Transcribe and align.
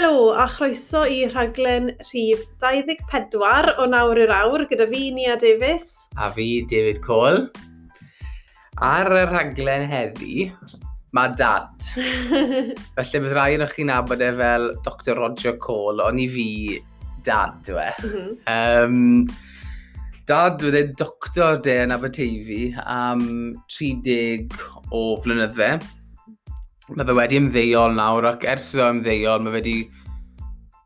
Helo 0.00 0.32
a 0.32 0.46
chroeso 0.48 1.02
i 1.04 1.26
rhaglen 1.28 1.90
rhif 2.08 2.46
24 2.62 3.74
o 3.82 3.88
nawr 3.92 4.16
i'r 4.22 4.30
awr 4.32 4.62
gyda 4.70 4.86
fi 4.88 5.10
Nia 5.12 5.34
Davies. 5.36 5.90
A 6.16 6.30
fi 6.32 6.46
David 6.70 7.02
Cole. 7.04 7.42
Ar 8.80 9.12
y 9.12 9.26
rhaglen 9.28 9.84
heddi, 9.90 10.46
mae 11.12 11.34
dad. 11.36 11.84
Felly 12.96 13.22
bydd 13.26 13.36
rai 13.36 13.50
o'ch 13.58 13.76
chi'n 13.76 13.92
nabod 13.92 14.24
e 14.24 14.32
fel 14.40 14.66
Dr 14.88 15.20
Roger 15.20 15.60
Cole, 15.60 16.00
ond 16.08 16.24
i 16.24 16.30
fi 16.32 16.48
dad 17.28 17.60
dwi. 17.68 17.92
e. 18.00 18.24
um, 18.56 19.28
dad 20.32 20.64
fydd 20.64 20.80
e 20.80 20.84
doctor 21.04 21.60
de 21.60 21.76
yn 21.84 21.92
Aberteifi 21.92 22.70
am 22.88 23.28
30 23.68 24.48
o 24.96 25.10
flynydde 25.20 25.74
mae 26.96 27.06
fe 27.06 27.16
wedi 27.16 27.38
ymddeol 27.38 27.96
nawr 27.96 28.26
ac 28.32 28.44
ers 28.50 28.72
iddo 28.74 28.88
ymddeol 28.96 29.42
mae 29.44 29.52
fe 29.52 29.60
wedi 29.60 29.74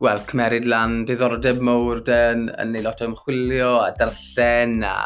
wel, 0.04 0.20
cymeryd 0.28 0.66
lan 0.68 1.02
diddordeb 1.08 1.62
mowr 1.64 2.02
den 2.04 2.48
yn 2.60 2.74
neud 2.74 2.84
lot 2.84 3.00
o 3.00 3.08
ymchwilio 3.08 3.70
a 3.80 3.90
darllen 3.96 4.82
a 4.84 4.96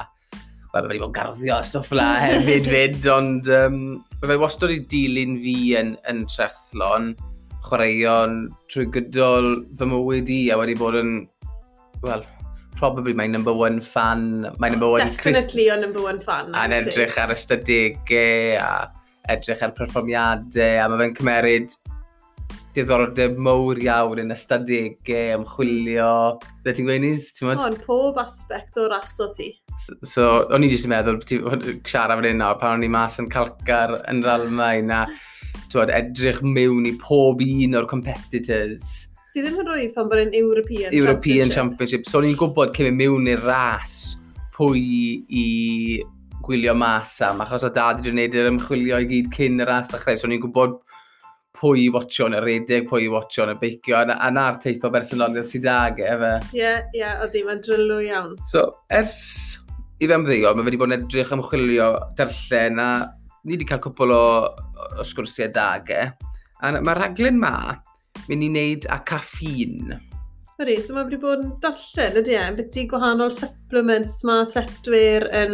wel, 0.72 0.82
mae 0.82 0.88
wedi 0.88 1.02
bod 1.04 1.14
garddio 1.14 1.58
a 1.58 1.62
stwff 1.66 1.94
la 1.94 2.08
hefyd 2.24 2.70
fyd 2.72 3.08
ond 3.14 3.50
um, 3.60 3.78
mae 4.18 4.32
fe 4.32 4.38
wastad 4.42 4.74
i 4.74 4.80
dilyn 4.90 5.38
fi 5.44 5.56
yn, 5.78 5.94
yn 6.10 6.24
trethlon 6.32 7.12
chwaraeon 7.68 8.40
trwy 8.72 8.88
gydol 8.98 9.48
fy 9.78 9.88
mywyd 9.92 10.34
i 10.34 10.40
a 10.50 10.58
wedi 10.58 10.76
bod 10.80 10.98
yn 10.98 11.14
wel, 12.02 12.26
probably 12.78 13.12
my 13.12 13.26
number 13.26 13.52
one 13.52 13.80
fan. 13.80 14.46
My 14.58 14.68
number 14.70 14.88
one 14.88 15.10
Definitely 15.10 15.66
your 15.66 15.76
number 15.80 16.02
one 16.02 16.20
fan. 16.22 16.54
A'n 16.54 16.74
edrych 16.76 17.16
ar 17.18 17.34
ystadegau 17.34 18.54
a 18.62 18.70
edrych 19.32 19.62
ar 19.64 19.76
perfformiadau 19.76 20.82
a 20.82 20.88
mae 20.90 21.02
fe'n 21.02 21.16
cymeryd 21.18 21.78
diddordeb 22.76 23.38
mowr 23.42 23.80
iawn 23.82 24.20
yn 24.22 24.34
ystadegau, 24.34 25.38
ymchwilio. 25.38 26.12
Dde 26.62 26.74
ti'n 26.76 26.88
gweud 26.88 27.04
nis? 27.04 27.30
O'n 27.42 27.78
pob 27.86 28.20
aspect 28.22 28.78
o'r 28.80 28.94
aso 28.98 29.30
ti. 29.36 29.50
So, 29.78 29.96
so 30.02 30.28
o'n 30.54 30.66
i 30.66 30.70
jyst 30.72 30.88
yn 30.88 30.94
meddwl, 30.94 31.20
siarad 31.26 32.18
fan 32.18 32.26
hyn 32.26 32.40
nawr, 32.42 32.58
pan 32.60 32.78
o'n 32.78 32.86
i 32.86 32.90
mas 32.92 33.18
yn 33.22 33.30
calcar 33.32 33.98
yn 34.10 34.24
yr 34.24 34.32
Almain 34.34 34.90
a 34.94 35.04
twod, 35.72 35.92
edrych 35.94 36.40
mewn 36.44 36.88
i 36.88 36.94
pob 37.02 37.42
un 37.44 37.78
o'r 37.78 37.88
competitors. 37.90 38.88
Si 39.28 39.42
ddim 39.44 39.58
yn 39.62 39.68
rwydd 39.68 39.94
pan 39.96 40.08
bod 40.10 40.22
yn 40.22 40.32
European, 40.36 40.94
European 40.94 41.52
Championship. 41.52 42.04
Championship. 42.04 42.08
So 42.10 42.22
o'n 42.22 42.30
i'n 42.30 42.38
gwybod 42.40 42.74
cyn 42.76 42.96
mewn 42.98 43.28
i'r 43.30 43.44
ras 43.46 43.98
pwy 44.56 44.82
i 45.28 45.48
gwylio 46.46 46.74
mas 46.78 47.16
am, 47.26 47.42
achos 47.44 47.66
o 47.66 47.72
dad 47.74 48.02
wedi 48.02 48.12
gwneud 48.12 48.36
yr 48.38 48.50
ymchwilio 48.52 49.00
i 49.02 49.08
gyd 49.10 49.32
cyn 49.34 49.64
yr 49.64 49.72
as 49.78 49.90
ddechrau, 49.92 50.20
so 50.20 50.30
ni'n 50.30 50.42
gwybod 50.44 50.78
pwy 51.58 51.86
i 51.86 51.88
watcho 51.94 52.28
yn 52.28 52.36
y 52.38 52.42
redeg, 52.44 52.86
pwy 52.90 53.06
i 53.06 53.10
watcho 53.12 53.44
yn 53.44 53.54
y 53.54 53.58
beicio, 53.60 53.98
a, 53.98 54.14
a 54.14 54.30
na'r 54.34 54.60
teip 54.62 54.84
o 54.86 54.92
bersonoliaeth 54.94 55.50
sydd 55.52 55.66
ag 55.72 56.02
e, 56.02 56.06
efe. 56.14 56.32
Ie, 56.52 56.60
yeah, 56.60 56.84
ie, 56.92 57.00
yeah, 57.02 57.22
oeddi, 57.24 57.42
mae'n 57.46 57.62
drylw 57.66 57.98
iawn. 58.06 58.36
So, 58.48 58.64
ers 58.94 59.18
i 59.98 60.06
fe 60.06 60.14
ymddeol, 60.14 60.54
mae 60.54 60.68
wedi 60.68 60.78
bod 60.78 60.92
yn 60.92 61.00
edrych 61.00 61.34
ymchwilio 61.34 61.90
darllen, 62.18 62.78
a 62.78 62.88
ni 63.42 63.56
wedi 63.56 63.66
cael 63.68 63.82
cwpl 63.82 64.14
o, 64.14 64.24
o 64.98 65.06
sgwrsiau 65.06 65.50
dag 65.54 65.90
e. 65.94 66.04
A 66.62 66.74
mae'r 66.78 67.02
raglen 67.02 67.40
ma, 67.42 67.54
mynd 68.28 68.46
i 68.46 68.52
wneud 68.52 68.86
â 68.94 69.02
caffîn. 69.08 69.96
Ydy, 70.58 70.74
so 70.82 70.90
mae 70.90 71.04
wedi 71.06 71.20
bod 71.22 71.38
yn 71.38 71.50
darllen, 71.62 72.16
ydy 72.18 72.32
e, 72.34 72.38
yn 72.50 72.56
byty 72.58 72.82
gwahanol 72.90 73.30
supplements 73.30 74.16
mae 74.26 74.40
athletwyr 74.42 75.28
yn 75.38 75.52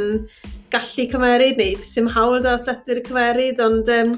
gallu 0.72 1.04
cymeryd, 1.10 1.58
neu 1.60 1.74
sy'n 1.84 2.06
hawl 2.14 2.38
da 2.40 2.54
athletwyr 2.56 3.02
y 3.02 3.04
cymeryd, 3.04 3.60
ond... 3.60 3.90
Um, 3.92 4.14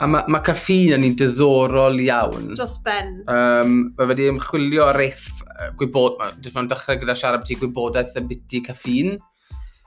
A 0.00 0.08
mae 0.08 0.32
ma 0.32 0.40
caffeine 0.40 0.96
yn 0.96 1.04
un 1.10 1.18
diddorol 1.20 2.00
iawn. 2.00 2.54
Dros 2.54 2.78
ben. 2.86 3.18
Um, 3.28 3.74
mae 3.98 4.08
wedi 4.14 4.30
ymchwilio 4.32 4.86
ar 4.86 5.02
eff 5.04 5.28
gwybod, 5.76 6.16
mae'n 6.54 6.70
dechrau 6.72 7.02
gyda 7.02 7.18
siarad 7.20 7.44
beth 7.44 7.52
i 7.52 7.60
gwybodaeth 7.60 8.16
yn 8.16 8.30
byty 8.32 8.62
caffeine. 8.70 9.18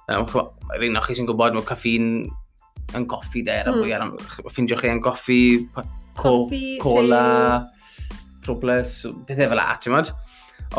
Um, 0.05 0.29
Rhaid 0.29 1.01
chi 1.07 1.17
sy'n 1.17 1.31
gwybod 1.31 1.57
mae 1.57 1.65
caffeine 1.65 2.27
yn 2.93 3.09
goffi 3.09 3.41
de, 3.49 3.57
mm. 3.71 3.81
fwyaf, 3.81 4.37
ffindio 4.53 4.77
chi 4.77 4.93
yn 4.93 5.01
goffi, 5.01 5.41
co, 5.73 5.87
Coffee, 6.13 6.77
cola, 6.77 7.23
problem, 8.45 8.85
pethau 9.25 9.49
fel 9.49 9.57
la, 9.57 9.71
ti'n 9.81 9.97
modd? 9.97 10.13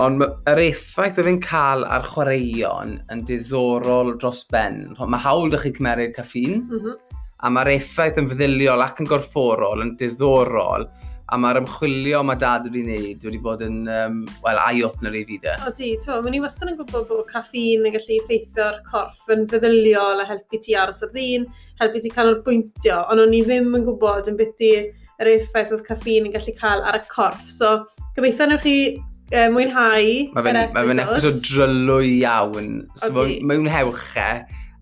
Ond 0.03 0.25
yr 0.50 0.59
effaith 0.59 1.15
bydd 1.15 1.28
fi'n 1.28 1.41
cael 1.44 1.84
ar 1.87 2.06
chwaraeon 2.09 2.97
yn 3.15 3.21
diddorol 3.28 4.16
dros 4.19 4.43
ben. 4.50 4.88
Mae 4.99 5.22
hawl 5.22 5.47
ydych 5.47 5.69
chi 5.69 5.75
cymeryd 5.77 6.15
caffin, 6.16 6.65
mm 6.65 6.81
-hmm. 6.81 7.21
a 7.47 7.50
mae'r 7.55 7.71
effaith 7.77 8.19
yn 8.19 8.31
feddyliol 8.32 8.82
ac 8.82 9.03
yn 9.05 9.10
gorfforol 9.10 9.84
yn 9.84 9.93
diddorol, 10.00 10.88
a 11.31 11.38
mae'r 11.41 11.60
ymchwilio 11.62 12.25
mae 12.27 12.41
dad 12.41 12.66
wedi'i 12.66 12.82
wneud 12.88 13.22
wedi 13.28 13.41
bod 13.47 13.62
yn, 13.65 13.78
um, 13.87 14.19
wel, 14.43 14.60
eye-opener 14.66 15.15
i 15.15 15.22
fi 15.31 15.38
de. 15.47 15.55
O 15.62 15.72
di, 15.78 15.94
to, 16.03 16.19
mae 16.26 16.34
ni 16.34 16.43
wastad 16.43 16.72
yn 16.72 16.76
gwybod 16.81 17.06
bod 17.12 17.25
caffin 17.31 17.87
yn 17.87 17.94
gallu 17.94 18.19
effeithio'r 18.19 18.82
corff 18.91 19.31
yn 19.32 19.47
feddyliol 19.55 20.21
a 20.25 20.28
helpu 20.28 20.61
ti 20.66 20.76
aros 20.78 21.06
ar 21.06 21.15
ddyn, 21.15 21.47
helpu 21.81 22.03
ti 22.03 22.12
canolbwyntio, 22.19 23.00
ond 23.15 23.25
o'n 23.25 23.38
i 23.38 23.47
ddim 23.47 23.72
yn 23.78 23.87
gwybod 23.88 24.34
yn 24.34 24.43
byty 24.43 24.75
yr 25.22 25.34
effaith 25.38 25.72
oedd 25.72 25.87
caffin 25.87 26.28
yn 26.28 26.34
gallu 26.34 26.59
cael 26.59 26.82
ar 26.82 26.99
y 26.99 27.05
corff. 27.09 27.47
So, 27.47 27.76
gobeithio 28.19 28.50
newch 28.50 28.66
chi 28.66 28.78
uh, 29.33 29.49
mwynhau 29.53 30.11
Mae 30.35 30.45
fe'n 30.45 30.59
ma 30.75 30.85
episod 31.05 31.39
drylwy 31.45 32.19
iawn. 32.21 32.85
So 32.99 33.12
okay. 33.12 33.41
Mae'n 33.47 33.71
hewch 33.73 34.19
e. 34.21 34.29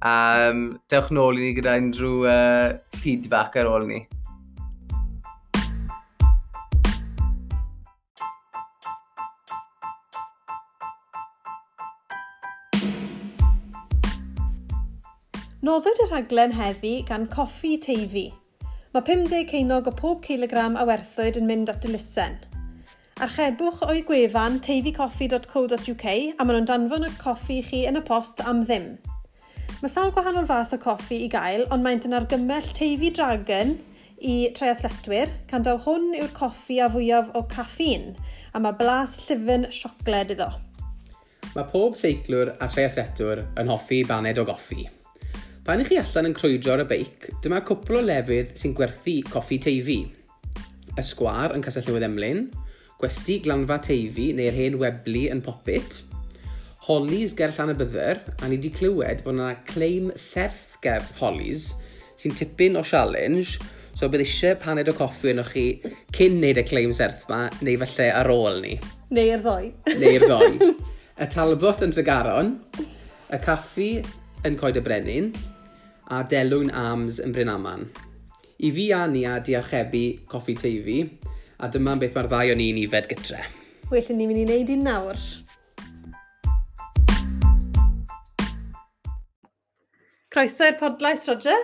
Um, 0.03 0.65
dewch 0.91 1.13
nôl 1.15 1.39
i 1.39 1.45
ni 1.45 1.53
gyda 1.55 1.77
unrhyw 1.79 2.27
uh, 2.27 2.73
feedback 3.03 3.59
ar 3.61 3.71
ôl 3.71 3.87
ni. 3.87 4.03
Nofed 15.63 16.01
y 16.03 16.09
rhaglen 16.11 16.51
heddi 16.59 16.97
gan 17.07 17.29
Coffi 17.31 17.77
Teifi. 17.79 18.33
Mae 18.93 19.05
50 19.07 19.47
ceinog 19.53 19.87
o 19.87 19.95
pob 19.95 20.25
kilogram 20.27 20.75
a 20.77 20.89
werthwyd 20.89 21.39
yn 21.39 21.47
mynd 21.49 21.71
at 21.71 21.87
y 21.87 21.95
lusen– 21.95 22.43
Archebwch 23.21 23.83
o'i 23.85 24.01
gwefan 24.09 24.57
teifycoffi.co.uk 24.65 26.05
a 26.09 26.45
maen 26.47 26.57
nhw'n 26.57 26.69
danfon 26.69 27.05
y 27.05 27.11
coffi 27.21 27.59
i 27.61 27.65
chi 27.67 27.81
yn 27.87 28.01
y 28.01 28.03
post 28.07 28.41
am 28.49 28.63
ddim. 28.65 28.87
Mae 29.83 29.93
sawl 29.93 30.15
gwahanol 30.17 30.49
fath 30.49 30.73
o 30.73 30.79
coffi 30.81 31.19
i 31.27 31.29
gael, 31.31 31.67
ond 31.75 31.85
mae'n 31.85 32.01
yn 32.09 32.17
argymell 32.17 32.71
teifi 32.79 33.11
dragon 33.13 33.75
i 34.17 34.37
triathletwyr, 34.57 35.31
gan 35.51 35.67
daw 35.67 35.77
hwn 35.85 36.15
yw'r 36.17 36.33
coffi 36.39 36.81
a 36.81 36.89
fwyaf 36.95 37.29
o 37.37 37.45
caffîn, 37.53 38.15
a 38.57 38.63
mae 38.65 38.79
blas 38.81 39.19
llyfn 39.27 39.69
siocled 39.69 40.33
iddo. 40.37 40.49
Mae 41.53 41.69
pob 41.69 42.01
seiclwr 42.01 42.55
a 42.57 42.71
triathletwr 42.73 43.45
yn 43.61 43.71
hoffi 43.75 44.01
baned 44.09 44.41
o 44.41 44.47
goffi. 44.49 44.89
Pan 45.67 45.85
ych 45.85 45.93
chi 45.93 46.01
allan 46.01 46.33
yn 46.33 46.39
crwydro 46.41 46.79
ar 46.79 46.87
y 46.87 46.91
beic, 46.97 47.29
dyma 47.45 47.61
cwpl 47.69 48.01
o 48.01 48.07
lefydd 48.09 48.57
sy'n 48.59 48.73
gwerthu 48.79 49.21
coffi 49.29 49.61
teifi. 49.69 50.01
Y 50.97 51.05
sgwar 51.07 51.53
yn 51.53 51.63
Castellnewydd 51.63 52.09
Emlyn, 52.09 52.47
gwesti 53.03 53.41
glanfa 53.43 53.81
teifi 53.83 54.31
neu'r 54.39 54.55
hen 54.55 54.79
weblu 54.79 55.27
yn 55.35 55.43
popit, 55.43 56.01
Hollies 56.83 57.35
ger 57.39 57.51
Llanabydder, 57.55 58.21
a 58.43 58.49
ni 58.51 58.57
wedi 58.57 58.71
clywed 58.75 59.21
bod 59.23 59.37
yna 59.37 59.53
claim 59.69 60.11
serth 60.19 60.77
ger 60.83 61.05
Hollies 61.19 61.73
sy'n 62.19 62.35
tipyn 62.39 62.79
o 62.79 62.83
challenge, 62.87 63.59
so 63.95 64.09
bydd 64.11 64.23
eisiau 64.25 64.59
paned 64.63 64.91
o 64.91 64.95
coffi 64.97 65.33
yn 65.33 65.43
chi 65.47 65.65
cyn 66.15 66.39
neud 66.43 66.59
y 66.63 66.65
claim 66.67 66.95
serth 66.95 67.27
ma, 67.31 67.45
neu 67.63 67.79
falle 67.83 68.09
ar 68.15 68.31
ôl 68.31 68.61
ni. 68.63 68.77
Neu'r 69.15 69.43
ddoi. 69.43 69.71
Neu'r 69.99 70.27
ddoi. 70.27 70.71
y 71.23 71.29
Talbot 71.35 71.83
yn 71.87 71.95
Tregaron, 71.95 72.55
y 73.31 73.43
Caffi 73.43 73.91
yn 74.47 74.59
Coed 74.59 74.79
y 74.79 74.85
Brenin, 74.87 75.33
a 76.11 76.23
Delwyn 76.31 76.71
Arms 76.71 77.19
yn 77.23 77.35
Brynaman. 77.35 77.89
I 78.63 78.71
fi 78.75 78.89
a 78.95 79.05
ni 79.11 79.27
a 79.27 79.41
diarchebu 79.43 80.07
coffi 80.31 80.55
teifi, 80.59 80.99
A 81.63 81.69
dyma 81.71 81.93
beth 81.95 82.17
mae'r 82.17 82.27
ddau 82.27 82.49
o 82.51 82.55
ni'n 82.59 82.79
i 82.81 82.89
fed 82.91 83.05
gytre. 83.07 83.39
Well, 83.87 84.03
ni'n 84.03 84.31
mynd 84.33 84.41
i 84.41 84.47
wneud 84.49 84.71
un 84.75 84.81
nawr. 84.83 85.19
Croeso 90.35 90.67
i'r 90.67 90.81
podlais, 90.81 91.29
Roger. 91.31 91.63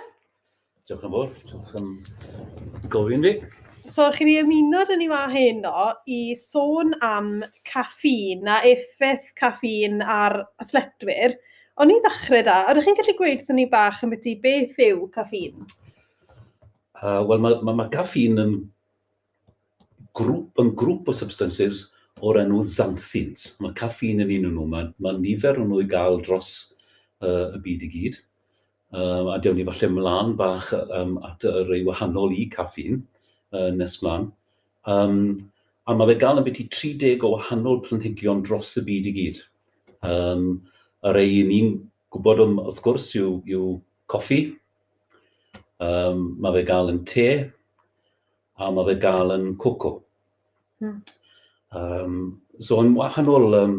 Diolch 0.86 1.02
yn 1.08 1.16
fawr. 1.16 1.34
Diolch 1.50 1.74
yn 1.80 1.90
gofyn 2.94 3.26
fi. 3.26 3.34
So, 3.88 4.06
chi 4.14 4.28
ni 4.28 4.38
ymuno 4.38 4.84
dyn 4.86 5.02
ni 5.02 5.10
ma 5.10 5.24
heno 5.34 5.90
i 6.06 6.20
sôn 6.38 6.94
am 7.02 7.42
caffin 7.66 8.46
a 8.46 8.60
effaith 8.70 9.34
caffin 9.42 9.98
ar 10.06 10.44
athletwyr. 10.62 11.34
O'n 11.82 11.90
i 11.90 11.98
ddechrau 12.06 12.46
da, 12.46 12.60
ydych 12.70 12.86
chi'n 12.86 13.02
gallu 13.02 13.18
gweud 13.18 13.54
ni 13.58 13.66
bach 13.74 14.06
yn 14.06 14.14
beth 14.14 14.30
i 14.30 14.38
beth 14.46 14.78
yw 14.92 15.08
caffin? 15.10 15.66
Uh, 17.02 17.24
Wel, 17.26 17.42
mae 17.42 17.58
ma, 17.66 17.80
ma 17.82 17.90
caffin 17.90 18.38
yn 18.46 18.58
grŵp 20.18 20.62
yn 20.62 20.72
grŵp 20.78 21.10
o 21.10 21.14
substances 21.16 21.84
o'r 22.24 22.40
enw 22.42 22.62
xanthins. 22.66 23.52
Mae 23.62 23.74
caffeine 23.78 24.26
yn 24.26 24.32
un 24.38 24.48
o'n 24.48 24.56
nhw. 24.56 24.66
Mae, 24.72 24.88
mae 25.04 25.20
nifer 25.20 25.60
o'n 25.60 25.70
nhw 25.70 25.82
i 25.84 25.90
gael 25.90 26.18
dros 26.24 26.54
uh, 27.22 27.54
y 27.56 27.62
byd 27.64 27.84
i 27.86 27.90
gyd. 27.92 28.18
Um, 28.88 29.28
a 29.34 29.36
dewn 29.42 29.58
ni 29.58 29.66
falle 29.68 29.90
mlaen 29.92 30.32
bach 30.38 30.70
um, 30.72 31.18
at 31.28 31.44
y 31.44 31.52
rei 31.68 31.82
wahanol 31.84 32.32
i 32.32 32.46
caffeine 32.52 33.02
uh, 33.52 33.68
nes 33.76 33.98
mlaen. 34.02 34.30
Um, 34.88 35.36
a 35.88 35.94
mae 35.96 36.10
fe 36.12 36.16
gael 36.22 36.40
yn 36.40 36.46
beth 36.46 36.62
i 36.62 36.66
30 36.72 37.24
o 37.24 37.34
wahanol 37.36 37.82
planhigion 37.84 38.42
dros 38.46 38.74
y 38.80 38.84
byd 38.88 39.10
i 39.10 39.14
gyd. 39.18 39.44
Um, 40.08 40.48
a 41.04 41.12
rei 41.14 41.42
ni'n 41.46 41.76
gwybod 42.14 42.42
am, 42.44 42.58
wrth 42.64 42.80
gwrs 42.84 43.12
yw, 43.18 43.38
yw 43.48 43.76
coffi, 44.10 44.40
um, 45.84 46.24
mae 46.40 46.56
fe 46.56 46.64
gael 46.68 46.92
yn 46.94 47.02
te, 47.08 47.28
a 48.58 48.70
mae 48.74 48.88
fe 48.88 48.96
gael 49.02 49.34
yn 49.36 49.50
coco. 49.60 49.98
Um, 50.80 52.40
so 52.60 52.80
yn 52.82 52.94
wahanol 52.96 53.56
um, 53.58 53.76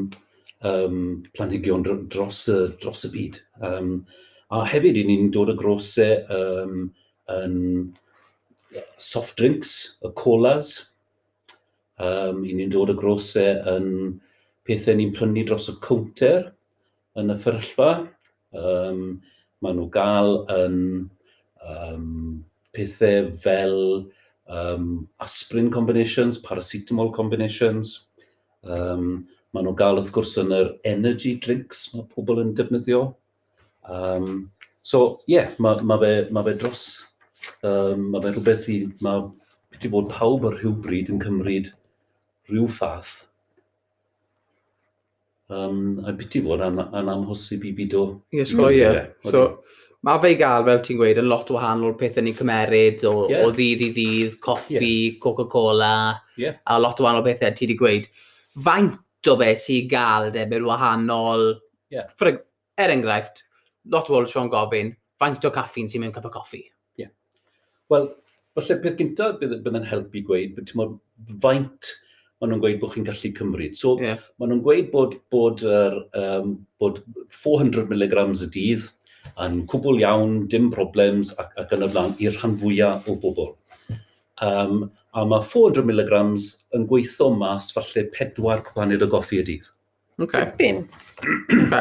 um, 0.62 1.24
planhigion 1.36 1.84
dros 1.84 2.48
y, 2.51 2.60
dros 2.81 3.06
y 3.07 3.12
byd. 3.13 3.40
Um, 3.62 3.94
a 4.51 4.63
hefyd 4.66 4.98
i 4.98 5.06
ni'n 5.07 5.31
dod 5.34 5.51
y 5.54 5.57
grosau 5.57 6.24
um, 6.34 6.90
yn 7.30 7.57
soft 8.98 9.38
drinks, 9.40 9.98
y 10.06 10.12
colas. 10.18 10.92
Um, 12.00 12.44
I 12.46 12.56
ni'n 12.56 12.72
dod 12.74 12.94
y 12.94 12.98
grosau 13.00 13.60
yn 13.75 13.90
pethau 14.68 14.98
ni'n 14.98 15.13
prynu 15.16 15.46
dros 15.48 15.69
y 15.72 15.78
counter 15.84 16.51
yn 17.19 17.34
y 17.34 17.40
fferyllfa. 17.42 17.92
Um, 18.56 19.19
maen 19.62 19.78
nhw 19.78 19.90
gael 19.94 20.40
yn 20.56 20.78
um, 21.66 22.13
pethau 22.74 23.34
fel 23.44 23.78
um, 24.50 25.07
aspirin 25.22 25.69
combinations, 25.72 26.42
paracetamol 26.42 27.13
combinations. 27.16 28.07
Um, 28.63 29.28
maen 29.54 29.66
nhw'n 29.66 29.78
gael 29.80 29.98
wrth 29.98 30.12
gwrs 30.13 30.36
yn 30.42 30.51
yr 30.54 30.74
energy 30.86 31.36
drinks 31.42 31.88
mae 31.94 32.06
pobl 32.12 32.42
yn 32.44 32.51
defnyddio. 32.57 33.06
Um, 33.90 34.50
so, 34.81 35.22
ie, 35.25 35.38
yeah, 35.38 35.56
mae 35.63 35.81
ma 35.86 35.98
fe, 36.01 36.12
ma 36.36 36.44
fe 36.46 36.54
dros, 36.60 36.84
um, 37.66 38.10
mae 38.13 38.22
fe 38.25 38.34
rhywbeth 38.36 38.69
i, 38.69 38.78
mae 39.06 39.25
wedi 39.74 39.92
bod 39.94 40.12
pawb 40.13 40.46
ar 40.50 40.60
rhywbryd 40.60 41.10
yn 41.13 41.24
cymryd 41.24 41.72
rhyw 42.51 42.68
fath. 42.69 43.16
Um, 45.50 45.98
a 46.06 46.13
byti 46.13 46.44
fod 46.46 46.62
yn, 46.62 46.78
an, 46.84 46.94
an 47.00 47.10
amhosib 47.16 47.66
i 47.66 47.74
byd 47.78 47.98
o... 47.98 48.06
Yes, 48.36 48.54
so, 48.54 48.69
ie. 48.69 48.92
So, 49.25 49.46
mae 50.07 50.22
fe 50.24 50.31
i 50.34 50.38
gael, 50.40 50.66
fel 50.68 50.81
ti'n 50.86 51.00
gweud, 51.00 51.19
yn 51.19 51.28
lot 51.28 51.50
o 51.51 51.57
wahanol 51.57 51.96
pethau 52.00 52.24
ni'n 52.24 52.38
cymeryd 52.38 53.04
o, 53.10 53.13
yeah. 53.31 53.44
o 53.44 53.51
ddydd 53.56 53.84
i 53.84 53.90
ddydd, 53.98 54.38
coffi, 54.44 54.80
yeah. 54.80 55.19
Coca-Cola, 55.24 55.94
yeah. 56.40 56.60
a 56.72 56.80
lot 56.80 57.01
o 57.01 57.07
wahanol 57.07 57.25
pethau 57.25 57.56
ti 57.56 57.68
wedi 57.68 57.78
gweud. 57.80 58.07
Faint 58.63 59.31
o 59.31 59.36
fe 59.42 59.51
sy'n 59.60 59.92
gael 59.92 60.31
defnydd 60.36 60.68
wahanol, 60.69 61.46
yeah. 61.92 62.07
for, 62.19 62.31
er 62.80 62.96
enghraifft, 62.96 63.44
lot 63.92 64.07
o 64.07 64.16
bobl 64.16 64.30
Sean 64.31 64.51
gofyn, 64.51 64.94
faint 65.19 65.48
o 65.48 65.54
caffi'n 65.56 65.92
sy'n 65.92 66.06
mewn 66.06 66.16
cup 66.16 66.30
o 66.30 66.34
coffi? 66.34 66.63
Yeah. 67.00 67.12
Wel, 67.92 68.07
falle 68.56 68.80
peth 68.84 69.00
gyntaf 69.01 69.40
bydd, 69.42 69.60
bydd 69.66 69.81
yn 69.81 69.90
helpu 69.90 70.24
gweud, 70.30 70.56
bydd 70.56 70.72
ti'n 70.72 70.96
faint 71.44 71.96
maen 72.40 72.54
nhw'n 72.54 72.62
gweud 72.63 72.80
bod 72.80 72.94
chi'n 72.94 73.04
gallu 73.07 73.34
cymryd. 73.36 73.75
So, 73.75 73.98
yeah. 74.00 74.22
maen 74.40 74.54
nhw'n 74.54 74.63
gweud 74.63 74.88
bod, 74.94 75.18
bod, 75.34 75.63
er, 75.68 75.98
um, 76.16 76.56
bod 76.80 77.01
400 77.36 77.92
mg 77.92 78.24
y 78.31 78.48
dydd, 78.56 78.88
yn 79.45 79.63
cwbl 79.71 80.01
iawn, 80.04 80.38
dim 80.51 80.69
problems 80.74 81.33
ac, 81.39 81.56
ac 81.62 81.74
yn 81.75 81.88
y 81.88 81.89
blaen 81.94 82.16
i'r 82.19 82.38
rhan 82.38 82.56
fwyaf 82.60 83.10
o 83.10 83.18
bobl. 83.24 83.54
Um, 84.45 84.86
a 85.12 85.25
mae 85.27 85.44
400 85.44 85.83
mg 85.83 86.21
yn 86.77 86.86
gweithio 86.88 87.33
mas 87.36 87.74
falle 87.75 88.06
pedwar 88.13 88.63
cwpaned 88.68 89.04
o 89.04 89.10
goffi 89.12 89.42
y 89.42 89.45
dydd. 89.48 89.68
Okay. 90.19 90.45
Tipyn. 90.45 90.88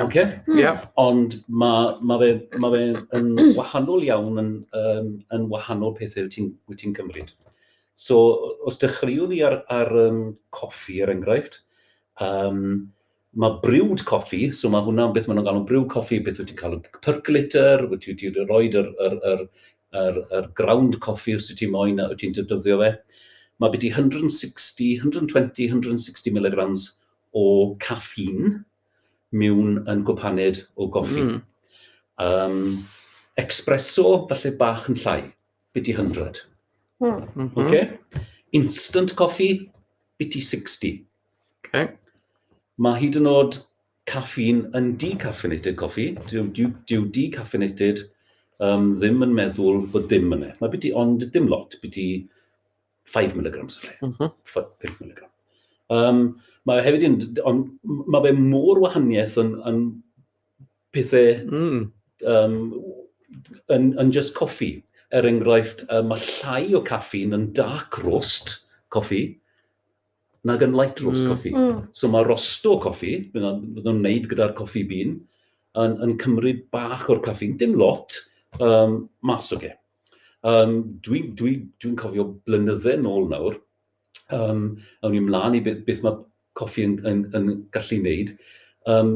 okay. 0.05 0.41
yeah. 0.47 0.79
Hmm. 0.79 0.91
Ond 1.03 1.37
mae 1.49 1.95
ma 2.01 2.19
fe, 2.23 2.31
ma 2.63 2.71
fe 2.75 2.83
yn 3.19 3.33
wahanol 3.59 4.05
iawn 4.07 4.43
yn, 4.43 4.53
um, 4.79 5.13
yn 5.35 5.47
wahanol 5.51 5.95
pethau 5.99 6.25
e 6.25 6.29
wyt 6.29 6.37
ti'n 6.37 6.53
ti 6.79 6.93
cymryd. 6.99 7.35
So, 7.99 8.19
os 8.67 8.79
dechreuwn 8.79 9.33
ni 9.35 9.41
ar, 9.43 9.61
ar 9.75 9.91
um, 10.05 10.21
coffi, 10.55 11.01
er 11.03 11.11
enghraifft, 11.11 11.61
um, 12.23 12.93
mae 13.37 13.59
brewed 13.63 14.05
coffi, 14.09 14.49
so 14.55 14.71
mae 14.73 14.85
hwnna'n 14.87 15.13
beth 15.13 15.29
maen 15.29 15.39
nhw'n 15.39 15.49
galw'n 15.49 15.67
brewed 15.69 15.91
coffi, 15.93 16.21
beth 16.25 16.41
wyt 16.41 16.49
ti'n 16.53 16.59
cael 16.59 16.79
percolator, 17.05 17.85
wyt 17.91 18.07
ti'n 18.07 18.39
rhoi 18.49 18.69
yr, 18.71 18.89
yr, 19.05 19.19
yr, 19.33 19.43
yr, 20.01 20.21
yr 20.39 20.49
ground 20.59 20.99
coffi 21.05 21.37
os 21.37 21.51
wyt 21.51 21.61
ti'n 21.61 21.75
moyn 21.75 22.01
a 22.01 22.09
wyt 22.13 22.23
ti'n 22.23 22.37
defnyddio 22.37 22.79
fe. 22.81 22.93
Mae 23.59 23.75
beth 23.75 23.85
i 23.85 23.93
160, 23.93 25.03
120, 25.03 25.69
160 25.69 26.35
mg 26.39 26.67
o 27.37 27.45
caffeine 27.83 28.63
mewn 29.37 29.83
yn 29.91 30.05
gwpaned 30.09 30.63
o 30.81 30.89
goffi. 30.93 31.27
Mm. 31.27 31.41
Um, 32.19 32.63
espresso, 33.39 34.25
falle 34.31 34.55
bach 34.59 34.89
yn 34.91 34.99
llai, 35.03 35.21
bit 35.77 35.91
i 35.93 35.95
100. 35.95 36.45
Mm 37.05 37.29
-hmm. 37.35 37.51
okay? 37.67 38.25
Instant 38.57 39.15
coffi, 39.15 39.69
bit 40.19 40.35
i 40.35 40.41
60. 40.43 41.05
Okay 41.67 41.93
mae 42.83 43.01
hyd 43.03 43.19
yn 43.21 43.29
oed 43.31 43.59
caffein 44.09 44.65
yn 44.79 44.93
decaffeinated 45.01 45.77
coffi, 45.81 46.11
dyw, 46.31 46.47
dyw, 46.57 46.71
dyw 46.89 47.07
decaffeinated 47.15 48.05
um, 48.65 48.93
ddim 48.97 49.25
yn 49.27 49.35
meddwl 49.37 49.83
bod 49.93 50.09
ddim 50.09 50.33
yna. 50.37 50.53
E. 50.53 50.59
Mae 50.61 50.73
byddi, 50.73 50.93
ond 50.97 51.27
dim 51.35 51.49
lot, 51.51 51.77
byddi 51.83 52.09
5 53.09 53.37
mg 53.39 53.61
o 53.61 53.67
lle, 53.67 53.95
mm 54.03 54.15
-hmm. 54.19 54.33
5 54.55 55.03
mg. 55.05 55.27
Um, 55.95 56.23
mae 56.69 56.85
hefyd 56.85 57.07
yn, 57.09 57.19
ond 57.49 57.69
mae 58.13 58.27
fe 58.27 58.35
mor 58.37 58.81
wahaniaeth 58.83 59.39
yn, 59.41 59.55
yn 59.69 59.83
pethau 60.93 61.31
mm. 61.47 61.83
um, 62.29 62.59
yn, 63.75 63.91
yn 64.01 64.15
just 64.15 64.37
coffi. 64.39 64.77
Er 65.09 65.25
enghraifft, 65.25 65.87
uh, 65.89 66.03
mae 66.05 66.21
llai 66.21 66.75
o 66.77 66.83
caffein 66.85 67.33
yn 67.37 67.47
dark 67.57 67.97
roast 68.05 68.59
coffi, 68.93 69.39
nag 70.49 70.65
yn 70.65 70.77
lightros 70.77 71.23
mm. 71.23 71.33
coffi. 71.33 71.53
Mm. 71.55 71.83
So 71.95 72.11
mae 72.13 72.27
rosto 72.27 72.77
coffi, 72.83 73.15
bydd 73.33 73.89
o'n 73.89 74.01
wneud 74.01 74.29
gyda'r 74.31 74.57
coffi 74.59 74.85
bean, 74.89 75.19
yn, 75.79 75.97
yn 76.05 76.17
cymryd 76.21 76.65
bach 76.75 77.09
o'r 77.13 77.23
caffi, 77.25 77.53
dim 77.61 77.77
lot, 77.79 78.17
um, 78.65 79.03
mas 79.27 79.53
o 79.55 79.61
ge. 79.61 79.75
Um, 80.47 80.79
Dwi'n 81.05 81.33
dwi, 81.37 81.55
dwi, 81.81 81.95
cofio 81.99 82.29
blynydde 82.47 82.97
nôl 83.03 83.27
nawr, 83.31 83.59
um, 84.35 84.69
awn 85.03 85.15
ni 85.15 85.23
ymlaen 85.23 85.59
i 85.59 85.65
beth, 85.65 85.83
beth 85.87 86.05
mae 86.05 86.23
coffi 86.59 86.87
yn, 86.87 86.99
yn, 87.09 87.25
yn 87.37 87.51
gallu 87.75 88.01
wneud. 88.03 88.33
Um, 88.89 89.13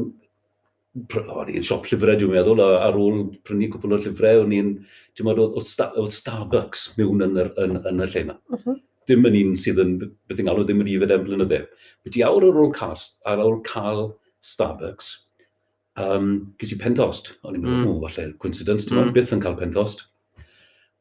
o'n 0.93 1.49
i'n 1.49 1.65
siop 1.65 1.87
llyfrau, 1.89 2.19
dwi'n 2.19 2.35
meddwl, 2.35 2.61
a 2.61 2.83
ar 2.85 2.97
ôl 2.99 3.23
prynu 3.47 3.71
cwpl 3.73 3.95
o 3.95 4.01
llyfrau, 4.03 4.43
o'n 4.43 4.53
i'n, 4.53 4.73
ti'n 5.17 5.27
meddwl, 5.29 5.55
o, 5.57 5.63
o, 5.63 6.07
Starbucks 6.19 6.91
mewn 6.99 7.25
yn, 7.25 7.39
yr, 7.41 7.53
yn, 7.63 7.79
yn 7.81 8.03
y 8.03 8.09
lle 8.09 8.25
yma. 8.27 8.39
Uh 8.51 8.57
mhm. 8.57 8.65
-huh 8.67 8.81
dim 9.09 9.27
yn 9.27 9.37
un 9.39 9.57
sydd 9.59 9.81
yn 9.83 9.97
beth 10.01 10.39
yng 10.39 10.47
Nghalw 10.47 10.65
ddim 10.67 10.81
yn 10.83 10.91
ifed 10.93 11.13
am 11.13 11.25
blynydde. 11.27 11.59
Wedi 12.07 12.23
awr 12.25 12.47
ar 12.49 12.59
ôl, 12.63 12.71
cast, 12.75 13.19
ar 13.29 13.41
ôl 13.43 13.59
cael 13.67 14.09
Starbucks, 14.43 15.11
um, 15.99 16.31
gys 16.59 16.73
i 16.75 16.79
Pentost. 16.81 17.33
O'n 17.43 17.57
i'n 17.57 17.63
meddwl, 17.65 17.83
mm. 17.83 17.91
o, 17.93 17.99
falle, 18.07 18.33
coincidence, 18.43 18.87
dim 18.89 19.01
mm. 19.01 19.13
byth 19.15 19.33
yn 19.35 19.43
cael 19.43 19.59
Pentost. 19.59 20.07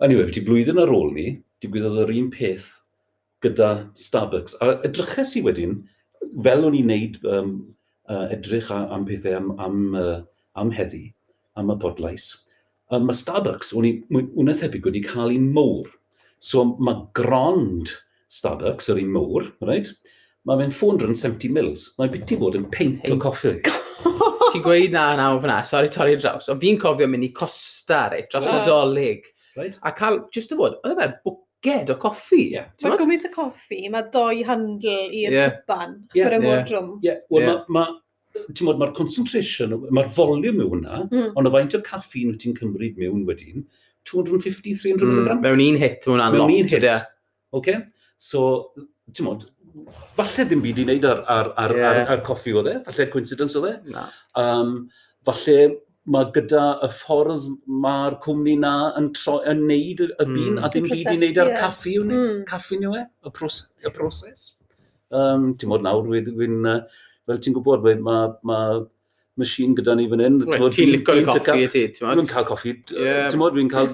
Anyway, 0.02 0.26
beti 0.28 0.42
blwyddyn 0.46 0.82
ar 0.82 0.92
ôl 0.94 1.12
ni, 1.14 1.28
digwyddodd 1.62 2.02
yr 2.04 2.14
un 2.16 2.30
peth 2.34 2.68
gyda 3.44 3.72
Starbucks. 3.98 4.58
A 4.62 4.76
edryches 4.86 5.36
i 5.38 5.44
wedyn, 5.46 5.80
fel 6.42 6.66
o'n 6.66 6.78
i'n 6.78 6.90
neud 6.90 7.18
um, 7.28 7.56
uh, 8.10 8.26
edrych 8.34 8.70
a, 8.74 8.84
am 8.94 9.06
pethau 9.06 9.38
am, 9.38 9.52
am, 9.62 9.82
uh, 9.98 10.20
am 10.58 10.72
heddi, 10.74 11.08
am 11.58 11.70
y 11.70 11.78
bodlais, 11.78 12.32
um, 12.90 13.06
mae 13.06 13.18
Starbucks, 13.18 13.74
o'n 13.78 13.88
i'n 13.88 14.52
ethebyg 14.54 14.86
wedi 14.88 15.04
cael 15.06 15.34
un 15.34 15.50
mowr 15.54 15.90
So 16.42 16.64
mae 16.82 17.06
grond 17.16 17.94
Starbucks, 18.32 18.88
yr 18.90 19.02
un 19.02 19.14
mwr, 19.14 19.52
right? 19.68 19.92
mae 20.48 20.58
fe'n 20.58 20.74
470 20.74 21.52
mils. 21.54 21.86
Mae'n 21.98 22.10
byty 22.12 22.38
bod 22.40 22.58
yn 22.58 22.66
peint 22.72 23.06
o 23.12 23.18
coffi. 23.22 23.54
Ti'n 24.52 24.64
gweud 24.64 24.94
na 24.94 25.04
nawr 25.18 25.40
fyna, 25.42 25.60
sori 25.68 25.90
torri 25.92 26.18
draws, 26.18 26.50
ond 26.52 26.60
fi'n 26.62 26.80
cofio 26.82 27.06
mynd 27.08 27.28
i 27.28 27.30
Costa, 27.36 28.04
reit, 28.12 28.28
dros 28.32 28.50
y 28.50 28.58
Zolig. 28.66 29.30
Right. 29.56 29.78
A 29.86 29.92
cael, 29.96 30.22
just 30.34 30.52
y 30.52 30.58
bod, 30.58 30.78
oedd 30.82 31.00
e'n 31.00 31.14
bwged 31.24 31.92
o 31.94 31.96
coffi. 32.02 32.42
Yeah. 32.56 32.72
Mae'n 32.82 32.98
gwmynt 33.00 33.28
o 33.28 33.32
coffi, 33.32 33.84
mae 33.92 34.08
doi 34.12 34.42
handl 34.48 34.90
i'r 34.90 35.36
yeah. 35.38 35.58
ban, 35.70 36.00
yeah. 36.16 36.36
mor 36.42 36.64
drwm. 36.68 36.96
Ie, 36.98 37.12
yeah. 37.12 37.22
wel, 37.32 37.46
yeah. 37.46 37.62
mae 37.72 37.94
ti'n 38.50 38.66
modd, 38.66 38.82
mae'r 38.82 38.94
concentration, 38.96 39.76
mae'r 39.92 40.10
volume 40.16 40.64
yw 40.64 40.74
hwnna, 40.74 41.02
mm. 41.06 41.32
ond 41.38 41.48
o 41.48 41.54
faint 41.54 41.78
o 41.78 41.82
caffi 41.86 42.26
wyt 42.26 42.42
ti'n 42.42 42.56
cymryd 42.58 42.98
mewn 43.00 43.26
wedyn, 43.28 43.66
250, 44.08 44.74
300 44.80 45.06
mm, 45.06 45.20
mg. 45.22 45.40
Mewn 45.44 45.64
un 45.66 45.80
hit, 45.82 46.06
mewn 46.08 46.22
an 46.22 46.36
lot. 46.36 46.50
Mewn 46.50 46.64
un 46.64 46.70
hit, 46.72 46.86
yeah. 46.88 47.04
okay? 47.54 47.82
So, 48.20 48.72
ti'n 49.12 49.28
modd, 49.28 49.46
falle 50.18 50.46
ddim 50.48 50.62
byd 50.64 50.82
i 50.82 50.88
wneud 50.88 51.06
ar, 51.08 51.22
ar, 51.36 51.54
ar, 51.60 51.76
yeah. 51.76 52.02
ar, 52.02 52.12
ar 52.16 52.26
coffi 52.26 52.54
oedd 52.56 52.70
e, 52.72 52.76
falle 52.88 53.08
coincidence 53.12 53.58
oedd 53.58 53.70
e. 53.70 53.94
Na. 53.94 54.06
Um, 54.38 54.76
falle 55.26 55.58
mae 56.12 56.32
gyda 56.34 56.62
y 56.82 56.88
ffordd 56.90 57.44
mae'r 57.84 58.16
cwmni 58.24 58.56
na 58.58 58.72
yn, 58.98 59.12
tro, 59.14 59.36
yn 59.48 59.62
neud 59.68 60.02
y, 60.02 60.08
y 60.10 60.26
bun, 60.26 60.56
mm. 60.56 60.64
a 60.66 60.72
dim 60.74 60.88
byd 60.90 61.04
i 61.04 61.14
wneud 61.18 61.38
ar 61.44 61.52
yeah. 61.52 61.62
caffi, 61.62 61.94
mm. 62.02 62.42
caffi 62.48 62.80
nhw 62.80 62.96
e, 62.98 63.04
y, 63.28 63.34
pros, 63.36 63.60
y 63.82 63.94
proses. 63.94 64.48
Um, 65.12 65.52
ti'n 65.60 65.70
modd 65.70 65.84
nawr, 65.86 66.08
wyn, 66.08 66.32
wyn, 66.38 66.58
fel 67.28 67.40
ti'n 67.44 67.54
gwybod, 67.54 67.84
mae 67.86 68.00
ma, 68.02 68.18
ma 68.48 68.58
machine 69.40 69.76
gyda 69.78 69.96
ni 69.96 70.08
fan 70.10 70.22
hyn. 70.24 70.38
Ti'n 70.44 70.92
licio'r 70.92 71.24
coffi 71.28 71.64
i 71.64 71.70
ti, 71.72 71.86
ti'n 71.96 72.06
modd? 72.06 72.20
Dwi'n 72.20 72.30
cael 72.30 72.46
coffi, 72.48 72.74
ti'n 72.92 73.40
modd, 73.40 73.56
dwi'n 73.56 73.70
cael 73.72 73.90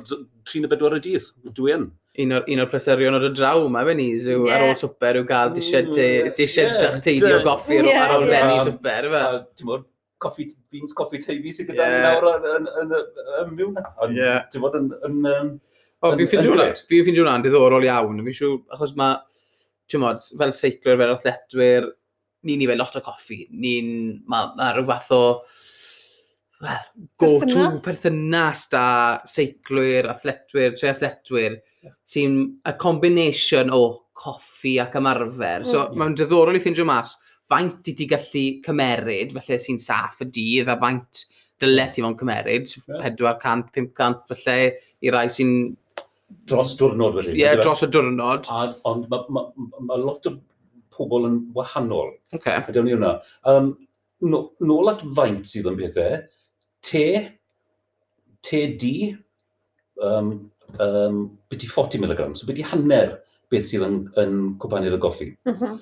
3-4 0.48 0.98
y 0.98 1.02
dydd, 1.06 1.28
dwi 1.58 1.74
yn. 1.76 1.88
Un 2.18 2.34
o'r, 2.34 2.48
un 2.50 2.64
o'r 2.64 2.70
pleserion 2.72 3.14
ar 3.14 3.28
draw 3.30 3.68
mae 3.70 3.86
fe 3.86 3.92
nis 3.94 4.24
yw 4.26 4.48
yeah. 4.48 4.56
ar 4.56 4.72
ôl 4.72 4.78
swper 4.80 5.20
yw 5.20 5.26
cael 5.28 5.52
disiad 5.54 5.92
yeah. 5.94 6.32
Mm, 6.34 7.02
teithio 7.04 7.36
goffi 7.44 7.78
yeah. 7.78 8.00
ar 8.02 8.16
ôl 8.16 8.26
benni 8.26 8.58
swper 8.66 9.06
fe. 9.12 9.22
Ti'n 9.60 9.70
modd, 9.70 9.84
coffi, 10.24 10.48
beans 10.72 10.96
coffi 10.98 11.22
teifi 11.22 11.54
sydd 11.54 11.70
gyda 11.70 11.86
ni 11.92 12.00
nawr 12.02 12.26
yn, 12.56 12.66
yn, 12.82 12.96
yn, 13.44 13.52
mewn. 13.54 13.78
Ti'n 14.50 14.64
modd, 14.64 14.80
yn... 14.80 14.94
yn 15.06 15.58
O, 15.98 16.12
fi'n 16.14 16.28
ffindio 16.30 16.52
hwnna, 16.52 16.68
fi'n 16.86 17.02
ffindio 17.02 17.24
hwnna'n 17.24 17.42
diddorol 17.42 17.82
iawn. 17.82 18.20
Fi'n 18.22 18.36
siw, 18.38 18.52
achos 18.74 18.92
mae, 18.98 19.16
ti'n 19.90 20.02
modd, 20.02 20.22
fel 20.38 20.52
seiclwyr, 20.54 20.98
fel 21.00 21.14
athletwyr, 21.16 21.88
ni'n 22.48 22.64
ei 22.64 22.70
wneud 22.70 22.80
lot 22.80 22.98
o 22.98 23.04
coffi, 23.04 23.44
ni'n, 23.52 23.94
mae 24.28 24.52
ma 24.56 24.72
rhyw 24.74 24.88
fath 24.88 25.14
o 25.16 25.22
well, 26.60 26.84
go-to 27.20 27.68
perthynas 27.84 28.66
da 28.72 28.84
seiclwyr, 29.28 30.08
athletwyr, 30.12 30.74
tre 30.78 30.92
athletwyr, 30.92 31.58
yeah. 31.84 31.94
sy'n 32.08 32.38
a 32.66 32.74
combination 32.80 33.72
o 33.74 33.82
coffi 34.18 34.78
ac 34.82 34.98
ymarfer. 34.98 35.64
Mm. 35.64 35.70
So, 35.70 35.84
yeah. 35.84 35.98
mae'n 36.00 36.16
diddorol 36.18 36.58
i 36.58 36.62
ffindio 36.62 36.86
mas 36.88 37.14
faint 37.48 37.88
i 37.88 37.94
ti 37.96 38.08
gallu 38.10 38.46
cymeryd, 38.64 39.34
felly 39.36 39.60
sy'n 39.62 39.82
saff 39.82 40.24
y 40.24 40.28
dydd, 40.28 40.72
a 40.72 40.78
faint 40.80 41.26
dyle 41.62 41.86
ti 41.94 42.04
fo'n 42.04 42.18
cymeryd, 42.18 42.74
yeah. 42.80 43.06
400, 43.06 43.70
500, 43.76 44.42
felly 44.42 44.72
i 45.04 45.14
rai 45.14 45.28
sy'n... 45.32 45.54
Dros 46.48 46.74
diwrnod, 46.76 47.22
felly. 47.22 47.38
Ie, 47.38 47.44
yeah, 47.46 47.56
dros 47.62 47.86
y 47.86 47.88
diwrnod. 47.92 48.50
Ond 48.88 49.06
mae 49.08 49.32
ma, 49.32 49.46
ma, 49.48 49.86
ma 49.88 49.96
lot 50.02 50.26
o 50.28 50.34
pobl 50.98 51.28
yn 51.28 51.38
wahanol. 51.56 52.12
Okay. 52.34 52.58
A 52.58 52.74
dewn 52.74 52.88
ni 52.88 52.96
hwnna. 52.96 53.14
Um, 53.48 53.72
nôl 54.20 54.92
at 54.92 55.04
faint 55.16 55.46
sydd 55.48 55.68
yn 55.70 55.78
bethau, 55.78 56.20
te, 56.84 57.06
te 58.44 58.64
di, 58.80 58.94
um, 60.02 60.34
um, 60.78 61.22
beth 61.50 61.64
i 61.64 61.70
40 61.70 62.04
mg, 62.04 62.28
so 62.36 62.48
beth 62.48 62.60
i 62.62 62.66
hanner 62.72 63.16
beth 63.52 63.70
sydd 63.70 63.86
yn, 63.86 63.98
yn 64.20 64.36
cwpanu'r 64.62 64.98
o 64.98 65.00
goffi. 65.02 65.32
Mm 65.48 65.56
-hmm. 65.56 65.80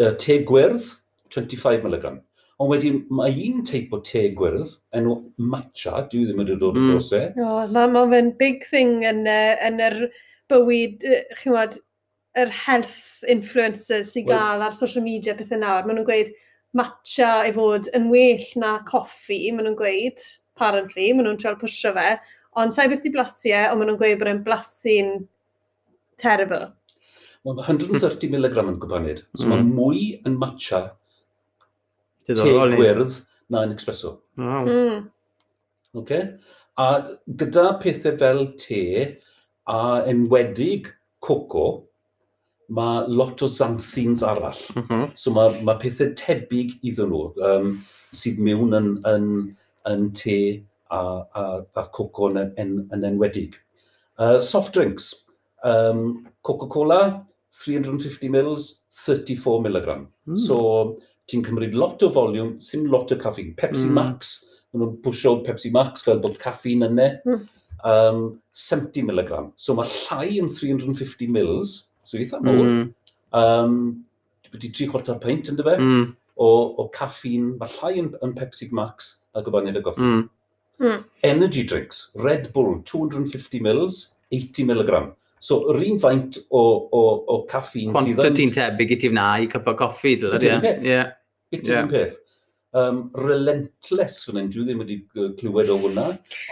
uh, 0.00 0.12
te 0.18 0.40
gwyrdd, 0.48 0.90
25 1.32 1.86
mg. 1.86 2.18
Ond 2.62 2.70
wedyn, 2.70 2.98
mae 3.10 3.32
un 3.48 3.62
teip 3.66 3.94
o 3.94 3.98
te 4.06 4.28
gwyrdd, 4.38 4.76
enw 4.94 5.16
matcha, 5.52 6.04
dwi 6.10 6.26
ddim 6.28 6.42
wedi 6.42 6.58
dod 6.60 6.76
mm. 6.76 6.82
o 6.82 6.84
mm. 6.84 6.90
dros 6.92 7.12
e. 7.16 7.22
No, 7.38 7.54
mae 7.74 7.88
ma 7.90 8.20
big 8.38 8.66
thing 8.70 9.02
yn, 9.08 9.24
uh, 9.26 9.54
yn 9.66 9.80
yr 9.82 9.98
bywyd, 10.52 11.06
uh, 11.08 11.22
chi'n 11.40 11.56
yr 12.40 12.52
health 12.52 13.24
influencers 13.28 14.14
sy'n 14.14 14.28
gael 14.28 14.64
ar 14.64 14.76
social 14.76 15.04
media 15.04 15.34
pethau 15.36 15.60
nawr, 15.60 15.84
maen 15.86 15.98
nhw'n 16.00 16.08
gweud 16.08 16.30
matcha 16.78 17.32
i 17.48 17.52
fod 17.52 17.90
yn 17.96 18.08
well 18.12 18.46
na 18.62 18.78
coffi, 18.88 19.40
maen 19.52 19.68
nhw'n 19.68 19.80
gweud, 19.80 20.22
apparently, 20.56 21.10
maen 21.12 21.28
nhw'n 21.28 21.40
trial 21.42 21.58
pwysio 21.60 21.92
fe, 21.96 22.14
ond 22.60 22.76
sa'i 22.76 22.90
beth 22.92 23.04
di 23.04 23.12
blasu 23.12 23.52
e, 23.52 23.66
ond 23.68 23.82
maen 23.82 23.92
nhw'n 23.92 24.00
gweud 24.00 24.22
bod 24.22 24.32
e'n 24.32 24.44
blasu'n 24.46 25.12
terrible. 26.22 26.70
Mae 27.42 27.58
130 27.58 28.32
mg 28.32 28.58
yn 28.62 28.80
gwybod 28.80 29.22
so 29.34 29.48
mm. 29.48 29.52
mae 29.52 29.64
mwy 29.66 30.02
yn 30.28 30.38
matcha 30.40 30.84
te 32.28 32.36
gwyrdd 32.38 33.16
na 33.52 33.64
yn 33.66 33.74
espresso. 33.74 34.20
Wow. 34.38 34.68
Mm. 34.68 35.08
Okay? 35.98 36.28
A 36.80 36.88
gyda 37.26 37.72
pethau 37.82 38.16
fel 38.20 38.44
te, 38.60 38.84
a 39.68 39.80
enwedig 40.08 40.88
coco, 41.22 41.66
mae 42.72 43.04
lot 43.08 43.42
o 43.42 43.48
zanthins 43.48 44.22
arall. 44.22 44.60
Mm 44.76 44.84
-hmm. 44.88 45.10
So 45.14 45.32
mae, 45.36 45.56
mae 45.66 45.80
pethau 45.82 46.12
tebyg 46.18 46.76
iddyn 46.88 47.10
nhw 47.12 47.24
um, 47.48 47.74
sydd 48.16 48.40
mewn 48.40 48.76
yn, 48.78 48.88
yn, 49.08 49.26
yn 49.88 50.06
te 50.16 50.38
a, 50.92 51.02
a, 51.34 51.44
a 51.82 51.84
coco 51.96 52.30
yn, 52.30 52.40
yn, 52.60 52.72
yn 52.94 53.04
enwedig. 53.08 53.58
Uh, 54.18 54.40
soft 54.40 54.74
drinks. 54.76 55.12
Um, 55.64 56.26
Coca-Cola, 56.42 57.26
350ml, 57.52 58.56
34mg. 59.04 60.06
Mm. 60.26 60.38
So 60.40 60.58
ti'n 61.28 61.44
cymryd 61.44 61.76
lot 61.76 62.02
o 62.02 62.10
foliwm, 62.12 62.56
sy'n 62.60 62.88
lot 62.92 63.12
o 63.12 63.20
caffeine. 63.20 63.54
Pepsi 63.58 63.88
mm. 63.88 63.96
Max, 64.00 64.34
maen 64.72 64.86
nhw'n 64.86 64.98
pwysio 65.04 65.38
Pepsi 65.46 65.72
Max 65.74 66.04
fel 66.06 66.20
bod 66.24 66.40
caffeine 66.40 66.88
yna. 66.88 67.12
Mm. 67.28 67.48
Um, 67.82 68.26
70mg. 68.54 69.48
So 69.58 69.74
mae 69.74 69.88
llai 69.90 70.36
yn 70.40 70.52
350ml, 70.52 71.64
mm 71.66 71.91
So 72.04 72.18
eitha 72.18 72.40
mm. 72.40 72.48
mawr. 72.48 72.68
Mm. 72.68 72.90
Um, 73.32 73.78
wedi 74.52 74.72
tri 74.74 74.88
chwarter 74.90 75.16
peint 75.20 75.48
yn 75.48 75.58
dyfe, 75.58 75.78
mm. 75.78 76.04
o, 76.36 76.50
o 76.82 76.88
caffeine, 76.92 77.54
mae 77.60 77.72
llai 77.78 77.94
yn, 78.02 78.12
yn 78.24 78.36
Pepsi 78.36 78.68
Max 78.76 79.12
a 79.32 79.42
gofyniad 79.44 79.80
y 79.80 79.84
goffi. 79.84 80.04
Mm. 80.04 80.22
Mm. 80.82 81.04
Energy 81.22 81.64
drinks, 81.68 82.10
Red 82.18 82.52
Bull, 82.52 82.80
250 82.88 83.60
mils, 83.64 84.04
80mg. 84.34 85.12
So, 85.42 85.62
yr 85.72 85.80
un 85.82 85.98
faint 86.02 86.38
o, 86.54 86.62
o, 86.94 87.02
o 87.32 87.38
caffeine 87.50 87.94
sydd 88.04 88.20
yn... 88.28 88.36
ti'n 88.38 88.52
tebyg 88.54 88.92
i 88.94 88.98
ti 89.02 89.10
fna 89.10 89.28
i 89.42 89.48
cyp 89.50 89.66
o 89.70 89.74
goffi, 89.78 90.14
dylai. 90.20 90.38
Ydy'n 90.38 90.62
peth. 90.62 90.84
Yeah. 90.86 91.14
Ydy'n 91.54 91.72
yeah. 91.72 91.88
peth. 91.90 92.20
Um, 92.78 93.02
relentless 93.18 94.22
fan 94.24 94.38
hyn, 94.38 94.52
dwi 94.52 94.68
ddim 94.68 94.84
wedi 94.84 95.00
clywed 95.40 95.72
o 95.72 95.78
hwnna, 95.82 96.06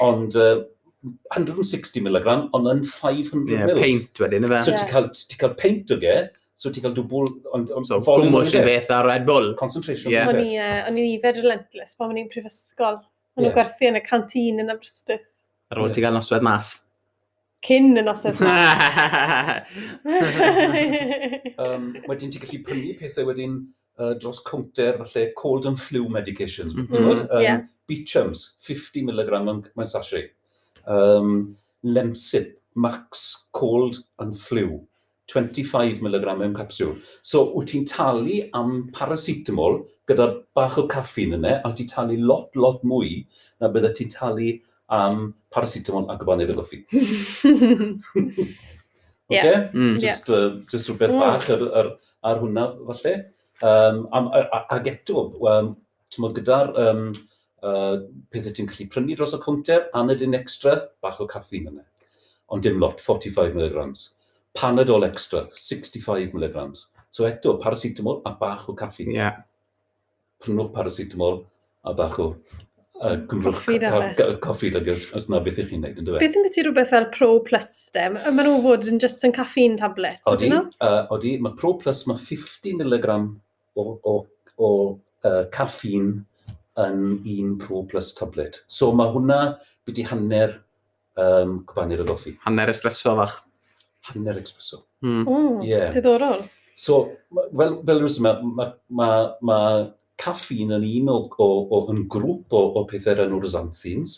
ond 0.04 0.34
uh, 0.36 0.58
160 1.02 2.02
mg, 2.04 2.34
ond 2.56 2.68
yn 2.68 2.82
500 2.84 3.54
yeah, 3.54 3.66
mils. 3.70 3.80
Paint 3.80 4.20
wedyn, 4.22 4.46
yfe? 4.48 4.60
So 4.64 4.74
yeah. 4.74 4.82
ti'n 4.82 4.90
cael, 4.92 5.08
ti 5.14 5.38
cael 5.40 5.54
paint 5.60 5.94
o 5.94 5.96
ge, 6.02 6.16
so 6.60 6.72
ti'n 6.72 6.84
cael 6.84 6.96
dwbl... 6.98 7.30
So, 7.88 8.00
gwmwys 8.04 8.52
yn 8.58 8.66
beth 8.68 8.92
ar 8.92 9.08
Red 9.08 9.24
Bull. 9.28 9.54
Concentration. 9.60 10.12
Yeah. 10.12 10.28
O'n 10.28 10.42
yeah. 10.44 10.82
i, 10.82 10.84
uh, 10.84 10.92
i'n 10.92 11.00
ifed 11.16 11.40
relentless, 11.40 11.96
pan 11.96 12.12
o'n 12.12 12.20
i'n 12.20 12.28
prifysgol. 12.32 13.00
O'n 13.38 13.46
yeah. 13.46 13.56
gwerthu 13.56 13.88
yn 13.88 13.96
y 13.96 14.04
canteen 14.04 14.60
yn 14.60 14.72
Aberystwyth. 14.74 15.26
Ar 15.72 15.80
ôl 15.80 15.92
ti 15.94 16.04
gael 16.04 16.16
noswedd 16.18 16.44
mas? 16.44 16.72
Cyn 17.64 17.94
y 17.96 18.02
noswedd 18.04 18.40
mas. 18.42 19.68
um, 21.64 21.92
wedyn 22.10 22.32
ti'n 22.32 22.42
gallu 22.42 22.60
prynu 22.66 22.96
pethau 22.98 23.28
wedyn 23.30 23.60
uh, 24.00 24.12
dros 24.20 24.42
counter, 24.44 24.98
falle 25.00 25.30
cold 25.38 25.68
and 25.70 25.80
flu 25.80 26.08
medications. 26.12 26.74
Mhm. 26.74 26.88
Mm 26.90 26.96
-hmm. 26.96 27.24
um, 27.30 27.42
yeah. 27.42 27.64
Beechams, 27.88 28.56
50 28.60 29.02
mg 29.08 29.40
mewn 29.40 29.88
sachet 29.88 30.34
um, 30.86 31.56
Lemsip 31.84 32.54
Max 32.74 33.48
Cold 33.52 33.98
and 34.18 34.38
Flu, 34.38 34.86
25 35.28 36.00
mg 36.00 36.38
mewn 36.38 36.54
capsiwl. 36.54 36.96
So, 37.22 37.44
wyt 37.54 37.70
ti'n 37.72 37.86
talu 37.88 38.40
am 38.56 38.90
paracetamol 38.94 39.80
gyda 40.10 40.30
bach 40.54 40.78
o 40.78 40.86
caffeine 40.90 41.38
yna, 41.38 41.56
e, 41.56 41.60
a 41.64 41.72
ti'n 41.76 41.90
talu 41.90 42.18
lot, 42.18 42.50
lot 42.56 42.82
mwy 42.86 43.24
na 43.60 43.70
bydda 43.72 43.92
ti'n 43.98 44.12
talu 44.14 44.52
am 44.90 45.32
paracetamol 45.54 46.08
a 46.10 46.18
gyfannu 46.20 46.48
beth 46.48 46.60
goffi. 46.60 46.80
okay? 49.30 49.52
yeah. 49.54 49.68
mm. 49.74 50.00
just, 50.00 50.30
uh, 50.30 50.58
just 50.70 50.90
rhywbeth 50.90 51.14
mm. 51.14 51.20
bach 51.20 51.50
ar, 51.54 51.66
ar, 51.82 51.92
ar 52.26 52.42
hwnna, 52.42 52.66
falle. 52.90 53.14
Um, 53.60 54.06
am, 54.16 54.30
ag 54.32 54.88
eto, 54.88 55.26
um, 55.44 55.74
gyda'r 56.10 56.72
um, 56.86 57.10
uh, 57.66 58.00
pethau 58.32 58.54
ti'n 58.56 58.68
gallu 58.70 58.88
prynu 58.92 59.18
dros 59.18 59.34
y 59.36 59.42
counter, 59.42 59.88
anadyn 59.96 60.38
extra, 60.38 60.76
bach 61.02 61.20
o 61.20 61.28
caffeine 61.30 61.72
yna. 61.72 61.84
E. 61.84 62.08
Ond 62.50 62.64
dim 62.66 62.80
lot, 62.82 63.02
45 63.04 63.54
mg. 63.54 64.06
Panadol 64.58 65.06
extra, 65.06 65.46
65 65.54 66.34
mg. 66.34 66.64
So 67.14 67.28
eto, 67.28 67.56
paracetamol 67.62 68.22
a 68.26 68.34
bach 68.38 68.68
o 68.68 68.74
caffeine. 68.78 69.14
Yeah. 69.14 69.44
Prynwch 70.42 70.72
paracetamol 70.74 71.44
a 71.84 71.94
bach 71.94 72.18
o 72.22 72.32
uh, 73.00 73.16
gymrwch 73.30 73.60
coffi 74.42 74.70
ag 74.74 74.88
e. 74.88 74.90
e, 74.90 74.94
os, 74.94 75.06
os 75.16 75.28
na 75.32 75.40
beth 75.44 75.60
ych 75.62 75.70
chi'n 75.72 75.84
neud, 75.84 76.00
yn 76.00 76.08
dweud. 76.08 76.22
Beth 76.22 76.38
yn 76.38 76.46
gyda 76.46 76.64
rhywbeth 76.66 76.90
fel 76.92 77.06
Pro 77.14 77.30
Plus 77.46 77.70
dem? 77.94 78.18
Maen 78.20 78.46
nhw 78.46 78.58
fod 78.64 78.88
yn 78.90 79.00
just 79.02 79.24
yn 79.26 79.34
caffeine 79.36 79.78
tablet, 79.80 80.20
ydyn 80.30 80.54
nhw? 80.54 80.64
Uh, 80.84 81.04
odi, 81.16 81.36
mae 81.42 81.56
Pro 81.60 81.74
Plus 81.80 82.02
mae 82.10 82.20
50 82.20 82.80
mg 82.80 83.14
o, 83.78 83.86
o, 83.86 84.16
o 84.58 84.72
uh, 84.90 85.44
caffeine 85.54 86.24
yn 86.78 87.04
un 87.18 87.54
Pro 87.58 87.82
Plus 87.88 88.12
tablet. 88.14 88.62
So 88.70 88.92
mae 88.96 89.10
hwnna 89.14 89.40
byddu 89.88 90.06
hanner 90.10 90.58
um, 91.18 91.60
cyfanir 91.68 92.04
y 92.04 92.08
goffi. 92.08 92.34
Hanner 92.46 92.72
espresso 92.72 93.16
fach. 93.18 93.40
Hanner 94.10 94.38
espresso. 94.40 94.84
Mm. 95.02 95.24
Mm, 95.26 95.62
yeah. 95.66 95.90
Diddorol. 95.94 96.44
So, 96.80 97.02
fel, 97.34 97.80
fel 97.84 98.00
rwy'n 98.00 98.24
ma, 98.24 98.34
ma, 98.40 98.66
ma, 98.88 99.10
ma 99.44 99.60
caffeine 100.20 100.78
yn 100.78 100.86
un 100.88 101.12
o, 101.12 101.20
o, 101.40 101.48
o 101.76 101.84
yn 101.92 102.06
grŵp 102.12 102.56
o, 102.56 102.64
o 102.80 102.84
pethau 102.88 103.24
yn 103.26 103.36
o'r 103.36 103.48
xanthines. 103.52 104.16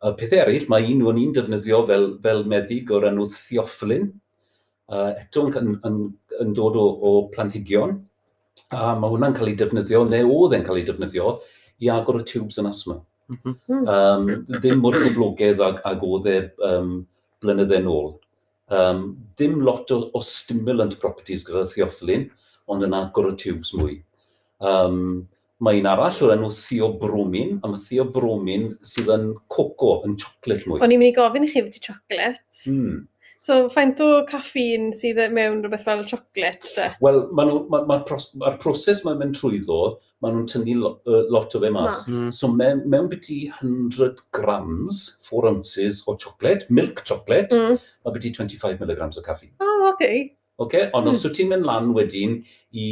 Y 0.00 0.12
pethau 0.16 0.44
eraill, 0.44 0.68
mae 0.72 0.88
un 0.94 1.04
o'n 1.10 1.20
un 1.20 1.34
defnyddio 1.36 1.82
fel, 1.88 2.06
fel 2.24 2.44
meddyg 2.48 2.92
o'r 2.96 3.10
enw 3.10 3.26
theophlin. 3.34 4.08
Uh, 4.90 5.12
eto 5.20 5.46
yn, 5.46 5.58
yn, 5.60 5.74
yn, 5.86 5.98
yn 6.42 6.54
dod 6.56 6.78
o, 6.80 6.86
o 7.04 7.12
planhigion. 7.34 7.98
A 8.74 8.94
mae 8.98 9.12
hwnna'n 9.12 9.36
cael 9.36 9.52
ei 9.52 9.58
defnyddio, 9.58 10.02
neu 10.08 10.32
oedd 10.34 10.56
e'n 10.56 10.64
cael 10.66 10.80
ei 10.80 10.86
defnyddio, 10.88 11.36
i 11.80 11.90
agor 11.92 12.20
y 12.20 12.26
tubes 12.28 12.60
yn 12.60 12.68
asma. 12.70 13.00
Mm 13.30 13.38
-hmm. 13.44 13.82
um, 13.94 14.30
ddim 14.58 14.80
mor 14.82 14.96
gyblogaidd 14.98 15.62
ag, 15.62 15.80
ag 15.86 16.02
oedd 16.02 16.26
e 16.26 16.38
um, 16.66 16.94
blynydde 17.42 17.78
yn 17.78 17.90
ôl. 17.90 18.14
Um, 18.70 19.04
dim 19.38 19.60
lot 19.66 19.90
o, 19.94 20.02
o 20.14 20.22
stimulant 20.22 20.96
properties 21.02 21.44
gyda 21.46 21.64
theophylline, 21.70 22.30
ond 22.70 22.86
yn 22.86 22.96
agor 22.96 23.32
y 23.32 23.36
tubes 23.38 23.72
mwy. 23.74 24.00
Um, 24.62 25.28
mae 25.60 25.80
un 25.80 25.88
arall 25.90 26.18
o'r 26.24 26.34
enw 26.36 26.50
theobromin, 26.56 27.58
a 27.62 27.70
mae 27.70 27.82
theobromin 27.82 28.70
sydd 28.86 29.10
yn 29.14 29.30
coco, 29.52 29.98
yn 30.06 30.16
chocolate 30.20 30.68
mwy. 30.68 30.80
O'n 30.80 30.94
i'n 30.94 31.02
mynd 31.02 31.12
i 31.12 31.16
gofyn 31.16 31.46
i 31.46 31.50
chi 31.50 31.64
fod 31.64 31.78
i 31.78 31.82
chocolate. 31.86 32.62
Mm. 32.70 33.00
So, 33.40 33.70
faint 33.72 34.00
o 34.04 34.08
caffeine 34.28 34.90
sydd 34.92 35.18
e 35.24 35.26
mewn 35.32 35.62
rhywbeth 35.64 35.86
fel 35.86 36.02
chocolate, 36.04 36.74
de? 36.76 36.90
Wel, 37.00 37.22
mae'r 37.36 37.52
ma, 37.72 37.78
ma, 37.88 37.96
pros, 38.04 38.28
ma 38.36 38.52
proses 38.60 39.00
mae'n 39.06 39.16
mynd 39.22 39.38
trwyddo, 39.38 39.78
maen 40.20 40.36
nhw'n 40.36 40.50
tynnu 40.52 40.74
lo, 40.76 40.90
uh, 41.08 41.22
lot 41.32 41.56
o 41.56 41.62
fe 41.62 41.70
mas. 41.72 42.02
Mm. 42.10 42.34
So, 42.36 42.50
mewn, 42.52 42.84
mewn 42.92 43.08
byddu 43.08 43.38
100 43.62 44.20
grams, 44.36 45.00
4 45.30 45.48
ounces 45.54 46.02
o 46.04 46.18
chocolate, 46.20 46.68
milk 46.68 47.00
chocolate, 47.08 47.56
mm. 47.56 47.80
mae 48.04 48.16
byddu 48.18 48.34
25 48.42 48.84
milligrams 48.84 49.16
o 49.16 49.24
caffi. 49.24 49.48
O, 49.56 49.70
Oh, 49.80 49.88
oce. 49.88 49.94
Okay. 49.94 50.36
Okay? 50.60 50.90
Ond 50.92 51.06
mm. 51.06 51.14
os 51.14 51.22
hmm. 51.22 51.30
wyt 51.30 51.36
ti'n 51.38 51.48
mynd 51.48 51.64
lan 51.64 51.92
wedyn 51.96 52.34
i 52.76 52.88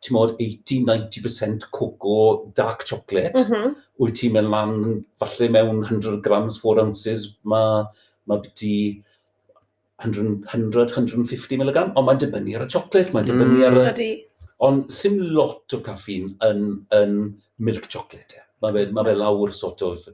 ti'n 0.00 0.14
modd 0.16 0.38
80-90% 0.40 1.66
coco 1.74 2.16
dark 2.56 2.86
chocolate, 2.88 3.36
mm 3.36 3.50
-hmm. 3.50 3.74
wyt 4.00 4.16
ti'n 4.20 4.32
mynd 4.32 4.52
lan 4.52 5.02
falle 5.20 5.50
mewn 5.52 5.82
100 5.84 6.22
grams, 6.24 6.56
4 6.62 6.80
ounces, 6.86 7.26
mae 7.44 7.84
ma 8.24 8.40
byddu 8.40 9.02
100-150mg, 10.04 11.92
ond 11.96 12.06
mae'n 12.06 12.20
dibynnu 12.20 12.56
ar 12.58 12.66
y 12.66 12.70
chocolate, 12.72 13.12
mae'n 13.14 13.28
dibynnu 13.28 13.60
mm. 13.60 13.66
ar 13.70 14.00
y... 14.02 14.10
Mm. 14.12 14.22
Ond 14.66 14.92
sy'n 14.92 15.18
lot 15.36 15.74
o 15.76 15.82
caffeine 15.84 16.32
yn, 16.46 16.62
yn 16.96 17.16
milk 17.60 17.88
chocolate. 17.92 18.40
Mae 18.64 18.72
fe, 18.72 18.86
ma 18.92 19.04
fe 19.04 19.12
mm. 19.12 19.20
lawr 19.20 19.52
sort 19.56 19.84
of, 19.84 20.06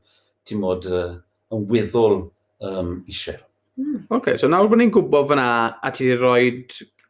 ti'n 0.49 0.63
modd, 0.63 0.89
uh, 0.91 1.17
yn 1.55 1.67
weddol 1.71 2.19
um, 2.63 2.97
eisiau. 3.07 3.39
Mm. 3.79 4.01
Oce, 4.09 4.17
okay, 4.19 4.39
so 4.41 4.51
nawr 4.51 4.71
bod 4.71 4.83
ni'n 4.83 4.93
gwybod 4.95 5.31
fyna 5.31 5.47
a 5.79 5.93
ti 5.95 6.11
wedi 6.11 6.19
rhoi 6.21 6.51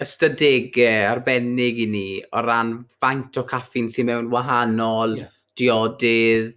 ystadegau 0.03 1.09
arbennig 1.11 1.81
i 1.83 1.89
ni 1.91 2.07
o 2.23 2.43
ran 2.45 2.75
faint 3.03 3.39
o 3.41 3.47
caffeine 3.49 3.93
sy'n 3.93 4.09
mewn 4.11 4.31
wahanol 4.33 5.17
yeah. 5.19 5.33
diodydd 5.59 6.53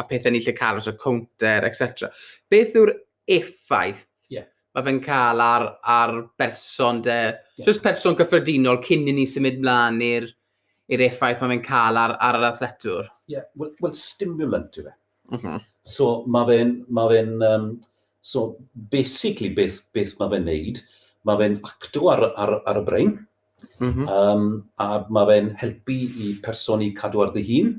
a 0.00 0.06
pethau 0.08 0.32
ni 0.32 0.40
lle 0.44 0.54
cael, 0.56 0.80
os 0.80 0.88
so 0.88 0.96
counter, 0.96 1.66
etc. 1.68 2.08
Beth 2.50 2.76
yw'r 2.78 2.94
effaith 3.30 4.06
mae 4.74 4.86
fe'n 4.86 5.00
cael 5.02 5.42
ar, 5.42 5.66
ar 5.82 6.12
berson 6.38 7.00
de, 7.02 7.18
yeah. 7.58 7.66
just 7.66 7.82
person 7.82 8.16
cyffredinol 8.18 8.80
cyn 8.84 9.08
i 9.10 9.14
ni 9.16 9.26
symud 9.28 9.58
mlaen 9.62 9.98
i'r 10.06 10.28
i'r 10.90 11.04
effaith 11.06 11.42
mae 11.42 11.54
fe'n 11.54 11.64
cael 11.66 11.98
ar, 12.00 12.16
ar 12.18 12.38
yr 12.40 12.48
athletwr. 12.50 13.10
Ie, 13.30 13.36
yeah. 13.36 13.46
well, 13.58 13.72
well, 13.82 13.94
stimulant 13.94 14.78
yw 14.80 14.88
fe. 14.88 14.94
Mm 15.30 15.42
-hmm. 15.42 15.66
So 15.86 16.10
mae 16.26 16.46
fe'n, 16.48 16.72
ma 16.88 17.06
fe 17.10 17.20
um, 17.48 17.68
so 18.20 18.56
basically 18.92 19.50
beth, 19.56 19.82
beth 19.94 20.16
mae 20.20 20.34
fe'n 20.34 20.48
neud, 20.48 20.80
mae 21.24 21.38
fe'n 21.40 21.60
actio 21.66 22.10
ar, 22.12 22.24
ar, 22.36 22.56
ar 22.66 22.80
y 22.80 22.84
brain, 22.88 23.12
mm 23.78 23.92
-hmm. 23.92 24.08
um, 24.08 24.48
a 24.78 25.04
mae 25.08 25.30
fe'n 25.30 25.54
helpu 25.62 25.98
i 26.26 26.34
person 26.42 26.82
i 26.82 26.90
cadw 26.96 27.22
ar 27.24 27.32
dy 27.36 27.44
hun, 27.52 27.74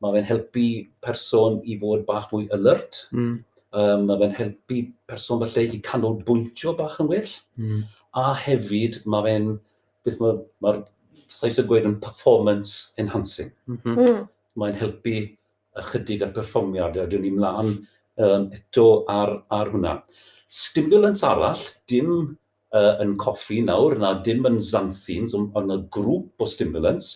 mae 0.00 0.16
fe'n 0.16 0.28
helpu 0.28 0.66
person 1.04 1.60
i 1.64 1.78
fod 1.80 2.04
bach 2.08 2.30
mwy 2.32 2.48
alert, 2.56 3.06
mm 3.12 3.38
um, 3.72 4.06
mae 4.08 4.20
fe'n 4.22 4.36
helpu 4.38 4.80
person 5.10 5.42
falle 5.42 5.66
i 5.66 5.82
canolbwyntio 5.86 6.74
bach 6.78 6.98
yn 7.02 7.10
well. 7.10 7.34
Mm. 7.60 7.84
A 8.18 8.32
hefyd 8.46 9.02
mae 9.10 9.26
fe'n, 9.28 9.52
beth 10.06 10.22
mae'r 10.22 10.42
ma 10.64 10.78
Saes 11.30 11.60
y 11.62 11.62
gweud 11.62 11.84
yn 11.86 12.00
performance 12.02 12.90
enhancing. 12.98 13.52
Mm 13.70 13.78
-hmm. 13.84 13.98
mm. 14.02 14.22
Mae'n 14.58 14.78
helpu 14.80 15.12
ychydig 15.78 16.24
ar 16.26 16.32
perfformiadau, 16.34 17.06
dwi'n 17.06 17.22
ni 17.22 17.30
mlaen 17.36 17.70
um, 18.18 18.48
eto 18.56 18.86
ar, 19.08 19.36
ar 19.54 19.70
hwnna. 19.70 20.00
Stimulants 20.50 21.22
arall, 21.26 21.62
dim 21.86 22.10
uh, 22.74 22.94
yn 23.02 23.14
coffi 23.20 23.60
nawr, 23.62 23.94
na 24.02 24.16
dim 24.26 24.46
yn 24.50 24.58
xanthines, 24.58 25.36
ond 25.38 25.74
y 25.76 25.78
grŵp 25.94 26.42
o 26.42 26.50
stimulants, 26.50 27.12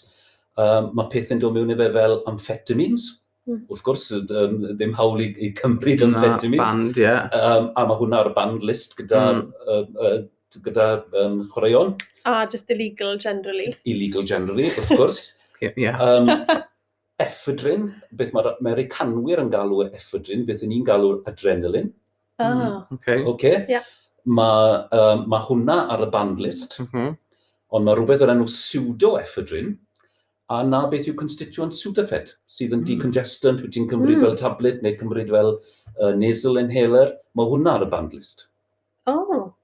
um, 0.54 0.92
mae 0.94 1.10
pethau'n 1.10 1.42
dod 1.42 1.56
mewn 1.56 1.74
i 1.74 1.78
fe 1.80 1.90
fel 1.98 2.20
amphetamines, 2.30 3.08
Hmm. 3.44 3.60
wrth 3.68 3.82
gwrs, 3.84 4.06
um, 4.16 4.54
ddim 4.78 4.94
hawl 4.96 5.20
i, 5.20 5.26
i 5.36 5.50
cymryd 5.58 6.00
yn 6.06 6.14
fentimis. 6.16 6.62
band, 6.62 6.96
ie. 6.96 7.02
Yeah. 7.04 7.26
Um, 7.36 7.66
a 7.76 7.82
mae 7.90 7.98
hwnna 7.98 8.22
ar 8.22 8.30
y 8.30 8.36
band 8.38 8.62
list 8.64 8.96
gyda, 8.96 9.24
mm. 9.36 9.42
uh, 9.68 10.06
uh, 10.06 10.62
gyda 10.64 10.86
um, 11.20 11.42
chwaraeon. 11.52 11.92
A, 12.24 12.30
ah, 12.30 12.44
just 12.48 12.70
illegal 12.72 13.18
generally. 13.20 13.74
Illegal 13.84 14.24
generally, 14.24 14.70
wrth 14.70 14.94
gwrs. 14.96 15.20
yeah. 15.76 16.00
Um, 16.00 16.32
ephedrin, 17.20 17.90
beth 18.16 18.32
mae'r 18.32 18.54
Americanwyr 18.54 19.44
yn 19.44 19.52
galw 19.52 19.84
ephedrin, 19.90 20.46
beth 20.48 20.64
ni'n 20.64 20.88
galw 20.88 21.18
adrenalin. 21.28 21.92
Ah. 22.40 22.48
Mm. 22.48 22.96
Okay. 22.96 23.20
Okay. 23.34 23.56
Yeah. 23.76 23.84
Mae 24.24 24.88
um, 24.96 25.28
ma 25.28 25.44
hwnna 25.44 25.82
ar 25.92 26.06
y 26.06 26.10
band 26.16 26.40
list, 26.40 26.78
mm 26.80 26.88
-hmm. 26.88 27.16
ond 27.76 27.84
mae 27.84 28.00
rhywbeth 28.00 28.24
o'r 28.24 28.32
enw 28.32 28.48
pseudo-ephedrin, 28.48 29.74
a 30.52 30.62
na 30.66 30.84
beth 30.90 31.08
yw 31.08 31.16
constituent 31.16 31.76
Sudafed, 31.76 32.34
sydd 32.50 32.74
yn 32.74 32.82
mm. 32.82 32.88
decongestant, 32.90 33.62
wyt 33.64 33.74
ti'n 33.76 33.88
cymryd 33.90 34.18
mm. 34.18 34.24
fel 34.26 34.38
tablet 34.40 34.82
neu 34.84 34.96
cymryd 35.00 35.32
fel 35.32 35.54
uh, 35.56 36.12
nasal 36.18 36.60
inhaler, 36.60 37.14
mae 37.38 37.50
hwnna 37.50 37.78
ar 37.78 37.86
y 37.86 37.90
band 37.92 38.16
list. 38.16 38.46
Oh. 39.10 39.54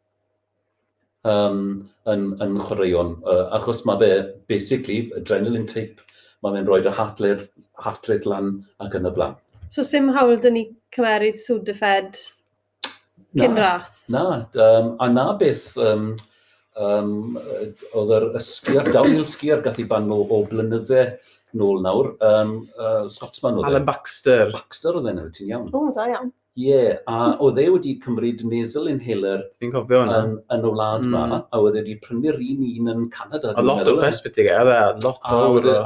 Um, 1.29 1.61
yn, 2.09 2.31
yn 2.41 2.57
chwaraeon, 2.65 3.19
uh, 3.29 3.45
achos 3.59 3.85
mae 3.89 4.01
fe, 4.01 4.11
basically, 4.49 5.03
adrenaline 5.21 5.69
tape, 5.69 6.01
mae 6.41 6.57
fe'n 6.57 6.69
rhoi'r 6.69 6.93
heart 6.97 7.21
rate 8.09 8.29
lan 8.29 8.55
ac 8.81 8.97
yn 8.97 9.09
y 9.11 9.15
blaen. 9.17 9.39
So 9.71 9.85
sim 9.87 10.09
hawl 10.17 10.41
dyn 10.43 10.57
ni 10.57 10.65
cymeryd 10.97 11.37
Sudafed 11.39 12.17
cyn 13.39 13.61
ras? 13.61 14.09
Na, 14.11 14.47
um, 14.57 14.97
a 14.99 15.09
na 15.13 15.33
beth 15.39 15.77
um, 15.79 16.15
um, 16.81 17.39
oedd 17.93 18.15
yr 18.17 18.27
ysgiar, 18.41 18.91
Daniel 18.95 19.29
Sgiar 19.31 19.63
gath 19.65 19.81
i 19.83 19.87
ban 19.89 20.11
o, 20.13 20.23
o 20.25 20.43
blynydde 20.49 21.07
nôl 21.61 21.81
nawr, 21.85 22.13
um, 22.25 22.53
uh, 22.79 23.07
Scotsman 23.13 23.59
oedd 23.59 23.67
e. 23.67 23.71
Alan 23.71 23.89
Baxter. 23.89 24.53
Baxter 24.55 24.99
oedd 25.01 25.11
e 25.11 25.17
nawr, 25.17 25.33
ti'n 25.35 25.51
iawn. 25.51 25.73
O, 25.75 25.89
da 25.97 26.07
iawn. 26.11 26.31
Ie, 26.59 26.67
yeah, 26.67 26.97
a 27.07 27.37
oedd 27.41 27.61
e 27.63 27.65
wedi 27.71 27.93
cymryd 28.03 28.41
nasal 28.51 28.89
inhaler 28.91 29.45
Fi'n 29.63 29.71
cofio 29.73 30.01
hwnna. 30.03 30.17
Yn, 30.19 30.33
yn 30.57 30.65
y 30.67 30.73
wlad 30.75 31.05
mm. 31.07 31.13
ma, 31.15 31.39
a 31.47 31.61
oedd 31.63 31.79
e 31.79 31.85
wedi 31.85 31.95
prynu'r 32.03 32.41
un 32.43 32.65
un 32.67 32.91
yn 32.93 33.05
Canada. 33.15 33.53
A 33.55 33.63
lot 33.65 33.89
o 33.89 33.95
ffesbytig 34.01 34.51
e, 34.51 34.57
a 34.59 34.91
lot 34.99 35.23
o... 35.23 35.39
A 35.39 35.45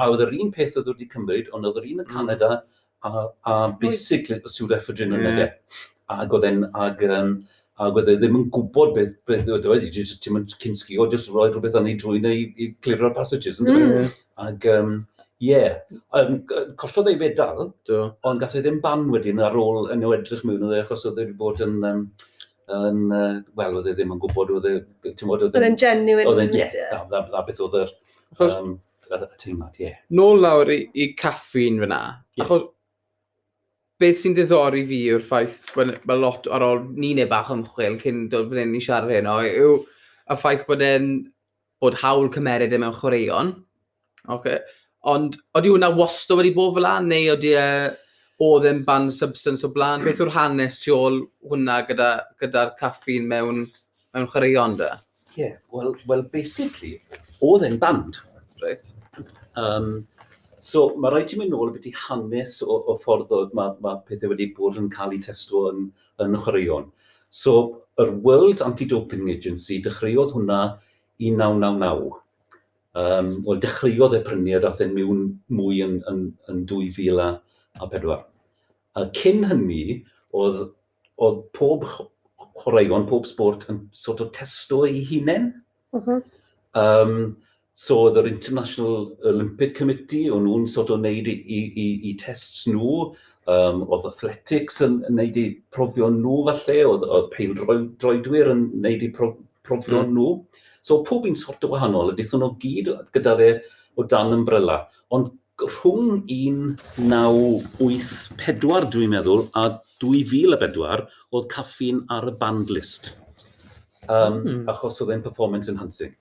oedd 0.08 0.24
e, 0.24 0.24
yr 0.24 0.32
un 0.40 0.54
peth 0.54 0.78
oedd 0.80 0.88
e 0.88 0.94
wedi 0.96 1.10
cymryd, 1.12 1.50
ond 1.54 1.68
oedd 1.68 1.82
yr 1.82 1.90
un 1.90 2.00
yn 2.00 2.06
mm. 2.06 2.14
Canada, 2.14 2.50
a, 3.04 3.26
a 3.44 3.58
e. 3.68 3.74
basically, 3.84 4.40
Sŵd 4.56 4.72
Efferdrin 4.78 5.14
yn 5.18 5.28
yeah. 5.28 5.52
Ag 6.14 6.32
oedd 6.36 6.48
e'n, 6.48 6.64
ag, 6.76 7.04
um, 7.12 7.36
ac 7.82 7.96
oedd 7.98 8.10
e 8.12 8.14
ddim 8.20 8.36
yn 8.38 8.44
gwybod 8.54 8.92
beth, 8.94 9.16
beth 9.26 9.48
oedd 9.50 9.64
e 9.66 9.72
wedi, 9.72 9.90
jyst 9.94 10.20
ti'n 10.22 10.36
mynd 10.36 10.52
cyn 10.60 10.76
sgio, 10.78 11.08
jyst 11.10 11.32
roi 11.34 11.48
rhywbeth 11.48 11.78
yn 11.80 11.88
ei 11.90 11.96
drwy 11.98 12.20
neu 12.22 12.44
i 12.54 12.68
clifro'r 12.84 13.16
passages, 13.16 13.58
yn 13.62 13.72
mm. 13.72 14.12
Ac, 14.44 14.66
um, 14.70 14.92
ie, 15.42 15.48
yeah. 15.48 15.80
um, 16.14 16.38
collodd 16.78 17.10
ei 17.10 17.18
fe 17.18 17.32
dal, 17.38 17.72
Do. 17.88 18.04
ond 18.30 18.42
gath 18.42 18.54
ei 18.58 18.62
ddim 18.62 18.78
ban 18.84 19.08
wedyn 19.10 19.42
ar 19.42 19.58
ôl 19.58 19.90
yn 19.94 20.06
o 20.06 20.12
edrych 20.14 20.44
mewn 20.46 20.62
oedd 20.68 20.76
e, 20.78 20.84
achos 20.84 21.02
oedd 21.10 21.18
e 21.18 21.24
wedi 21.24 21.36
bod 21.40 21.64
yn, 21.66 21.80
um, 21.90 22.04
yn 22.78 23.02
uh, 23.10 23.40
wel, 23.58 23.80
oedd 23.80 23.90
e 23.90 23.96
ddim 23.98 24.14
yn 24.14 24.22
gwybod, 24.22 24.54
oedd 24.60 24.70
e, 24.70 24.76
ti'n 25.10 25.32
bod, 25.32 25.42
e- 25.42 25.50
oedd 25.50 25.66
e'n 25.70 25.80
genuine. 25.82 26.28
Oedd 26.30 26.44
e'n, 26.46 26.54
ie, 26.54 26.62
yeah, 26.62 27.02
dda, 27.10 27.24
dda, 27.32 27.42
beth 27.48 27.64
oedd 27.66 27.80
yr, 27.82 27.94
um, 28.46 28.76
y 29.10 29.20
teimlad, 29.34 29.80
ie. 29.80 29.88
Yeah. 29.88 29.98
Nôl 30.14 30.46
lawr 30.46 30.70
i, 30.70 30.78
i 30.94 31.10
caffi'n 31.18 31.82
fyna, 31.82 32.00
yeah. 32.38 32.46
achos 32.46 32.70
beth 34.02 34.20
sy'n 34.20 34.34
diddori 34.36 34.84
fi 34.88 35.00
yw'r 35.12 35.24
ffaith 35.24 35.70
bod 35.74 35.92
e- 35.92 35.98
mae 36.08 36.20
lot 36.20 36.48
ar 36.52 36.64
ôl 36.66 36.82
ni 36.98 37.12
neu 37.16 37.28
bach 37.30 37.52
ymchwil 37.54 37.98
cyn 38.02 38.24
dod 38.32 38.50
fan 38.50 38.64
hyn 38.64 38.78
i 38.78 38.82
siarad 38.84 39.12
hyn 39.14 39.30
o, 39.30 39.36
yw 39.44 39.74
y 40.30 40.38
ffaith 40.40 40.64
bod 40.68 40.82
e'n 40.84 41.10
bod 41.82 41.98
hawl 42.00 42.30
cymerid 42.34 42.74
e 42.74 42.80
mewn 42.80 42.96
chwaraeon. 42.96 43.52
Okay. 44.34 44.58
Ond 45.10 45.36
oeddi 45.54 45.72
hwnna 45.72 45.92
wasto 45.98 46.38
wedi 46.38 46.54
bod 46.56 46.74
fel 46.78 46.88
an, 46.88 47.10
neu 47.12 47.30
oeddi 47.34 47.52
e 47.60 47.68
oedd 48.44 48.66
e'n 48.70 48.82
ban 48.86 49.10
substance 49.14 49.66
o 49.66 49.70
blaen? 49.74 50.04
Beth 50.04 50.22
yw'r 50.24 50.32
hanes 50.34 50.80
tu 50.82 50.94
ôl 50.96 51.20
hwnna 51.50 51.82
gyda'r 51.88 52.24
gyda, 52.40 52.46
gyda 52.46 52.64
caffin 52.80 53.28
mewn, 53.30 53.66
mewn 54.16 54.30
chwaraeon 54.32 54.78
da? 54.80 54.94
Ie, 55.34 55.42
yeah, 55.42 55.54
well, 55.70 55.94
well, 56.08 56.22
basically, 56.22 56.96
oedd 57.42 57.66
e'n 57.68 57.78
band. 57.82 58.18
Right. 58.62 58.90
Um, 59.60 60.06
So 60.64 60.94
mae 60.96 61.12
rhaid 61.12 61.28
ti 61.28 61.36
mynd 61.36 61.52
nôl 61.52 61.72
beth 61.74 61.90
i 61.90 61.92
hanes 62.06 62.60
o, 62.64 62.78
o 62.88 62.96
ffordd 63.02 63.32
oedd 63.36 63.54
mae, 63.56 63.74
mae 63.84 64.00
pethau 64.08 64.32
wedi 64.32 64.48
bod 64.56 64.78
yn 64.80 64.90
cael 64.92 65.12
eu 65.12 65.20
testo 65.24 65.66
yn, 65.70 65.88
yn 66.24 66.36
chwaraeon. 66.40 66.86
So 67.28 67.56
yr 68.00 68.14
World 68.24 68.62
Anti-Doping 68.64 69.28
Agency 69.32 69.80
dechreuodd 69.84 70.32
hwnna 70.34 70.60
1999. 71.20 72.14
Um, 72.94 73.30
Wel, 73.44 73.60
dechreuodd 73.62 74.16
e 74.16 74.22
prynu 74.24 74.54
a 74.56 74.62
dath 74.62 74.80
e'n 74.84 74.94
mewn 74.94 75.24
mwy 75.52 75.82
yn, 75.84 75.98
yn, 76.10 76.24
yn 76.48 76.64
2004. 76.70 78.18
A 78.94 79.06
cyn 79.18 79.48
hynny, 79.50 79.98
oedd, 80.32 80.68
oedd 81.20 81.40
pob 81.58 81.84
chwaraeon, 82.62 83.08
pob 83.10 83.26
sport 83.28 83.66
yn 83.72 83.84
sort 83.92 84.22
o 84.22 84.30
testo 84.32 84.84
ei 84.88 85.02
hunain. 85.10 85.50
Mm 85.94 86.06
-hmm. 86.06 86.22
um, 86.80 87.18
So 87.74 87.96
oedd 88.04 88.20
yr 88.20 88.28
International 88.30 89.08
Olympic 89.26 89.72
Committee, 89.78 90.28
o'n 90.30 90.44
nhw'n 90.46 90.68
sort 90.70 90.92
o 90.94 90.96
wneud 91.00 91.26
i, 91.30 91.34
i, 91.34 91.60
i 91.74 91.86
i 92.10 92.12
tests 92.20 92.68
nhw, 92.70 92.92
um, 93.50 93.78
oedd 93.88 94.06
athletics 94.10 94.76
yn 94.86 94.94
wneud 95.08 95.36
i 95.40 95.46
profion 95.74 96.20
nhw 96.22 96.36
falle, 96.48 96.78
oedd, 96.92 97.02
oedd 97.08 97.28
peil 97.34 97.52
droedwyr 97.58 98.48
yn 98.52 98.62
wneud 98.76 99.02
i 99.02 99.10
pro, 99.16 99.26
profion 99.66 100.06
mm. 100.06 100.14
nhw. 100.14 100.28
So 100.86 100.92
pob 101.08 101.22
un 101.26 101.38
sort 101.40 101.62
o 101.66 101.68
wahanol, 101.72 102.10
a 102.12 102.14
dethon 102.18 102.42
nhw 102.44 102.52
gyd 102.62 102.86
gyda 103.16 103.32
fe 103.40 103.50
o 103.98 104.00
dan 104.06 104.36
ymbrella. 104.38 104.76
Ond 105.14 105.26
rhwng 105.64 106.08
1984 106.30 108.84
dwi'n 108.94 109.12
meddwl 109.14 109.40
a 109.58 109.60
2004 110.02 111.02
oedd 111.34 111.46
caffi'n 111.50 111.98
ar 112.12 112.24
y 112.30 112.32
band 112.38 112.68
list. 112.74 113.02
Um, 114.06 114.34
mm. 114.42 114.62
Achos 114.70 115.00
oedd 115.02 115.12
e'n 115.14 115.24
performance 115.24 115.68
enhancing. 115.72 116.12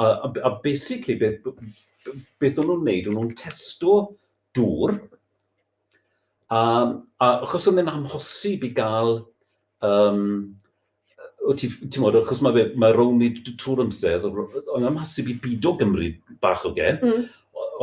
A, 0.00 0.06
a, 0.26 0.32
a 0.48 0.50
basically, 0.62 1.14
beth, 1.20 1.44
beth 2.42 2.60
o'n 2.60 2.70
nhw'n 2.70 2.84
neud, 2.88 3.08
o'n 3.10 3.18
nhw'n 3.18 3.34
testo 3.38 3.98
dŵr, 4.56 4.96
a, 6.50 6.60
a 6.60 7.30
achos 7.44 7.68
o'n 7.70 7.78
nhw'n 7.78 7.92
amhosib 7.92 8.66
i 8.66 8.72
gael, 8.74 9.20
um, 9.86 10.26
o 11.44 11.54
ti, 11.58 11.70
ti'n 11.84 12.02
modd, 12.02 12.18
achos 12.22 12.42
mae, 12.44 12.68
mae 12.80 12.94
rown 12.96 13.22
i 13.24 13.30
trwy'r 13.46 13.84
amser, 13.84 14.24
o'n 14.24 14.88
amhosib 14.90 15.30
i 15.30 15.38
bido 15.42 15.74
Gymru 15.80 16.10
bach 16.42 16.64
o 16.68 16.72
gen, 16.76 17.00
mm. 17.02 17.26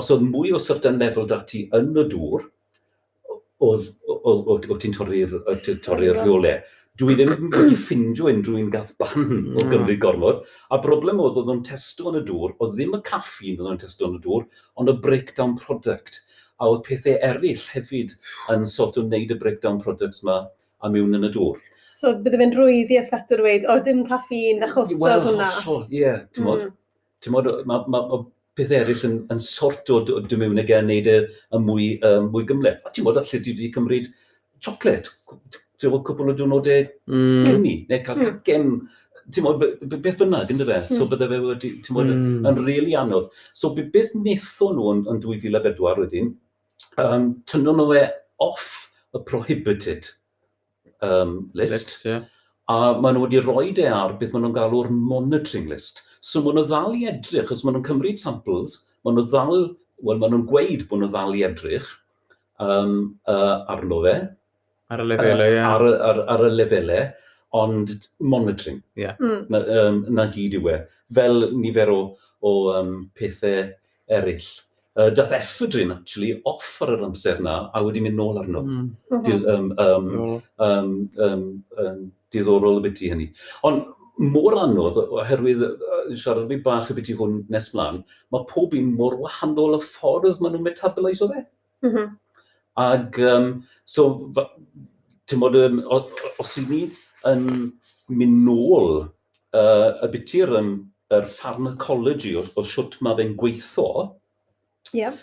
os 0.02 0.12
oedd 0.14 0.26
mwy 0.26 0.56
o 0.56 0.62
certain 0.62 1.00
lefel 1.02 1.30
dati 1.30 1.68
yn 1.78 1.94
y 1.96 2.06
dŵr, 2.12 2.48
oedd, 3.62 3.90
oedd, 4.10 4.46
oedd, 4.50 4.70
oedd 4.70 4.80
ti'n 4.82 4.96
torri'r 4.98 5.36
torri 5.86 6.12
rheolau 6.12 6.62
dwi 7.00 7.16
ddim 7.16 7.52
wedi 7.54 7.78
ffindio 7.80 8.28
unrhyw 8.30 8.58
un 8.60 8.72
gath 8.74 8.92
ban 9.00 9.14
o 9.16 9.22
hmm. 9.24 9.70
gymryd 9.72 10.02
gormod. 10.04 10.42
A 10.74 10.80
broblem 10.84 11.22
oedd 11.24 11.40
oedd 11.40 11.50
nhw'n 11.50 11.64
testo 11.68 12.12
yn 12.12 12.20
y 12.20 12.24
dŵr, 12.28 12.56
oedd 12.60 12.76
ddim 12.76 12.98
y 12.98 13.02
caffi'n 13.08 13.62
oedd 13.62 13.70
nhw'n 13.70 13.82
testo 13.84 14.10
yn 14.10 14.18
y 14.18 14.24
dŵr, 14.26 14.48
ond 14.82 14.92
y 14.92 14.98
breakdown 15.06 15.56
product. 15.60 16.22
A 16.62 16.68
oedd 16.70 16.84
pethau 16.86 17.16
eraill 17.28 17.64
hefyd 17.74 18.18
yn 18.54 18.68
sort 18.70 19.00
o 19.00 19.06
wneud 19.06 19.32
y 19.34 19.40
breakdown 19.40 19.80
products 19.82 20.22
yma 20.26 20.44
a 20.82 20.92
mewn 20.92 21.16
yn 21.18 21.30
y 21.30 21.32
dŵr. 21.34 21.64
So 21.98 22.14
bydde 22.26 22.42
fe'n 22.42 22.54
rwydd 22.58 22.92
i 22.94 23.00
athletwyr 23.00 23.42
dweud, 23.42 23.66
o 23.72 23.80
dim 23.86 24.04
caffi'n 24.10 24.64
achosodd 24.68 25.02
well, 25.02 25.26
hwnna. 25.26 25.50
Wel, 25.66 25.82
ie, 25.96 26.14
ti'n 26.36 26.48
modd. 26.48 26.68
Hmm. 26.68 26.78
Ti'n 27.22 27.36
modd, 27.36 27.50
mae 27.70 27.84
ma, 27.94 28.04
ma, 28.12 28.22
pethau 28.58 28.82
eraill 28.82 29.08
yn, 29.08 29.18
yn 29.32 29.42
sort 29.46 29.90
o 29.94 30.02
dy 30.04 30.40
mewn 30.40 30.60
ag 30.62 30.72
e'n 30.76 30.90
neud 30.90 31.10
y, 31.10 31.18
e, 31.24 31.42
y 31.56 31.62
mwy, 31.62 31.90
um, 32.08 32.32
mwy 32.34 32.48
gymleth. 32.50 32.82
A 32.86 32.94
ti'n 32.94 33.06
modd, 33.08 33.22
allu 33.22 33.40
ti 33.40 33.54
wedi 33.54 33.70
cymryd 33.76 34.10
chocolate, 34.66 35.14
ti'n 35.82 35.96
o 35.98 36.02
cwpl 36.06 36.32
o 36.32 36.36
diwrnodau 36.38 36.88
mm. 37.10 37.46
gynni, 37.48 37.76
neu 37.90 38.04
cael 38.06 38.22
mm. 38.22 38.28
cacen, 38.46 38.68
ti'n 39.32 39.46
modd, 39.46 39.66
beth 39.92 40.20
bynnag, 40.20 40.52
ynddo 40.54 40.68
fe? 40.68 40.78
Mm. 40.84 40.94
So 40.94 41.04
hmm. 41.04 41.12
bydde 41.14 41.28
fe 41.32 41.40
wedi, 41.46 41.72
ti'n 41.86 41.98
modd, 41.98 42.12
mm. 42.14 42.48
yn 42.50 42.64
really 42.66 42.96
anodd. 43.00 43.30
So 43.58 43.74
beth 43.78 44.16
netho 44.18 44.72
nhw 44.76 44.88
yn, 44.96 45.04
yn 45.12 45.22
2004 45.24 46.04
wedyn, 46.04 46.32
um, 47.02 47.30
tynnu 47.50 47.76
nhw 47.78 47.88
e 47.98 48.06
off 48.42 48.70
y 49.16 49.22
prohibited 49.28 50.08
um, 51.02 51.52
list, 51.54 51.74
list 51.74 52.06
yeah. 52.06 52.24
a 52.72 52.94
maen 53.02 53.18
nhw 53.18 53.26
wedi 53.26 53.42
rhoi 53.44 53.72
e 53.76 53.88
ar 53.90 54.16
beth 54.20 54.34
maen 54.36 54.48
nhw'n 54.48 54.58
galw'r 54.58 54.92
monitoring 54.96 55.70
list. 55.72 56.04
So 56.22 56.44
maen 56.46 56.60
nhw 56.60 56.68
ddal 56.70 56.98
i 56.98 57.08
edrych, 57.12 57.54
os 57.54 57.66
maen 57.66 57.78
nhw'n 57.78 57.88
cymryd 57.88 58.22
samples, 58.22 58.82
maen 59.06 59.18
nhw 59.20 59.28
ddal, 59.30 59.66
wel, 60.02 60.22
maen 60.22 60.36
nhw'n 60.36 60.48
gweud 60.50 60.86
bod 60.90 61.04
nhw 61.04 61.12
ddal 61.14 61.38
i 61.38 61.46
edrych 61.48 61.90
um, 62.62 63.18
uh, 63.30 63.62
arno 63.74 64.02
fe, 64.06 64.16
Ar 64.92 65.04
y 65.04 65.08
lefelau, 65.08 65.54
ie. 65.54 65.62
Ar, 65.66 65.86
ar, 66.10 66.24
ar, 66.34 66.48
y 66.48 66.56
lefelau, 66.56 67.06
ond 67.62 67.94
monitoring. 68.20 68.82
Yeah. 69.00 69.16
Mm. 69.20 69.46
Na, 69.52 69.62
um, 69.84 70.02
na 70.18 70.28
gyd 70.34 70.58
yw 70.60 70.68
e. 70.72 70.82
Fel 71.16 71.48
nifer 71.60 71.92
o, 71.94 72.02
o 72.48 72.58
um, 72.76 72.92
pethau 73.18 73.72
eraill. 74.12 74.52
Uh, 75.00 75.08
dath 75.16 75.32
ephedrin, 75.32 75.94
actually, 75.96 76.34
off 76.46 76.82
ar 76.84 76.98
yr 76.98 77.06
amser 77.08 77.40
na, 77.44 77.56
a 77.72 77.84
wedi 77.86 78.04
mynd 78.04 78.20
nôl 78.20 78.42
arno. 78.42 78.66
Mm. 78.68 78.92
Di, 79.24 79.38
um, 79.54 79.72
um, 79.80 80.12
um, 80.68 80.94
um, 81.28 81.48
um, 81.80 82.06
diddorol 82.36 82.82
y 82.82 82.86
byti 82.90 83.12
hynny. 83.14 83.30
Ond 83.68 83.86
mor 84.22 84.58
anodd, 84.60 85.00
oherwydd 85.08 85.64
siarad 86.20 86.50
fi 86.50 86.60
bach 86.66 86.92
y 86.92 86.98
byti 86.98 87.16
hwn 87.18 87.40
nes 87.52 87.72
mlaen, 87.76 88.02
mae 88.34 88.48
pob 88.50 88.76
un 88.78 88.92
mor 88.98 89.16
wahanol 89.22 89.80
y 89.80 89.82
ffordd 89.86 90.44
maen 90.44 90.58
nhw'n 90.58 90.68
metaboliso 90.68 91.32
fe. 91.32 91.46
Mm 91.86 91.94
-hmm. 91.94 92.12
Ac 92.80 93.20
um, 93.28 93.50
so, 93.84 94.06
ti'n 95.28 95.42
bod, 95.42 95.58
um, 95.60 95.82
os 96.40 96.58
i 96.60 96.64
ni 96.68 96.82
yn 97.28 97.48
mynd 98.12 98.40
nôl 98.46 99.04
uh, 99.04 99.90
y 100.04 100.10
byty'r 100.14 100.56
um, 100.60 100.72
yr 101.12 101.28
pharmacology 101.28 102.36
o, 102.40 102.46
o 102.56 102.64
siwt 102.68 102.98
mae 103.04 103.18
fe'n 103.20 103.36
gweithio, 103.40 104.06
yeah. 104.96 105.18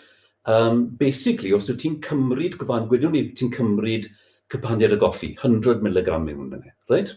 um, 0.45 0.85
basically, 1.01 1.53
os 1.57 1.71
wyt 1.71 1.81
ti'n 1.83 1.97
cymryd 2.05 2.59
gwefan, 2.59 2.87
gwedwn 2.91 3.15
ni 3.17 3.25
ti'n 3.33 3.53
cymryd 3.55 4.09
cypaniad 4.53 4.93
y 4.95 4.99
goffi, 5.01 5.33
100 5.37 5.81
mg 5.85 6.13
mewn 6.25 6.45
yna, 6.47 6.61
e, 6.61 6.75
right? 6.93 7.15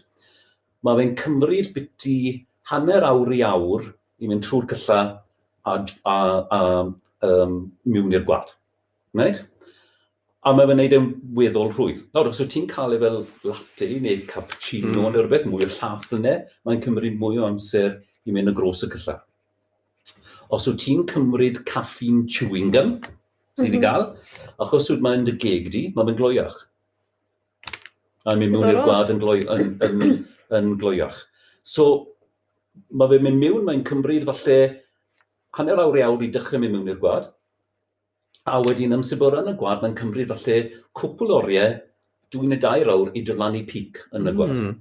Mae 0.83 0.99
fe'n 0.99 1.15
cymryd 1.21 1.71
biti 1.75 2.17
hanner 2.71 3.05
awr 3.07 3.33
i 3.33 3.43
awr 3.45 3.85
i 4.23 4.29
mynd 4.29 4.45
trwy'r 4.45 4.67
cylla 4.73 4.99
a, 5.69 5.77
a, 5.77 6.17
a 6.57 6.61
um, 7.29 7.57
mewn 7.85 8.13
i'r 8.13 8.25
gwad. 8.27 8.53
Right? 9.13 9.43
A 10.43 10.51
mae 10.51 10.67
fe'n 10.67 10.75
neud 10.81 10.93
yn 10.97 11.05
weddol 11.37 11.69
rhwydd. 11.71 12.01
Nawr, 12.11 12.27
os 12.33 12.41
wyt 12.41 12.49
ti'n 12.51 12.65
cael 12.67 12.97
ei 12.97 12.99
fel 12.99 13.21
latte 13.47 13.87
neu 14.03 14.23
cappuccino 14.27 14.89
mm. 14.91 15.13
neu 15.13 15.21
rhywbeth 15.21 15.45
mwy 15.47 15.63
o 15.63 15.69
llath 15.71 16.09
yna, 16.17 16.33
e, 16.33 16.57
mae'n 16.67 16.81
cymryd 16.83 17.15
mwy 17.21 17.39
o 17.39 17.45
amser 17.47 17.95
i 18.27 18.35
mynd 18.35 18.51
y 18.51 18.53
gros 18.57 18.83
y 18.83 18.89
cylla. 18.91 19.15
Os 20.51 20.67
wyt 20.67 20.81
ti'n 20.83 21.05
cymryd 21.07 21.61
caffeine 21.69 22.25
chewing 22.27 22.73
gum, 22.75 22.97
sydd 22.99 23.07
mm 23.07 23.63
-hmm. 23.63 23.69
i 23.69 23.77
mhm. 23.77 23.85
gael, 23.85 24.05
achos 24.65 24.91
wyt 24.91 25.05
mae'n 25.05 25.23
dy 25.29 25.37
geg 25.45 25.69
di, 25.71 25.85
mae'n 25.95 26.11
fe'n 26.11 26.19
gloiach. 26.19 26.59
A 28.27 28.35
mynd 28.39 28.51
mewn 28.51 28.67
i'r 28.67 28.81
gwlad 28.83 29.13
yn, 29.15 29.23
gloi, 29.23 29.37
yn, 29.47 29.71
yn, 29.87 30.17
yn 30.59 30.75
gloiach. 30.81 31.23
So, 31.63 31.87
mae 32.91 33.15
fe'n 33.15 33.23
mynd 33.29 33.39
mewn, 33.39 33.63
mae'n 33.69 33.87
cymryd 33.87 34.27
falle 34.27 34.59
hanner 35.55 35.79
awr 35.85 36.01
iawn 36.03 36.27
i 36.27 36.31
dechrau 36.35 36.59
mynd 36.59 36.75
mewn 36.75 36.91
i'r 36.91 36.99
gwad, 36.99 37.31
A 38.49 38.59
wedyn 38.59 38.95
am 38.95 39.03
yn 39.07 39.51
y 39.51 39.55
Gwad, 39.55 39.83
mae'n 39.83 39.95
cymryd 39.95 40.31
falle 40.33 40.55
cwpl 40.99 41.31
oriau 41.31 41.77
dwi'n 42.33 42.55
y 42.55 42.57
dair 42.59 42.89
awr 42.91 43.13
i 43.15 43.21
dyrlannu 43.23 43.61
pic 43.69 44.01
yn 44.17 44.27
y 44.27 44.33
gwad. 44.35 44.55
Mm. 44.57 44.73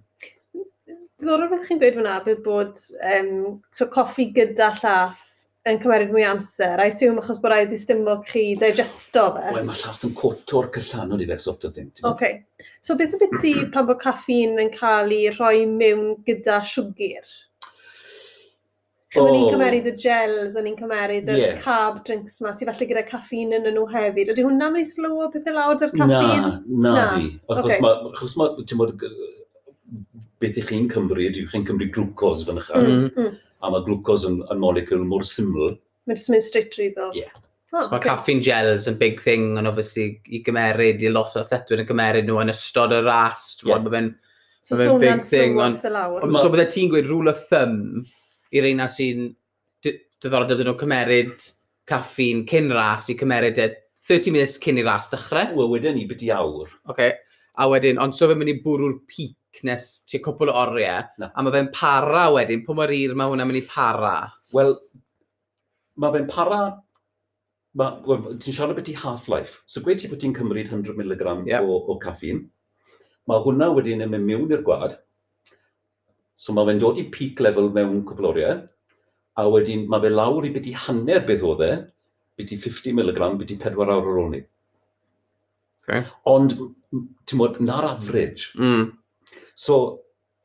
Diddorol 1.22 1.52
beth 1.52 1.68
chi'n 1.68 1.78
gweud 1.82 1.98
fyna, 2.00 2.16
bydd 2.24 2.40
bod 2.42 2.80
um, 3.12 3.60
so 3.70 3.86
coffi 3.92 4.32
gyda 4.34 4.72
llath 4.80 5.20
yn 5.70 5.78
cymeryd 5.78 6.10
mwy 6.10 6.24
amser, 6.26 6.80
a 6.80 6.88
assume 6.90 7.22
achos 7.22 7.38
bod 7.42 7.52
rhaid 7.52 7.70
i 7.70 7.78
stumlo 7.78 8.16
chi 8.26 8.42
digesto 8.58 9.28
fe. 9.36 9.52
Wel, 9.54 9.68
mae 9.68 9.78
llath 9.78 10.02
yn 10.08 10.16
cwto'r 10.18 10.72
cyllanod 10.74 11.22
i 11.22 11.28
fe, 11.30 11.38
sort 11.44 11.68
of 11.68 11.76
thing. 11.76 11.92
Oce. 12.00 12.10
Okay. 12.10 12.66
So 12.82 12.98
beth 12.98 13.14
yn 13.14 13.22
byty 13.22 13.54
pan 13.74 13.86
bod 13.86 14.02
caffeine 14.02 14.58
yn 14.64 14.74
cael 14.74 15.14
ei 15.14 15.30
rhoi 15.30 15.62
mewn 15.70 16.16
gyda 16.26 16.58
siwgr? 16.66 17.36
Cyn 19.12 19.26
o'n 19.26 19.34
ni'n 19.36 19.44
oh. 19.44 19.52
cymeryd 19.52 19.86
y 19.90 19.92
gels, 20.00 20.54
o'n 20.56 20.68
i'n 20.70 20.76
cymeryd 20.78 21.26
y 21.28 21.34
yeah. 21.36 21.58
carb 21.60 21.98
drinks 22.06 22.38
ma, 22.40 22.54
sydd 22.56 22.70
falle 22.70 22.86
gyda 22.88 23.02
caffeine 23.04 23.58
yn 23.58 23.66
nhw 23.76 23.84
hefyd. 23.92 24.30
Ydy 24.32 24.46
hwnna'n 24.46 24.72
mynd 24.72 24.86
i 24.86 24.88
slow 24.88 25.20
o 25.20 25.28
pethau 25.34 25.52
lawr 25.52 25.76
dy'r 25.82 25.92
caffeine? 25.92 26.52
Na, 26.64 26.78
na, 26.78 26.92
na. 26.96 27.02
di. 27.12 27.28
Achos 27.52 27.66
okay. 27.66 27.82
mae, 27.84 27.98
achos 28.08 28.36
ti'n 28.70 28.80
modd, 28.80 29.04
beth 30.40 30.62
ych 30.62 30.70
chi'n 30.70 30.88
cymryd, 30.94 31.36
yw 31.42 31.50
chi'n 31.50 31.66
cymryd 31.68 31.92
glwcos 31.92 32.46
fan 32.48 32.62
ychydig. 32.62 32.94
Mm, 32.94 33.26
mm. 33.26 33.36
A 33.60 33.72
mae 33.74 33.84
glwcos 33.84 34.24
yn, 34.30 34.40
yn 34.48 34.62
molecule 34.64 35.04
mor 35.10 35.28
syml. 35.28 35.76
Mae'n 36.08 36.18
just 36.22 36.32
mynd 36.32 36.46
straight 36.48 36.72
trwy 36.72 36.88
ddo. 36.96 37.10
Yeah. 37.18 37.36
Oh, 37.72 37.84
mae 37.90 37.98
okay. 37.98 38.08
caffeine 38.08 38.40
gels 38.44 38.88
yn 38.88 38.96
big 39.00 39.20
thing, 39.20 39.58
ond 39.60 39.68
obviously 39.68 40.08
i 40.32 40.40
gymeryd, 40.44 41.04
i 41.04 41.12
lot 41.12 41.36
o 41.36 41.44
thetwyr 41.52 41.84
yn 41.84 41.92
gymeryd 41.92 42.32
nhw 42.32 42.40
yn 42.46 42.52
ystod 42.52 42.96
y 42.96 43.04
ras. 43.04 43.44
Yeah. 43.60 43.84
Mae'n 43.84 44.10
so, 44.64 44.80
so 44.80 44.96
big 45.00 45.20
thing. 45.20 45.60
Ond, 45.60 45.84
so 45.84 46.48
bydde 46.52 46.68
ti'n 46.72 46.90
gweud 46.92 47.12
rule 47.12 47.32
of 47.32 47.44
thumb, 47.52 48.06
i 48.52 48.62
reina 48.64 48.88
sy'n 48.90 49.30
diddorol 49.82 50.48
dydyn 50.50 50.68
nhw 50.70 50.78
cymeryd 50.80 51.46
caffi'n 51.88 52.44
cyn 52.48 52.70
ras 52.76 53.08
i 53.10 53.16
cymeryd 53.18 53.58
e 53.58 53.68
30 54.08 54.34
minutes 54.34 54.58
cyn 54.62 54.80
i 54.80 54.86
ras 54.86 55.10
dechrau. 55.12 55.54
Wel, 55.56 55.70
wedyn 55.70 55.96
ni 55.98 56.06
byddi 56.10 56.30
awr. 56.34 56.70
Okay. 56.90 57.14
A 57.60 57.68
wedyn, 57.70 58.00
ond 58.02 58.16
so 58.16 58.28
fe'n 58.28 58.40
mynd 58.40 58.52
i 58.52 58.60
bwrw'r 58.64 58.96
pic 59.10 59.62
nes 59.66 59.84
tu 60.08 60.18
cwpl 60.24 60.50
o 60.50 60.54
oriau, 60.62 61.04
Na. 61.20 61.28
a 61.36 61.44
mae 61.44 61.52
fe'n 61.54 61.68
para 61.74 62.24
wedyn, 62.32 62.62
pwy 62.64 62.78
mae'r 62.78 62.94
ir 62.96 63.12
mae 63.18 63.28
hwnna'n 63.28 63.50
mynd 63.50 63.60
i 63.60 63.66
para? 63.68 64.14
Wel, 64.56 64.74
mae 66.00 66.16
fe'n 66.16 66.30
para... 66.30 66.62
Well, 67.76 68.34
ti'n 68.40 68.52
siarad 68.52 68.76
beth 68.76 68.90
i 68.92 68.96
half-life. 69.00 69.62
So 69.66 69.80
gweud 69.84 70.00
ti 70.00 70.10
bod 70.10 70.20
ti'n 70.20 70.34
cymryd 70.36 70.72
100mg 70.72 71.46
yep. 71.48 71.64
o, 71.64 71.78
o 71.88 71.96
caffeine. 72.00 72.46
Mae 73.30 73.44
hwnna 73.44 73.70
wedyn 73.76 74.04
yn 74.04 74.12
mynd 74.12 74.28
mewn 74.28 74.52
i'r 74.52 74.64
gwad, 74.66 74.98
So 76.34 76.54
mae 76.56 76.68
fe'n 76.68 76.80
dod 76.82 77.00
i 77.00 77.08
peak 77.12 77.40
level 77.44 77.70
mewn 77.74 78.02
cwpl 78.08 78.30
oriau, 78.32 78.62
a 79.38 79.48
wedyn 79.48 79.84
mae 79.90 80.02
fe 80.04 80.12
lawr 80.12 80.46
i 80.46 80.52
beth 80.54 80.68
i 80.68 80.74
hanner 80.86 81.22
beth 81.28 81.44
oedd 81.48 81.64
e, 81.66 81.72
beth 82.38 82.54
i 82.54 82.58
50 82.60 82.96
mg, 82.98 83.20
beth 83.40 83.54
i 83.54 83.58
4 83.60 83.84
awr 83.84 83.92
ar 83.94 84.18
ôl 84.24 84.32
ni. 84.32 84.42
Okay. 85.82 86.04
Ond, 86.30 86.56
ti'n 87.26 87.40
modd, 87.40 87.60
na'r 87.64 87.88
average. 87.94 88.52
Mm. 88.58 88.90
So, 89.58 89.78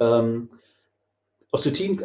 um, 0.04 0.32
os 1.56 1.68
wyt 1.68 1.80
ti'n, 1.80 1.98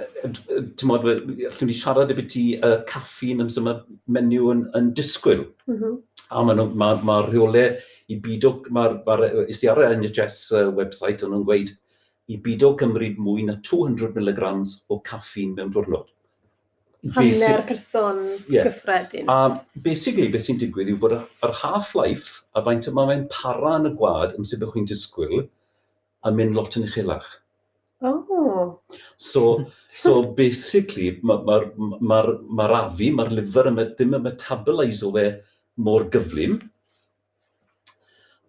ti'n 0.79 0.91
modd, 0.91 1.09
allwn 1.09 1.71
ni 1.71 1.77
siarad 1.79 2.13
y 2.13 2.19
beth 2.19 2.39
i 2.39 2.47
uh, 2.59 2.79
caffin 2.89 3.45
am 3.45 3.51
sy'n 3.53 3.71
menyw 4.13 4.51
yn, 4.55 4.67
yn 4.79 4.91
disgwyl. 4.99 5.47
Mm 5.71 5.79
-hmm. 5.79 6.01
A 6.33 6.43
mae 6.49 6.65
ma, 6.81 6.95
ma 7.05 7.19
rheolau 7.27 7.77
i 8.09 8.17
bido, 8.25 8.55
mae'r 8.73 8.95
ma, 9.05 9.17
ma, 9.17 9.17
ma, 9.17 9.29
ma, 9.29 9.33
ma, 9.37 9.37
ma, 9.37 9.89
ma, 9.93 10.13
ma, 10.17 10.67
ma, 10.71 10.77
website, 10.79 11.25
o'n 11.25 11.35
nhw'n 11.35 11.49
gweud, 11.49 11.75
i 12.33 12.39
bido 12.43 12.73
gymryd 12.81 13.21
mwy 13.21 13.47
na 13.49 13.59
200mg 13.69 14.75
o 14.89 14.99
caffein 15.07 15.55
mewn 15.59 15.73
diwrnod. 15.75 16.09
Hanner 17.17 17.65
person 17.67 18.21
yeah. 18.49 18.63
gyffredin. 18.63 19.31
A 19.31 19.61
basically 19.75 20.29
beth 20.31 20.47
sy'n 20.47 20.61
digwydd 20.61 20.93
yw 20.93 21.01
bod 21.03 21.17
yr 21.19 21.55
half-life 21.65 22.45
a 22.55 22.63
faint 22.63 22.87
yma 22.91 23.09
fe'n 23.11 23.25
para 23.33 23.77
yn 23.81 23.91
y 23.91 23.95
gwad 23.99 24.37
am 24.39 24.47
sut 24.47 24.63
bych 24.63 24.77
chi'n 24.77 24.91
disgwyl 24.93 25.41
a 26.23 26.31
mynd 26.31 26.55
lot 26.59 26.79
yn 26.79 26.87
uchelach. 26.87 27.27
Oh. 28.03 28.81
So, 29.17 29.67
so 29.95 30.23
basically, 30.39 31.21
mae'r 31.23 31.67
ma, 31.75 31.89
ma, 31.99 31.99
ma, 31.99 32.23
ma, 32.23 32.67
ma 32.67 32.69
afi, 32.85 33.11
mae'r 33.15 33.35
liver 33.39 33.71
yma 33.71 33.89
ddim 33.91 34.17
yn 34.19 34.25
metaboliso 34.27 35.11
fe 35.15 35.27
mor 35.83 36.07
gyflym, 36.15 36.59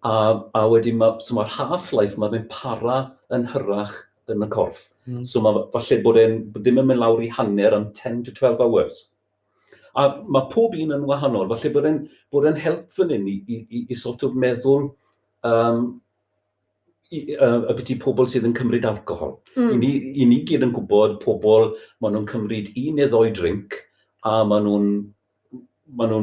a, 0.04 0.16
a 0.54 0.66
wedyn 0.72 1.00
mae, 1.00 1.20
so 1.24 1.38
mae'r 1.38 1.54
half-life 1.58 2.20
mae'n 2.20 2.36
mynd 2.36 2.50
para 2.52 2.98
yn 3.36 3.48
hyrach 3.54 3.96
yn 4.32 4.46
y 4.46 4.50
corff. 4.52 4.90
Mm. 5.08 5.24
So 5.28 5.42
mae, 5.44 5.66
falle 5.74 6.00
bod 6.04 6.20
e'n 6.22 6.38
ddim 6.58 6.82
yn 6.82 6.90
mynd 6.92 7.04
lawr 7.04 7.24
i 7.24 7.32
hanner 7.32 7.76
am 7.78 7.90
10 7.96 8.24
to 8.28 8.36
12 8.36 8.64
hours. 8.64 9.02
A 10.00 10.08
mae 10.26 10.50
pob 10.52 10.76
un 10.80 10.96
yn 10.96 11.08
wahanol, 11.08 11.50
falle 11.52 11.74
bod 11.76 11.90
e'n 11.90 12.00
bod 12.34 12.48
e'n 12.50 12.60
help 12.60 12.88
fan 12.96 13.14
hyn 13.14 13.28
i, 13.30 13.38
i, 13.48 13.60
i, 13.64 13.84
i 13.94 14.00
sort 14.00 14.26
of 14.28 14.36
meddwl 14.40 14.90
um, 15.48 15.84
i, 17.14 17.24
uh, 17.38 17.62
y 17.70 17.76
byti 17.78 18.00
pobl 18.02 18.30
sydd 18.32 18.48
yn 18.50 18.56
cymryd 18.58 18.88
alcohol. 18.90 19.38
Mm. 19.56 19.70
I, 19.70 19.80
ni, 19.82 19.92
I 20.24 20.30
ni 20.30 20.42
gyd 20.50 20.66
yn 20.68 20.74
gwybod 20.76 21.20
pobl, 21.24 21.74
maen 22.02 22.18
nhw'n 22.18 22.30
cymryd 22.32 22.74
un 22.74 23.00
neu 23.00 23.12
ddoi 23.12 23.34
drink 23.38 23.80
a 24.28 24.42
maen 24.48 24.68
nhw'n 24.68 24.90
ma 26.00 26.08
nhw, 26.10 26.22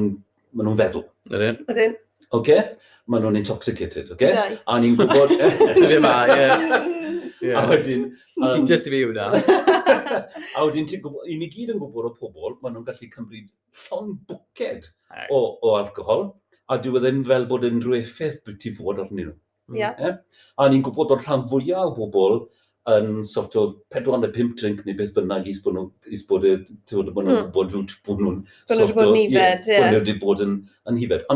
ma 0.56 0.66
nhw 0.66 0.76
feddwl. 0.80 1.04
Ydyn. 1.30 1.60
Ydyn. 1.70 1.96
Okay? 2.36 2.64
maen 3.08 3.24
nhw'n 3.24 3.40
intoxicated, 3.40 4.12
oce? 4.14 4.18
Okay? 4.18 4.58
A 4.66 4.78
ni'n 4.82 4.96
gwybod... 4.98 5.34
Dy 5.80 5.86
fi 5.92 6.00
ma, 6.02 6.14
ie. 6.30 7.52
A 7.56 7.64
wedyn... 7.70 8.10
Just 8.68 8.88
i 8.88 8.92
fi 8.92 9.02
hwnna. 9.06 9.30
A 10.58 10.64
wedyn, 10.66 10.88
i 11.30 11.38
ni 11.38 11.48
gyd 11.52 11.74
yn 11.74 11.80
gwybod 11.80 12.10
o 12.10 12.14
pobl, 12.18 12.56
maen 12.60 12.76
nhw'n 12.76 12.86
gallu 12.88 13.10
cymryd 13.14 13.50
llon 13.86 14.14
bwced 14.28 14.88
o, 15.30 15.40
o 15.40 15.74
alcohol, 15.78 16.26
a 16.70 16.78
dyw 16.82 16.98
e 16.98 17.04
ddim 17.04 17.22
fel 17.26 17.46
bod 17.50 17.66
unrhyw 17.66 17.98
effaith 18.00 18.40
byd 18.46 18.58
ti 18.62 18.74
fod 18.76 19.02
arnyn 19.04 19.30
nhw. 19.30 19.36
Mm. 19.70 19.78
Yeah. 19.78 19.94
Eh? 19.98 20.08
Yeah? 20.08 20.48
A 20.58 20.70
ni'n 20.70 20.82
gwybod 20.86 21.14
o'r 21.14 21.22
rhan 21.24 21.46
fwyaf 21.50 21.98
o 21.98 22.08
bobl 22.10 22.42
yn 22.90 23.24
sort 23.28 23.54
of 23.60 23.76
4-5 23.94 24.54
drink 24.58 24.80
neu 24.86 24.96
beth 24.98 25.12
bynnag 25.16 25.46
is 25.50 25.60
bod 25.62 25.76
nhw'n 25.76 25.90
bod 26.30 26.46
bod 26.46 26.48
nhw'n 26.48 27.12
bod 27.14 27.28
nhw'n 27.28 27.50
bod 27.54 27.70
nhw'n 27.74 27.90
bod 28.06 28.22
nhw'n 28.24 28.96
bod 28.96 28.96
nhw'n 28.96 28.96
bod 28.96 29.14
nhw'n 29.14 29.36
bod 29.36 29.86
nhw'n 29.92 30.18
bod 30.18 30.18
nhw'n 30.18 30.18
bod 30.24 30.42
nhw'n 30.42 30.64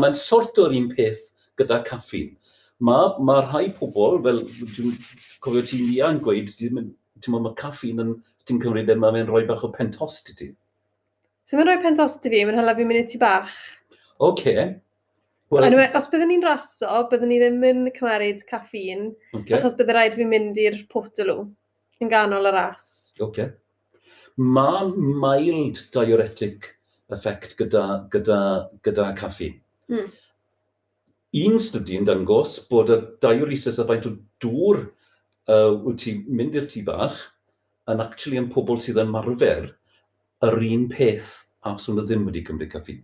bod 0.01 0.73
nhw'n 0.75 0.89
bod 0.89 0.99
bod 0.99 1.34
gyda 1.59 1.81
caffin. 1.87 2.35
Mae 2.83 3.11
ma 3.23 3.39
rhai 3.41 3.69
pobl, 3.77 4.19
fel 4.25 4.43
dwi'n 4.75 4.95
cofio 5.43 5.63
ti'n 5.65 5.91
iawn 5.95 6.21
gweud, 6.23 6.51
ti'n 6.51 6.75
meddwl 6.75 7.43
mae 7.45 7.57
caffin 7.59 8.03
yn, 8.03 8.15
ti'n 8.45 8.61
cymryd 8.63 8.91
e, 8.91 8.97
mae'n 8.99 9.29
rhoi 9.29 9.45
bach 9.47 9.63
o 9.65 9.71
pentost 9.75 10.33
i 10.33 10.39
ti. 10.39 10.49
So 11.45 11.59
mae'n 11.59 11.71
rhoi 11.71 11.83
pentost 11.83 12.25
i 12.27 12.33
fi, 12.33 12.43
mae'n 12.43 12.59
hala 12.59 12.75
fi 12.75 12.87
mynd 12.87 13.03
i 13.03 13.05
ti 13.11 13.21
bach. 13.21 13.55
Oce. 14.19 14.31
Okay. 14.31 14.73
Well, 15.53 15.63
anyway, 15.63 15.85
os 15.93 16.07
byddwn 16.09 16.31
ni'n 16.33 16.43
raso, 16.43 17.03
byddwn 17.11 17.29
ni 17.29 17.35
ddim 17.37 17.61
yn 17.69 17.83
cymeryd 17.93 18.41
caffin, 18.49 19.11
okay. 19.37 19.53
achos 19.55 19.75
byddai 19.77 19.93
rhaid 19.93 20.15
fi 20.17 20.25
mynd 20.27 20.57
i'r 20.57 20.79
potelw 20.89 21.43
yn 22.01 22.09
ganol 22.11 22.49
y 22.49 22.53
ras. 22.55 22.87
Okay. 23.21 23.51
Mae 24.41 24.89
mild 24.95 25.83
diuretic 25.93 26.71
effect 27.13 27.53
gyda, 27.61 27.85
gyda, 28.11 28.39
gyda 28.83 29.11
caffin. 29.19 29.53
Mm 29.93 30.09
un 31.43 31.57
study 31.59 31.97
yn 31.99 32.07
dangos 32.07 32.59
bod 32.69 32.91
y 32.93 32.99
diuresis 33.23 33.79
a 33.81 33.87
faint 33.87 34.07
o 34.09 34.13
dŵr 34.43 34.83
uh, 35.51 35.73
wyt 35.85 36.03
ti'n 36.03 36.21
mynd 36.31 36.55
i'r 36.59 36.69
tŷ 36.71 36.85
bach 36.87 37.17
yn 37.91 38.03
actually 38.03 38.39
yn 38.41 38.51
pobl 38.53 38.79
sydd 38.81 39.01
yn 39.03 39.11
marfer 39.13 39.71
yr 40.45 40.61
un 40.69 40.87
peth 40.91 41.33
a 41.65 41.73
os 41.75 41.89
yna 41.91 42.05
ddim 42.05 42.25
wedi 42.27 42.43
cymryd 42.45 42.71
caffi. 42.71 42.99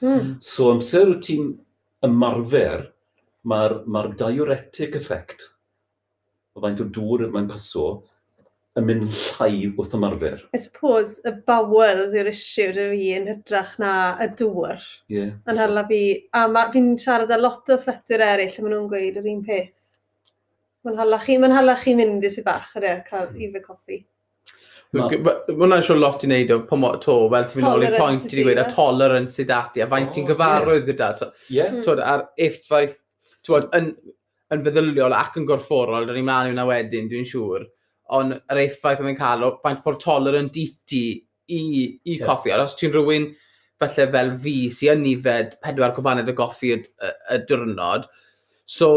Hmm. 0.00 0.36
So 0.40 0.70
amser 0.72 1.08
wyt 1.10 1.24
ti'n 1.26 1.50
ymarfer, 2.06 2.86
mae'r 3.48 3.74
ma 3.90 4.04
diuretic 4.20 4.96
effect, 4.98 5.48
o 6.54 6.62
faint 6.62 6.82
o 6.84 6.86
dŵr 6.94 7.26
mae'n 7.32 7.48
paso, 7.50 7.86
yn 8.78 8.86
mynd 8.88 9.14
llai 9.14 9.68
wrth 9.68 9.94
ymarfer. 9.98 10.42
I 10.54 10.60
suppose 10.60 11.22
y 11.26 11.32
bawels 11.48 12.14
yw'r 12.16 12.30
issue 12.30 12.70
dy 12.74 12.86
fi 12.92 13.08
yn 13.16 13.30
hytrach 13.32 13.74
na 13.82 13.92
y 14.22 14.28
dŵr. 14.38 14.84
Ie. 15.08 15.16
Yeah. 15.16 15.32
Yn 15.50 15.62
hala 15.62 15.84
fi, 15.88 16.02
a 16.36 16.44
fi'n 16.74 16.92
siarad 17.00 17.34
â 17.34 17.40
lot 17.40 17.72
o 17.74 17.78
thletwyr 17.80 18.24
eraill 18.28 18.52
lle 18.54 18.64
maen 18.66 18.76
nhw'n 18.76 18.92
gweud 18.92 19.18
yr 19.22 19.32
un 19.32 19.40
peth. 19.46 19.74
Mae'n 20.86 21.00
hala 21.02 21.18
chi, 21.24 21.38
mae'n 21.40 21.56
hala 21.56 21.74
chi 21.80 21.96
mynd 21.98 22.24
i 22.24 22.30
si 22.32 22.44
bach 22.46 22.70
ar 22.78 22.86
cael 23.08 23.32
hmm. 23.32 23.42
i 23.42 23.50
fy 23.54 23.64
coffi. 23.64 23.98
Mae 24.96 25.18
hwnna'n 25.52 25.82
siŵr 25.84 25.98
lot 26.00 26.22
i 26.24 26.28
wneud 26.30 26.52
o, 26.54 26.60
to, 27.04 27.16
fel 27.32 27.48
ti'n 27.50 27.60
mynd 27.60 27.72
ôl 27.72 27.82
i'r 27.84 27.96
pwynt 27.98 28.28
i 28.28 28.30
wedi 28.30 28.44
gweud, 28.46 28.60
a 28.62 28.68
tolerance 28.72 29.36
sydd 29.36 29.50
ati, 29.52 29.82
a 29.84 29.88
faint 29.90 30.14
ti'n 30.16 30.30
gyfarwydd 30.30 30.86
gyda. 30.88 31.10
Ie. 31.52 31.66
Hmm. 31.74 32.04
A'r 32.12 32.24
effaith, 32.46 32.94
yn, 33.76 33.90
yn 34.54 34.62
feddyliol 34.64 35.16
ac 35.18 35.36
yn 35.36 35.48
gorfforol, 35.50 36.06
dyn 36.08 36.16
ni'n 36.16 36.30
mlaen 36.30 36.48
i 36.48 36.54
i'wna 36.54 36.64
wedyn, 36.70 37.10
dwi'n 37.10 37.28
siŵr 37.28 37.66
ond 38.16 38.36
yr 38.38 38.62
effaith 38.64 39.02
mae'n 39.04 39.18
cael 39.18 39.44
o 39.46 39.52
faint 39.64 39.82
bod 39.84 39.98
tolerant 40.02 40.56
i 40.56 40.68
ti 40.88 41.04
i, 41.48 41.58
i 41.58 42.16
yeah. 42.16 42.24
coffi. 42.26 42.52
Os 42.54 42.76
ti'n 42.78 42.94
rhywun 42.94 43.28
falle 43.78 44.08
fel 44.12 44.32
fi 44.42 44.54
sy'n 44.74 44.96
yn 44.98 45.04
nifed 45.06 45.58
pedwar 45.64 45.94
cwbaned 45.96 46.30
o 46.30 46.34
goffi 46.36 46.72
y, 46.74 46.80
y, 46.82 47.12
y 47.34 47.38
diwrnod, 47.48 48.08
so 48.68 48.88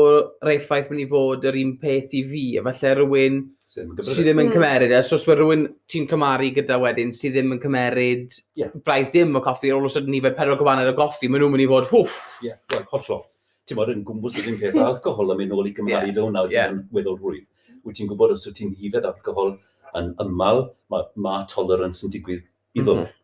yr 0.42 0.54
effaith 0.58 0.90
mynd 0.92 1.06
i 1.06 1.08
fod 1.12 1.46
yr 1.48 1.58
un 1.62 1.76
peth 1.80 2.16
i 2.18 2.24
fi, 2.28 2.46
a 2.60 2.64
falle 2.66 2.94
rhywun 2.98 3.42
sydd 3.72 4.26
ddim 4.26 4.42
yn 4.44 4.52
cymeryd. 4.52 4.92
Mm. 4.92 5.14
Os 5.16 5.28
mae 5.30 5.38
rhywun 5.40 5.68
ti'n 5.92 6.08
cymaru 6.12 6.50
gyda 6.58 6.80
wedyn 6.82 7.14
sydd 7.16 7.38
ddim 7.38 7.56
yn 7.56 7.62
cymeryd 7.64 8.40
yeah. 8.60 8.74
braidd 8.84 9.14
dim 9.16 9.38
o 9.38 9.44
coffi, 9.46 9.72
ar 9.72 9.80
ôl 9.80 9.88
os 9.88 10.00
ydyn 10.02 10.18
ni 10.18 10.24
fel 10.26 10.36
pedwar 10.36 10.60
cwbaned 10.60 10.92
o 10.92 10.98
goffi, 10.98 11.30
maen 11.32 11.46
nhw'n 11.46 11.56
mynd 11.56 11.68
i 11.68 11.70
fod 11.72 11.92
hwff. 11.94 12.18
Ie, 12.42 12.50
yeah, 12.50 12.60
well, 12.74 12.88
hollol 12.92 13.24
ti'n 13.68 13.78
bod 13.78 13.92
yn 13.94 14.06
gwmwys 14.06 14.40
yr 14.42 14.52
un 14.52 14.60
peth 14.62 14.80
alcohol 14.82 15.34
yn 15.34 15.42
mynd 15.42 15.54
nôl 15.54 15.70
i 15.70 15.74
Gymraeg 15.78 16.12
yeah. 16.12 16.22
o 16.22 16.28
hwnna, 16.28 16.46
yeah. 16.54 16.76
weddol 16.96 17.20
rwydd. 17.20 17.50
Wyt 17.86 18.00
ti'n 18.00 18.10
gwybod 18.10 18.36
os 18.36 18.46
wyt 18.48 18.58
ti'n 18.60 18.76
hifed 18.80 19.08
alcohol 19.08 19.56
yn 19.98 20.12
ymal, 20.24 20.68
mae 20.92 21.08
ma 21.26 21.42
tolerance 21.50 22.06
yn 22.06 22.14
digwydd 22.14 22.46
iddo. 22.78 22.98
Mm 22.98 23.04
-hmm. 23.06 23.18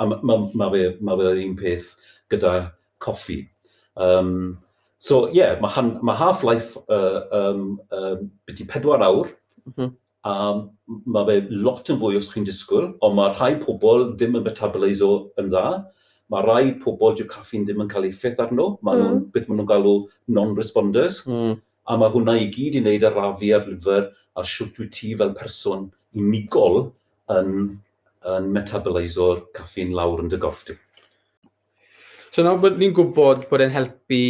A 0.00 0.06
mae 0.08 0.20
ma, 0.24 0.36
ma 0.54 0.68
fe, 0.72 0.82
ma 1.04 1.16
fe 1.18 1.32
un 1.44 1.56
peth 1.58 1.94
gyda 2.32 2.54
coffi. 3.02 3.40
Um, 4.00 4.58
so 4.98 5.26
ie, 5.28 5.40
yeah, 5.40 5.56
mae 5.60 5.94
ma 6.06 6.16
half-life 6.16 6.78
uh, 6.88 7.22
um, 7.36 7.64
um, 7.96 8.28
byddu 8.48 8.68
pedwar 8.70 9.04
awr, 9.04 9.32
mm 9.66 9.74
-hmm. 9.76 9.94
a 10.24 10.34
mae 11.06 11.26
fe 11.28 11.38
lot 11.50 11.90
yn 11.92 12.00
fwy 12.00 12.20
os 12.20 12.30
chi'n 12.32 12.46
disgwyl, 12.48 12.92
ond 13.00 13.18
mae 13.18 13.34
rhai 13.34 13.54
pobl 13.64 14.10
ddim 14.14 14.38
yn 14.38 14.46
metabolaiso 14.46 15.10
yn 15.40 15.50
dda, 15.52 15.66
mae 16.30 16.46
rai 16.46 16.74
pobl 16.82 17.16
dyw 17.18 17.26
caffi'n 17.30 17.66
ddim 17.66 17.82
yn 17.84 17.90
cael 17.90 18.06
effaith 18.08 18.40
arno. 18.44 18.68
Mae 18.86 18.98
mm. 18.98 19.06
nhw'n 19.06 19.22
beth 19.34 19.48
maen 19.50 19.60
nhw'n 19.60 19.70
galw 19.70 19.96
non-responders. 20.36 21.24
Mm. 21.26 21.56
A 21.90 21.96
mae 21.98 22.14
hwnna 22.14 22.36
i 22.38 22.50
gyd 22.54 22.78
i 22.78 22.84
wneud 22.84 23.06
â 23.08 23.12
rafi 23.14 23.50
a'r 23.56 23.66
lyfr 23.70 24.10
a 24.38 24.44
siwt 24.46 24.78
wyt 24.80 24.94
ti 24.94 25.14
fel 25.18 25.34
person 25.36 25.88
unigol 26.18 26.84
yn, 27.34 27.50
yn 28.30 28.48
metaboliso'r 28.54 29.42
caffi'n 29.56 29.94
lawr 29.96 30.22
yn 30.22 30.30
dy 30.30 30.38
gorff 30.42 30.62
ti. 30.68 30.78
So 32.30 32.46
nawr 32.46 32.60
bod 32.62 32.78
ni'n 32.78 32.94
gwybod 32.94 33.48
bod 33.50 33.64
e'n 33.64 33.74
helpu 33.74 34.22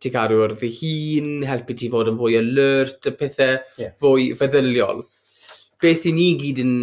ti 0.00 0.10
garw 0.10 0.42
ar 0.46 0.56
dy 0.58 0.70
hun, 0.80 1.30
helpu 1.46 1.76
ti 1.78 1.90
fod 1.92 2.10
yn 2.10 2.18
fwy 2.18 2.38
alert, 2.40 3.06
y 3.06 3.14
pethau 3.20 3.58
yeah. 3.78 3.94
fwy 4.00 4.30
feddyliol. 4.38 5.04
Beth 5.80 6.06
i 6.08 6.14
ni 6.16 6.32
gyd 6.40 6.62
yn 6.64 6.74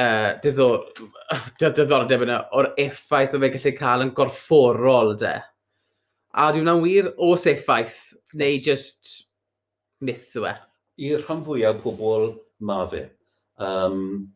uh, 0.00 0.32
diddordeb 0.42 2.24
yna 2.26 2.40
o'r 2.56 2.72
effaith 2.80 3.34
mae 3.34 3.50
fe 3.50 3.52
gallu 3.56 3.74
cael 3.78 4.06
yn 4.06 4.14
gorfforol 4.16 5.14
de. 5.20 5.34
A 6.30 6.50
dwi'n 6.54 6.68
na'n 6.70 6.82
wir 6.84 7.12
os 7.18 7.46
effaith, 7.50 7.98
neu 8.38 8.60
just 8.64 9.14
myth 10.00 10.36
yw 10.38 10.48
e. 10.50 10.56
I'r 11.10 11.24
rhan 11.24 11.44
fwyaf 11.46 11.80
pobl 11.84 12.32
ma 12.66 12.84
fe. 12.90 13.06
Um, 13.60 14.28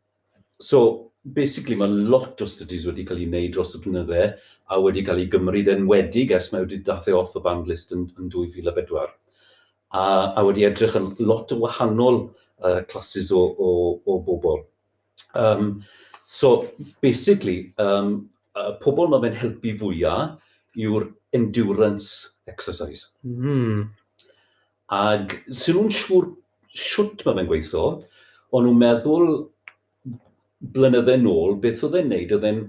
so, 0.60 1.12
basically 1.24 1.76
mae 1.76 1.88
lot 1.88 2.42
o 2.44 2.46
studies 2.46 2.84
wedi 2.88 3.04
cael 3.08 3.22
ei 3.22 3.28
wneud 3.30 3.54
dros 3.54 3.72
y 3.78 3.80
blynydde 3.80 4.24
a 4.68 4.80
wedi 4.84 5.04
cael 5.06 5.22
ei 5.22 5.30
gymryd 5.32 5.70
yn 5.72 5.84
enwedig 5.84 6.34
ers 6.36 6.50
mae 6.52 6.66
wedi 6.66 6.82
dathau 6.84 7.14
e 7.14 7.16
off 7.16 7.36
y 7.38 7.42
band 7.44 7.70
list 7.70 7.94
yn, 7.96 8.04
yn 8.20 8.28
2004. 8.32 9.06
A, 9.94 10.04
a 10.36 10.44
wedi 10.44 10.66
edrych 10.68 10.98
yn 11.00 11.10
lot 11.24 11.52
o 11.54 11.60
wahanol 11.62 12.20
uh, 12.26 12.82
clasys 12.90 13.32
o, 13.32 13.40
o, 13.40 13.70
o 14.04 14.18
bobl. 14.26 14.64
Um, 15.34 15.84
so, 16.26 16.70
basically, 17.00 17.72
um, 17.78 18.30
uh, 18.56 18.72
pobl 18.82 19.10
mae 19.10 19.22
fe'n 19.26 19.38
helpu 19.40 19.74
fwyaf 19.80 20.38
yw'r 20.78 21.08
endurance 21.34 22.38
exercise. 22.50 23.10
Mm. 23.26 23.90
Ac 24.94 25.36
sy'n 25.48 25.78
nhw'n 25.78 25.92
siŵr 25.94 26.30
siwt 26.74 27.24
mae 27.26 27.38
fe'n 27.38 27.50
gweithio, 27.50 27.84
ond 28.54 28.66
nhw'n 28.66 28.80
meddwl 28.80 29.28
blynydde 30.74 31.18
nôl, 31.20 31.58
beth 31.60 31.84
oedd 31.86 32.00
e'n 32.00 32.10
neud, 32.12 32.34
oedd 32.36 32.48
e'n 32.48 32.64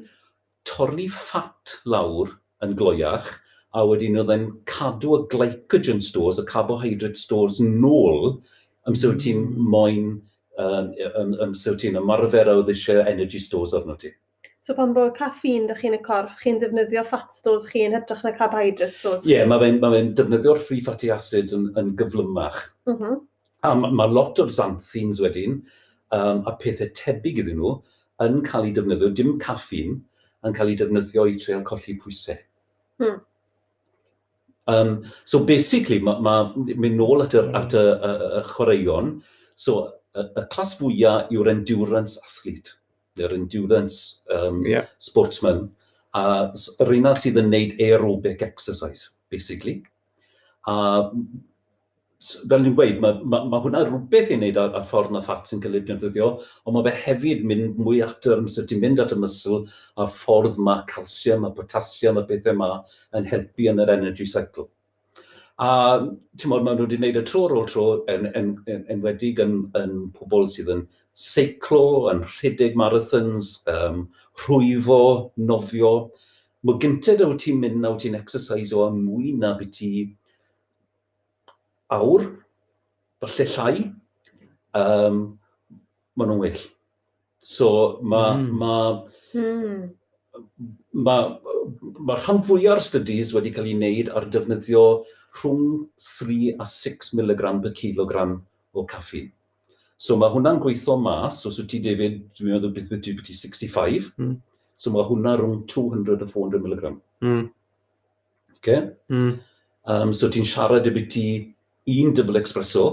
torri 0.68 1.08
ffat 1.12 1.78
lawr 1.90 2.34
yn 2.66 2.76
gloiach, 2.78 3.30
a 3.76 3.84
wedyn 3.88 4.20
oedd 4.22 4.32
e'n 4.34 4.46
cadw 4.70 5.18
y 5.18 5.24
glycogen 5.32 6.02
stores, 6.04 6.40
y 6.42 6.46
carbohydrate 6.50 7.20
stores 7.20 7.60
nôl, 7.64 8.40
amser 8.90 9.14
mm. 9.14 9.22
ti'n 9.22 9.44
moyn 9.74 10.10
um, 10.58 10.94
um, 11.22 11.34
um, 11.46 11.56
ti'n 11.56 12.00
ymarfer 12.02 12.52
oedd 12.54 12.72
eisiau 12.72 13.04
energy 13.06 13.42
stores 13.44 13.74
arno 13.78 13.98
ti. 14.00 14.14
So 14.66 14.74
pan 14.74 14.96
bod 14.96 15.14
caffeine 15.14 15.68
dych 15.70 15.84
chi'n 15.84 15.94
y 15.94 16.02
corff, 16.02 16.40
chi'n 16.42 16.58
defnyddio 16.62 17.04
fat 17.06 17.34
stores 17.36 17.68
chi'n 17.70 17.94
hytrach 17.94 18.24
na 18.26 18.32
carbohydrate 18.34 18.98
stores 18.98 19.22
chi? 19.22 19.30
Ie, 19.30 19.36
yeah, 19.36 19.50
mae 19.50 19.62
fe'n 19.62 19.78
ma 19.84 19.92
fe 19.94 20.00
defnyddio'r 20.18 20.62
free 20.66 20.82
fatty 20.82 21.12
acids 21.14 21.54
yn, 21.54 21.68
yn 21.78 21.92
gyflymach. 22.00 22.64
Mm 22.90 22.98
-hmm. 22.98 23.20
A 23.66 23.74
mae 23.78 23.94
ma 24.00 24.08
lot 24.10 24.42
o'r 24.42 24.50
xanthines 24.50 25.22
wedyn, 25.22 25.60
um, 26.18 26.42
a 26.50 26.56
pethau 26.62 26.90
tebyg 26.98 27.44
iddyn 27.44 27.62
nhw, 27.62 27.76
yn 28.26 28.42
cael 28.48 28.66
ei 28.66 28.74
defnyddio, 28.74 29.12
dim 29.14 29.38
caffeine, 29.44 30.00
yn 30.46 30.58
cael 30.58 30.74
ei 30.74 30.80
defnyddio 30.82 31.28
i 31.30 31.38
treol 31.42 31.66
colli 31.68 31.98
pwysau. 32.02 32.42
Hmm. 33.04 33.22
Um, 34.68 35.04
so 35.24 35.44
basically, 35.46 36.00
mae 36.02 36.22
ma, 36.26 36.40
mynd 36.56 36.98
nôl 36.98 37.22
at 37.26 37.38
y, 37.38 37.46
at 37.54 37.78
y, 37.78 37.86
y, 37.86 38.14
y 38.40 38.44
chwaraeon, 38.50 39.12
so 39.54 39.78
y, 40.16 40.26
y 40.26 40.46
clas 40.54 40.76
fwyaf 40.80 41.34
yw'r 41.34 41.52
endurance 41.54 42.20
athlete, 42.24 42.76
yr 43.20 43.36
endurance 43.36 44.22
um, 44.34 44.64
yeah. 44.68 44.88
sportsman, 45.02 45.68
a 46.16 46.24
yr 46.84 46.94
un 46.96 47.12
sydd 47.20 47.42
yn 47.42 47.52
gwneud 47.52 47.76
aerobic 47.84 48.46
exercise, 48.46 49.12
basically. 49.32 49.82
A 50.68 51.12
fel 52.50 52.64
ni'n 52.64 52.76
gweud, 52.78 53.00
mae, 53.04 53.18
ma, 53.28 53.42
ma 53.50 53.60
hwnna 53.62 53.84
rhywbeth 53.86 54.32
i 54.34 54.38
wneud 54.40 54.58
ar, 54.60 54.72
ar 54.80 54.86
ffordd 54.90 55.12
na 55.14 55.22
ffat 55.24 55.50
sy'n 55.50 55.62
cael 55.64 55.78
ei 55.78 55.84
defnyddio, 55.86 56.30
ond 56.66 56.78
mae 56.78 56.88
fe 56.88 56.94
hefyd 57.04 57.44
mynd 57.48 57.82
mwy 57.82 58.00
at 58.06 58.26
yr 58.30 58.42
amser 58.42 58.66
ti'n 58.70 58.82
mynd 58.82 59.02
at 59.04 59.14
y 59.14 59.20
mysl 59.20 59.66
a 60.02 60.08
ffordd 60.10 60.58
mae 60.66 60.86
calsium 60.90 61.46
a 61.48 61.52
potasium 61.56 62.22
a 62.22 62.26
bethau 62.30 62.56
yma 62.56 62.72
yn 63.20 63.30
helpu 63.30 63.70
yn 63.72 63.84
yr 63.84 63.94
energy 63.98 64.28
cycle. 64.32 64.70
A 65.56 65.70
ti'n 66.36 66.52
modd, 66.52 66.66
maen 66.66 66.76
nhw 66.76 66.84
wedi 66.84 66.98
gwneud 67.00 67.18
y 67.22 67.24
tro 67.28 67.46
ar 67.48 67.54
ôl 67.56 67.68
tro 67.72 67.86
yn, 68.12 68.26
yn, 68.36 68.52
yn, 68.68 68.82
enwedig 68.92 69.40
yn, 69.40 69.54
yn 69.80 69.94
pobl 70.18 70.50
sydd 70.52 70.74
yn 70.74 70.82
seiclo, 71.16 72.10
yn 72.12 72.26
rhedeg 72.28 72.76
marathons, 72.76 73.54
um, 73.72 74.04
rhwyfo, 74.44 75.00
nofio. 75.40 75.94
Mae 76.68 76.82
gynted 76.84 77.24
o 77.24 77.32
ti'n 77.40 77.62
mynd 77.64 77.88
a 77.88 77.94
ti'n 78.02 78.20
exercise 78.20 78.76
o 78.76 78.84
am 78.90 79.00
mwy 79.06 79.32
na 79.40 79.54
byd 79.56 79.72
ti 79.78 79.92
awr, 81.96 82.28
falle 83.24 83.50
llai, 83.56 83.76
um, 84.76 85.22
maen 86.20 86.34
nhw'n 86.34 86.42
well. 86.44 86.66
So 87.40 87.70
mae... 88.04 88.42
Mm. 88.42 88.50
Ma, 88.60 88.78
mm. 89.32 89.36
Mae 89.36 89.44
hmm. 89.44 89.88
ma, 91.06 91.16
ma 92.08 92.16
rhan 92.16 92.44
fwyaf 92.48 92.78
o'r 92.78 92.84
studies 92.88 93.34
wedi 93.36 93.52
cael 93.56 93.68
ei 93.68 93.76
wneud 93.76 94.12
ar 94.16 94.28
defnyddio 94.32 94.84
rhwng 95.36 95.88
3 96.02 96.56
a 96.60 96.68
6 96.68 97.16
mg 97.20 97.56
per 97.64 97.74
kilogram 97.76 98.38
o 98.74 98.86
caffeine. 98.86 99.32
So 99.98 100.18
mae 100.20 100.32
hwnna'n 100.34 100.60
gweithio 100.60 100.98
mas, 101.00 101.40
os 101.48 101.58
wyt 101.62 101.70
ti 101.72 101.80
David, 101.84 102.20
dwi'n 102.36 102.58
meddwl 102.58 102.74
beth 102.76 102.90
beth 102.92 103.04
ti 103.24 103.36
65, 103.36 104.12
mm. 104.20 104.34
so 104.76 104.92
mae 104.92 105.06
hwnna 105.08 105.38
rhwng 105.40 105.62
200 105.72 106.26
a 106.26 106.28
400 106.28 106.66
mg. 106.66 106.96
Mm. 107.24 107.46
Okay? 108.58 108.82
Mm. 109.12 109.38
Um, 109.86 110.12
so 110.18 110.28
ti'n 110.32 110.48
siarad 110.48 110.88
y 110.90 110.94
beth 110.96 111.12
ti 111.16 111.28
un 111.96 112.16
double 112.18 112.42
espresso 112.42 112.86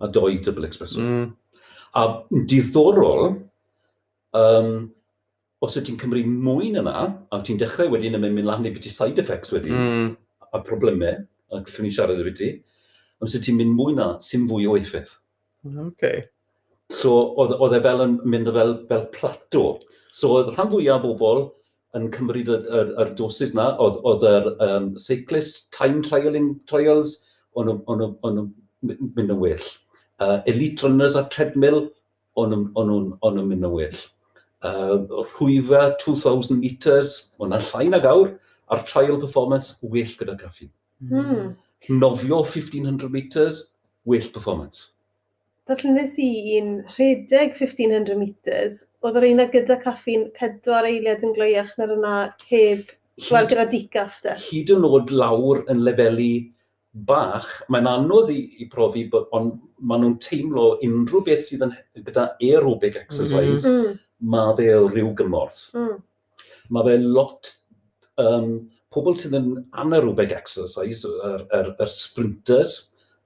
a 0.00 0.08
doi 0.10 0.40
double 0.42 0.66
espresso. 0.66 1.04
Mm. 1.04 1.28
A 1.94 2.06
diddorol, 2.50 3.36
um, 4.34 4.72
os 5.62 5.78
wyt 5.78 5.86
ti'n 5.86 6.00
cymryd 6.00 6.26
mwy 6.26 6.72
na 6.74 6.82
na, 6.88 6.96
a 7.30 7.38
ti'n 7.46 7.60
dechrau 7.60 7.94
wedyn 7.94 8.18
yn 8.18 8.26
mynd 8.26 8.50
lan 8.50 8.66
i 8.66 8.74
beth 8.74 8.90
side 8.90 9.22
effects 9.22 9.54
wedyn, 9.54 9.78
mm. 9.78 10.10
a 10.50 10.64
problemau, 10.66 11.22
a 11.50 11.60
gallwn 11.60 11.86
ni 11.86 11.94
siarad 11.94 12.20
efo 12.22 12.34
ti, 12.36 12.50
ond 13.20 13.32
sut 13.32 13.44
ti'n 13.46 13.58
mynd 13.58 13.76
mwy 13.76 13.96
na, 13.98 14.12
sy'n 14.24 14.48
fwy 14.50 14.68
o 14.70 14.76
effaith. 14.80 15.16
Okay. 15.90 16.24
So, 16.90 17.14
oedd 17.38 17.76
e 17.76 17.80
fel 17.84 18.04
yn 18.06 18.18
mynd 18.26 18.50
fel, 18.54 18.76
fel 18.88 19.08
plato. 19.14 19.64
So, 20.10 20.34
oedd 20.38 20.54
rhan 20.54 20.70
fwyaf 20.72 21.04
o 21.06 21.14
bobl 21.14 21.44
yn 21.98 22.08
cymryd 22.14 22.50
yr, 22.50 22.66
yr, 22.80 22.90
yr 23.02 23.12
dosis 23.18 23.52
na, 23.54 23.72
oedd 23.82 23.98
oedd 24.06 24.26
yr 24.26 24.48
um, 24.66 24.88
cyclist, 25.02 25.68
time 25.76 26.02
trialing 26.06 26.52
trials, 26.70 27.18
o'n 27.58 27.70
nhw'n 27.70 28.50
mynd 28.82 29.34
yn 29.34 29.38
well. 29.40 29.70
Uh, 30.20 30.38
elite 30.50 30.84
runners 30.84 31.16
a 31.18 31.24
treadmill, 31.32 31.84
o'n 32.38 32.54
nhw'n 32.54 33.40
mynd 33.40 33.68
yn 33.68 33.74
well. 33.74 34.02
Uh, 34.60 35.00
rhwyfa 35.34 35.94
2,000 36.02 36.60
metres, 36.60 37.14
o'na 37.40 37.62
llai 37.70 37.88
na 37.90 38.02
awr, 38.10 38.34
a'r 38.70 38.84
trial 38.86 39.18
performance 39.22 39.78
well 39.82 40.18
gyda 40.18 40.36
caffi. 40.38 40.70
Mm. 41.00 41.52
Nofio 41.96 42.42
1500 42.44 43.10
metres, 43.10 43.60
well 44.04 44.28
performance. 44.32 44.90
Darllenes 45.68 46.16
i 46.18 46.58
un 46.58 46.70
rhedeg 46.96 47.54
1500 47.56 48.16
metres, 48.18 48.84
oedd 49.04 49.18
yr 49.20 49.28
un 49.28 49.42
gyda 49.52 49.76
caffi'n 49.82 50.30
pedwar 50.36 50.88
eiliad 50.88 51.22
yn 51.26 51.34
gloiach 51.36 51.76
na'r 51.78 51.94
yna 51.94 52.14
heb 52.50 52.90
gweld 53.28 53.52
gyda 53.52 53.66
digaff 53.70 54.18
de. 54.24 54.34
Hyd 54.48 54.72
yn 54.74 54.86
oed 54.88 55.12
lawr 55.14 55.62
yn 55.70 55.84
lefelu 55.86 56.32
bach, 57.06 57.48
mae'n 57.70 57.86
anodd 57.86 58.32
i, 58.34 58.40
i 58.64 58.66
profi, 58.72 59.04
bod, 59.12 59.28
ond 59.36 59.54
maen 59.78 60.04
nhw'n 60.04 60.18
teimlo 60.24 60.72
unrhyw 60.86 61.22
beth 61.26 61.46
sydd 61.46 61.68
yn 61.68 61.74
gyda 62.00 62.26
aerobic 62.42 62.98
exercise, 62.98 63.62
mm 63.62 63.76
-hmm. 63.76 63.98
mae 64.34 64.56
fe 64.58 64.70
rhyw 64.74 65.14
gymorth. 65.20 65.62
Mm. 65.76 66.00
Mae 66.74 66.88
fe 66.88 66.98
lot 67.04 67.52
um, 68.24 68.56
pobl 68.94 69.16
sydd 69.18 69.36
yn 69.38 69.50
anaerobic 69.78 70.34
exercise, 70.34 71.08
yr, 71.08 71.44
yr, 71.56 71.72
yr 71.78 71.90
sprinters, 71.94 72.78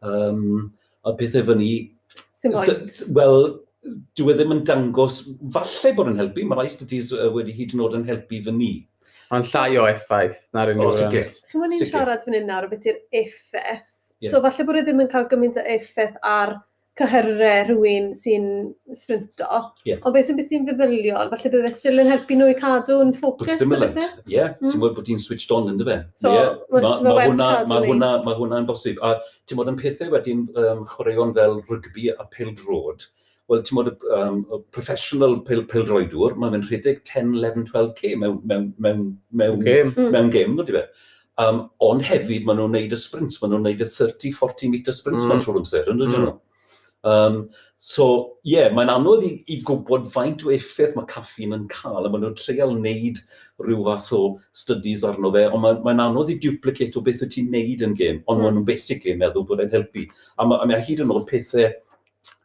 um, 0.04 0.72
a 1.04 1.14
bethau 1.18 1.46
fyny... 1.50 1.70
Wel, 3.16 3.46
dyw 4.16 4.30
e 4.32 4.34
ddim 4.36 4.52
yn 4.52 4.64
dangos, 4.68 5.22
falle 5.52 5.92
bod 5.96 6.10
yn 6.12 6.20
helpu, 6.20 6.44
mae 6.48 6.60
rai 6.60 6.68
studies 6.72 7.12
wedi 7.32 7.54
hyd 7.56 7.74
yn 7.76 7.84
oed 7.84 7.96
yn 7.98 8.06
helpu 8.08 8.40
fy 8.44 8.52
ni. 8.56 8.72
Ond 9.32 9.48
llai 9.50 9.78
o 9.80 9.86
effaith 9.88 10.42
na'r 10.56 10.74
endurance. 10.74 11.00
O, 11.00 11.08
sicr. 11.08 11.48
Chi'n 11.50 11.62
mwyn 11.62 11.72
ni'n 11.72 11.88
siarad 11.88 12.24
fan 12.24 12.36
hyn 12.36 12.48
nawr, 12.48 12.68
beth 12.70 12.88
yw'r 12.90 13.00
effaith. 13.22 13.90
Yeah. 14.20 14.32
So 14.32 14.40
falle 14.44 14.68
bod 14.68 14.80
e 14.80 14.84
ddim 14.86 15.02
yn 15.04 15.10
cael 15.12 15.28
gymaint 15.30 15.60
o 15.60 15.64
effaith 15.74 16.20
ar 16.28 16.58
cyhyrau 16.98 17.64
rhywun 17.68 18.10
sy'n 18.18 18.46
sprinto. 18.94 19.48
Yeah. 19.88 19.98
Ond 20.06 20.14
beth 20.14 20.30
yn 20.30 20.38
beth 20.38 20.52
i'n 20.54 20.68
feddyliol? 20.68 21.32
Falle 21.32 21.52
bydde 21.54 21.72
still 21.74 22.02
yn 22.02 22.12
helpu 22.12 22.38
nhw 22.38 22.52
i 22.52 22.56
cadw 22.58 23.00
yn 23.02 23.10
ffocus? 23.16 23.48
But 23.48 23.56
stimulant, 23.58 23.98
ie. 23.98 24.36
Yeah. 24.36 24.54
Mm. 24.60 24.70
Ti'n 24.70 24.84
bod 24.84 24.94
bod 24.98 25.08
ti'n 25.08 25.22
switched 25.22 25.54
on 25.54 25.72
yn 25.72 25.80
dyfe. 25.80 25.98
So, 26.20 26.32
yeah. 26.34 26.54
mae 26.70 26.86
ma, 26.86 26.94
ma 27.02 27.16
hwnna, 27.18 27.50
ma 27.70 27.80
hwnna, 27.86 28.12
ma 28.26 28.36
hwnna'n 28.38 28.68
bosib. 28.70 29.02
A 29.02 29.16
ti'n 29.48 29.58
bod 29.60 29.72
yn 29.72 29.80
pethau 29.80 30.14
wedyn 30.14 30.46
um, 30.54 30.86
chwaraeon 30.92 31.34
fel 31.38 31.60
rygbi 31.70 32.12
a 32.14 32.28
pildrod, 32.36 33.08
Wel, 33.52 33.60
ti'n 33.60 33.76
bod 33.76 33.90
um, 34.16 34.38
professional 34.72 35.34
pil, 35.44 35.66
pildroedwr, 35.68 36.32
mae'n 36.40 36.54
mynd 36.54 36.70
rhedeg 36.70 37.02
10, 37.04 37.34
11, 37.36 37.66
12k 37.68 38.14
mewn, 38.16 38.38
mewn, 38.48 38.70
mewn, 38.80 39.02
mewn, 39.36 39.58
game. 39.66 39.92
mewn 39.98 40.30
game, 40.32 40.56
no, 40.56 40.86
Um, 41.34 41.64
ond 41.82 42.04
hefyd, 42.06 42.44
maen 42.46 42.60
nhw'n 42.60 42.76
neud 42.76 42.92
y 42.94 42.96
sprints, 43.00 43.40
maen 43.42 43.50
nhw'n 43.50 43.64
neud 43.66 43.80
y 43.82 43.86
30, 43.90 44.36
40 44.38 44.68
meter 44.70 44.94
sprints 44.94 45.24
mm. 45.24 45.32
ma'n 45.32 45.40
trwy'r 45.42 45.56
amser, 45.58 45.88
yn 45.90 45.98
dydyn 45.98 46.12
mm. 46.20 46.26
nhw? 46.28 46.34
Hmm. 46.36 46.53
Um, 47.04 47.50
so, 47.78 48.06
ie, 48.46 48.54
yeah, 48.54 48.70
mae'n 48.72 48.88
anodd 48.88 49.26
i, 49.26 49.32
i 49.52 49.58
gwybod 49.66 50.06
faint 50.12 50.44
o 50.46 50.52
effaith 50.54 50.94
mae 50.96 51.08
caffin 51.10 51.52
yn 51.52 51.66
cael, 51.68 52.06
a 52.06 52.10
maen 52.10 52.24
nhw'n 52.24 52.38
treol 52.40 52.72
wneud 52.78 53.20
rhyw 53.60 53.84
fath 53.90 54.08
o 54.16 54.22
studies 54.56 55.04
arno 55.04 55.30
fe, 55.34 55.44
ond 55.50 55.60
mae'n 55.66 55.82
mae 55.84 56.06
anodd 56.06 56.32
i 56.32 56.38
duplicate 56.40 56.96
o 56.96 57.04
beth 57.04 57.20
wyt 57.26 57.34
ti'n 57.36 57.52
wneud 57.52 57.84
yn 57.84 57.96
gêm, 57.98 58.22
ond 58.24 58.40
mm. 58.40 58.46
maen 58.46 58.56
nhw'n 58.58 58.70
basically 58.72 59.12
yn 59.12 59.20
meddwl 59.20 59.44
bod 59.50 59.60
e'n 59.66 59.74
helpu. 59.76 60.06
A 60.40 60.48
mae 60.48 60.70
ma 60.72 60.80
hyd 60.80 61.04
yn 61.04 61.12
oed 61.12 61.28
pethau, 61.28 61.68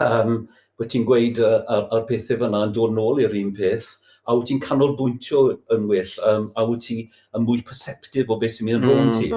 um, 0.04 0.36
wyt 0.80 0.92
ti'n 0.92 1.08
gweud 1.08 1.40
ar, 1.46 1.88
ar 1.88 2.06
pethau 2.12 2.44
fyna 2.44 2.68
yn 2.68 2.76
dod 2.76 3.00
nôl 3.00 3.24
i'r 3.24 3.40
un 3.40 3.56
peth, 3.56 3.94
a 4.28 4.36
wyt 4.36 4.52
ti'n 4.52 4.62
canolbwyntio 4.62 5.46
yn 5.74 5.88
well, 5.90 6.16
um, 6.28 6.52
a 6.60 6.68
wyt 6.68 6.84
ti 6.86 7.02
yn 7.38 7.48
mwy 7.48 7.64
perceptif 7.66 8.30
o 8.30 8.38
beth 8.42 8.60
sy'n 8.60 8.68
mynd 8.68 8.84
yn 8.84 8.90
mm. 8.90 8.92
rôl 8.92 9.14
ti. 9.16 9.32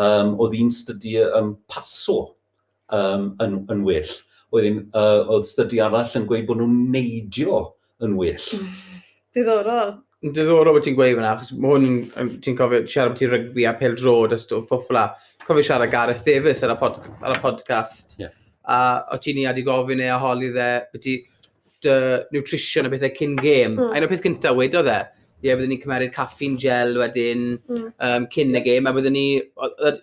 Um, 0.00 0.32
oedd 0.40 0.56
un 0.58 0.72
studi 0.74 1.18
um, 1.28 1.58
paso 1.70 2.32
um, 2.88 3.34
yn, 3.44 3.60
yn 3.70 3.84
well 3.86 4.14
oedd, 4.54 4.70
un, 4.70 4.80
uh, 4.94 5.20
oedd 5.34 5.48
studi 5.50 5.80
arall 5.82 6.16
yn 6.20 6.26
gweud 6.30 6.48
bod 6.48 6.60
nhw'n 6.60 6.80
neidio 6.94 7.60
yn 8.04 8.16
well. 8.20 8.48
Mm. 8.56 8.72
Diddorol. 9.34 9.94
Diddorol 10.24 10.78
bod 10.78 10.86
ti'n 10.86 10.96
gweud 10.96 11.18
fyna, 11.18 11.34
achos 11.34 11.52
mae 11.58 11.74
hwn 11.74 12.38
ti'n 12.44 12.56
cofio 12.58 12.84
siarad 12.86 13.14
bod 13.14 13.20
ti'n 13.20 13.32
rygbi 13.34 13.68
a 13.68 13.74
pel 13.80 13.98
drod 13.98 14.34
a 14.36 14.40
stwff 14.40 14.70
poffla. 14.70 15.08
Cofio 15.44 15.66
siarad 15.66 15.92
Gareth 15.92 16.24
Davis 16.26 16.64
ar 16.64 16.72
y, 16.76 16.78
pod, 16.80 17.02
ar 17.20 17.36
y 17.36 17.40
podcast. 17.42 18.16
Yeah. 18.22 18.32
A 18.64 18.78
o 19.12 19.20
ti'n 19.20 19.42
i 19.42 19.48
adi 19.50 19.64
gofyn 19.66 20.00
e 20.00 20.08
a 20.08 20.16
holi 20.22 20.48
dde, 20.54 20.68
beth 20.94 21.10
nutrition 22.32 22.86
a 22.86 22.92
bethau 22.92 23.12
cyn 23.18 23.36
gêm. 23.36 23.74
Mm. 23.76 23.90
A 23.90 23.98
un 23.98 24.06
o'r 24.06 24.12
peth 24.14 24.24
cyntaf 24.24 24.56
wedodd 24.56 24.88
e, 24.88 25.00
yeah, 25.44 25.58
byddwn 25.58 25.74
ni'n 25.74 25.82
cymerid 25.82 26.12
caffeine 26.14 26.56
gel 26.60 26.96
wedyn, 26.96 27.44
mm. 27.68 27.86
um, 28.08 28.26
cyn 28.32 28.56
y 28.56 28.62
gêm, 28.64 28.88
a 28.88 28.94
byddwn 28.96 29.12
ni, 29.12 29.26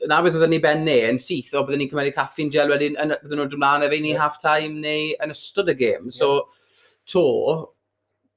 na 0.05 0.21
beth 0.21 0.35
byddwn 0.35 0.53
ni 0.53 0.61
ben 0.61 0.83
ne, 0.85 0.97
yn 1.09 1.19
syth, 1.21 1.55
o 1.57 1.63
byddwn 1.65 1.81
ni'n 1.81 1.91
cymerid 1.91 2.15
caffeine 2.17 2.53
gel 2.53 2.69
wedyn, 2.69 2.97
yn, 3.01 3.15
byddwn 3.23 3.41
nhw'n 3.41 3.53
dymlaen 3.55 3.85
efo 3.87 3.97
ni 3.97 4.13
yeah. 4.13 4.21
half-time 4.21 4.77
neu 4.83 5.15
yn 5.25 5.33
ystod 5.33 5.71
y 5.73 5.77
gêm. 5.79 6.11
So, 6.13 6.29
to, 7.09 7.25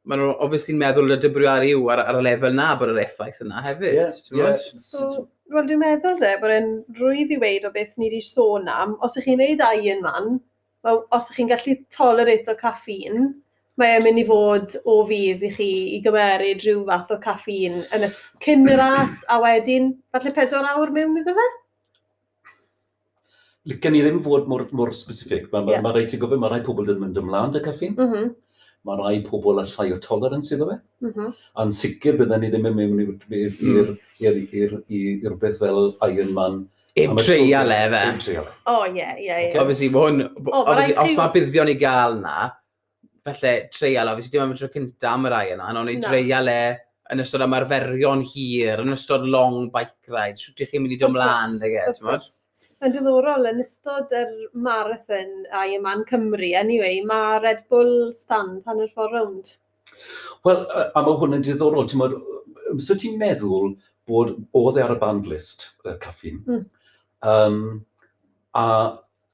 maen 0.09 0.21
nhw 0.21 0.33
obviously 0.47 0.79
meddwl 0.81 1.13
y 1.13 1.21
dybriwari 1.21 1.75
yw 1.77 1.93
ar, 1.93 2.07
ar 2.09 2.23
y 2.23 2.25
lefel 2.25 2.57
na 2.57 2.73
bod 2.81 2.95
yr 2.95 3.05
effaith 3.05 3.45
yna 3.45 3.63
hefyd. 3.65 4.01
Yeah, 4.01 4.19
yeah. 4.41 4.57
So, 4.57 5.29
wel, 5.53 5.69
dwi'n 5.69 5.85
meddwl 5.85 6.19
de, 6.25 6.35
bod 6.41 6.57
e'n 6.57 6.75
rwydd 6.99 7.37
i 7.37 7.41
weid 7.45 7.69
o 7.69 7.73
beth 7.75 7.95
ni 8.01 8.09
wedi 8.09 8.25
sôn 8.25 8.69
am, 8.73 8.97
os 9.05 9.21
ych 9.21 9.29
chi'n 9.29 9.45
neud 9.45 9.65
Iron 9.77 10.05
Man, 10.05 10.37
os 10.89 11.29
ych 11.29 11.39
chi'n 11.39 11.53
gallu 11.53 11.79
tolerate 11.93 12.53
o 12.53 12.57
caffeine, 12.61 13.35
mae 13.81 13.97
e'n 13.97 14.05
mynd 14.07 14.23
i 14.23 14.25
fod 14.29 14.77
o 14.87 15.01
fydd 15.09 15.43
i 15.49 15.51
chi 15.57 15.69
i 15.97 16.01
gymeryd 16.05 16.63
rhyw 16.63 16.85
fath 16.89 17.13
o 17.15 17.19
caffîn 17.23 17.81
yn 17.97 18.07
y 18.07 18.11
cyn 18.45 18.69
y 18.71 18.79
ras 18.79 19.21
a 19.33 19.41
wedyn, 19.43 19.93
falle 20.15 20.35
pedwar 20.37 20.69
awr 20.71 20.95
mewn 20.95 21.19
iddo 21.21 21.35
fe? 21.39 21.49
Lycan 23.73 23.95
ni 23.97 24.03
ddim 24.05 24.21
fod 24.25 24.49
mor, 24.51 24.67
mor 24.77 24.93
specific. 24.95 25.49
Mae 25.53 25.65
ma, 25.65 25.73
yeah. 25.73 25.85
ma 25.85 25.95
rhaid 25.95 26.11
ti 26.13 26.21
gofyn, 26.21 26.41
mae 26.43 26.53
rhai 26.53 26.65
pobl 26.67 26.91
yn 26.93 27.01
mynd 27.01 27.21
ymlaen 27.21 27.55
dy 27.55 27.63
caffîn. 27.65 27.95
Mm 27.97 28.11
-hmm. 28.13 28.33
Mae 28.85 29.01
rhai 29.01 29.23
pobl 29.25 29.63
a 29.63 29.65
llai 29.71 29.89
o 29.95 29.99
tolerance 30.05 30.53
iddo 30.55 30.69
fe. 30.71 30.77
Mm 31.01 31.13
-hmm. 31.13 31.33
A'n 31.63 31.73
sicr 31.73 32.19
bydden 32.21 32.45
ni 32.45 32.51
ddim 32.53 32.69
yn 32.69 32.77
mynd 32.77 33.25
i'r 33.31 33.57
mm. 33.57 33.79
i'r, 33.81 33.93
ir, 34.21 34.37
ir, 34.63 34.77
ir, 34.89 35.25
ir 35.25 35.37
beth 35.41 35.59
fel 35.63 35.95
Iron 36.11 36.35
Man 36.37 36.65
Im 36.95 37.17
treial 37.17 37.73
e 37.75 37.81
fe. 37.91 38.03
Treial 38.23 38.45
e. 38.47 38.53
O, 38.71 38.85
ie, 38.87 39.09
ie, 39.19 39.39
ie. 39.49 39.55
Obviously, 39.59 39.89
mae 39.91 40.05
hwn... 40.05 40.29
O, 40.45 40.61
obviously, 40.61 40.95
os 41.03 41.17
mae 41.19 41.33
buddion 41.35 41.73
i 41.73 41.75
gael 41.81 42.21
na, 42.21 42.37
felly 43.25 43.69
treial, 43.73 44.11
obviously, 44.11 44.33
dim 44.35 44.45
am 44.45 44.55
y 44.55 44.59
tro 44.59 44.69
cynta 44.73 45.13
am 45.15 45.29
y 45.29 45.33
rai 45.33 45.45
yna, 45.55 45.69
ond 45.71 45.83
o'n 45.83 45.93
i 45.93 45.99
no. 45.99 46.09
treial 46.09 46.51
e 46.53 46.59
yn 47.13 47.23
ystod 47.25 47.45
ymarferion 47.45 48.25
hir, 48.25 48.83
yn 48.85 48.95
ystod 48.95 49.25
long 49.29 49.69
bike 49.73 50.13
ride, 50.13 50.41
siwt 50.41 50.65
i 50.65 50.69
chi'n 50.69 50.85
mynd 50.85 50.97
i 50.97 50.99
dod 51.01 51.15
mlaen, 51.15 51.59
dege, 51.63 51.87
Yn 52.85 52.93
diddorol, 52.93 53.47
yn 53.49 53.63
ystod 53.63 54.11
yr 54.13 54.33
marathon 54.61 55.47
a 55.57 55.63
i 55.65 55.77
yma'n 55.79 56.03
Cymru, 56.09 56.51
anyway, 56.59 56.99
mae 57.09 57.39
Red 57.41 57.63
Bull 57.73 58.11
stand 58.13 58.67
hanner 58.69 58.91
ffordd 58.91 59.15
rownd. 59.17 59.53
Wel, 60.45 60.65
a 60.69 61.05
mae 61.05 61.17
hwn 61.21 61.39
yn 61.39 61.47
diddorol, 61.47 61.89
ti'n 61.89 62.03
modd, 62.03 62.19
so 62.85 62.97
ti'n 63.01 63.17
meddwl 63.21 63.73
bod 64.09 64.35
oedd 64.59 64.81
e 64.81 64.85
ar 64.85 64.97
y 64.97 64.99
band 65.01 65.31
list, 65.31 65.71
y 65.89 65.95
caffin, 66.03 66.43
mm. 66.45 66.67
um, 67.31 67.63
a 68.53 68.67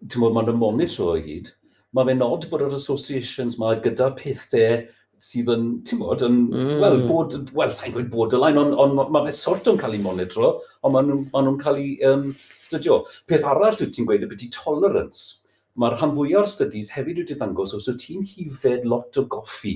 ti'n 0.06 0.22
modd, 0.22 0.36
mae'n 0.36 0.52
y 0.52 0.56
monitro 0.60 1.10
o 1.16 1.18
hyd, 1.18 1.50
mae 1.96 2.06
fe'n 2.06 2.20
nod 2.22 2.46
bod 2.50 2.64
yr 2.66 2.76
associations 2.76 3.58
mae 3.60 3.80
gyda 3.84 4.10
pethau 4.18 4.80
sydd 5.20 5.50
yn, 5.52 5.64
ti'n 5.84 6.00
bod, 6.00 6.22
yn, 6.24 6.36
mm. 6.48 6.78
wel, 6.80 7.02
bod, 7.08 7.34
wel, 7.56 7.72
sa'n 7.76 7.92
gweud 7.92 8.08
borderline, 8.12 8.56
ond 8.60 8.76
on, 8.80 8.94
mae 9.12 9.26
fe 9.28 9.34
sort 9.36 9.68
o'n 9.68 9.78
cael 9.80 9.98
ei 9.98 10.00
monitro, 10.00 10.54
ond 10.80 10.94
maen 10.94 11.10
nhw'n 11.10 11.26
ma 11.34 11.42
nhw 11.44 11.56
cael 11.60 11.80
ei 11.80 11.90
um, 12.08 12.30
studio. 12.64 13.02
Peth 13.28 13.44
arall 13.48 13.76
wyt 13.76 13.92
ti'n 13.96 14.08
gweud 14.08 14.24
y 14.24 14.30
byddu 14.30 14.48
tolerance. 14.54 15.42
Mae'r 15.80 15.98
rhan 15.98 16.14
fwyaf 16.16 16.40
o'r 16.40 16.50
studies 16.50 16.92
hefyd 16.94 17.20
wedi 17.20 17.36
ddangos 17.36 17.74
os 17.76 17.88
wyt 17.90 18.00
ti'n 18.06 18.24
hifed 18.32 18.86
lot 18.88 19.20
o 19.20 19.26
goffi 19.34 19.74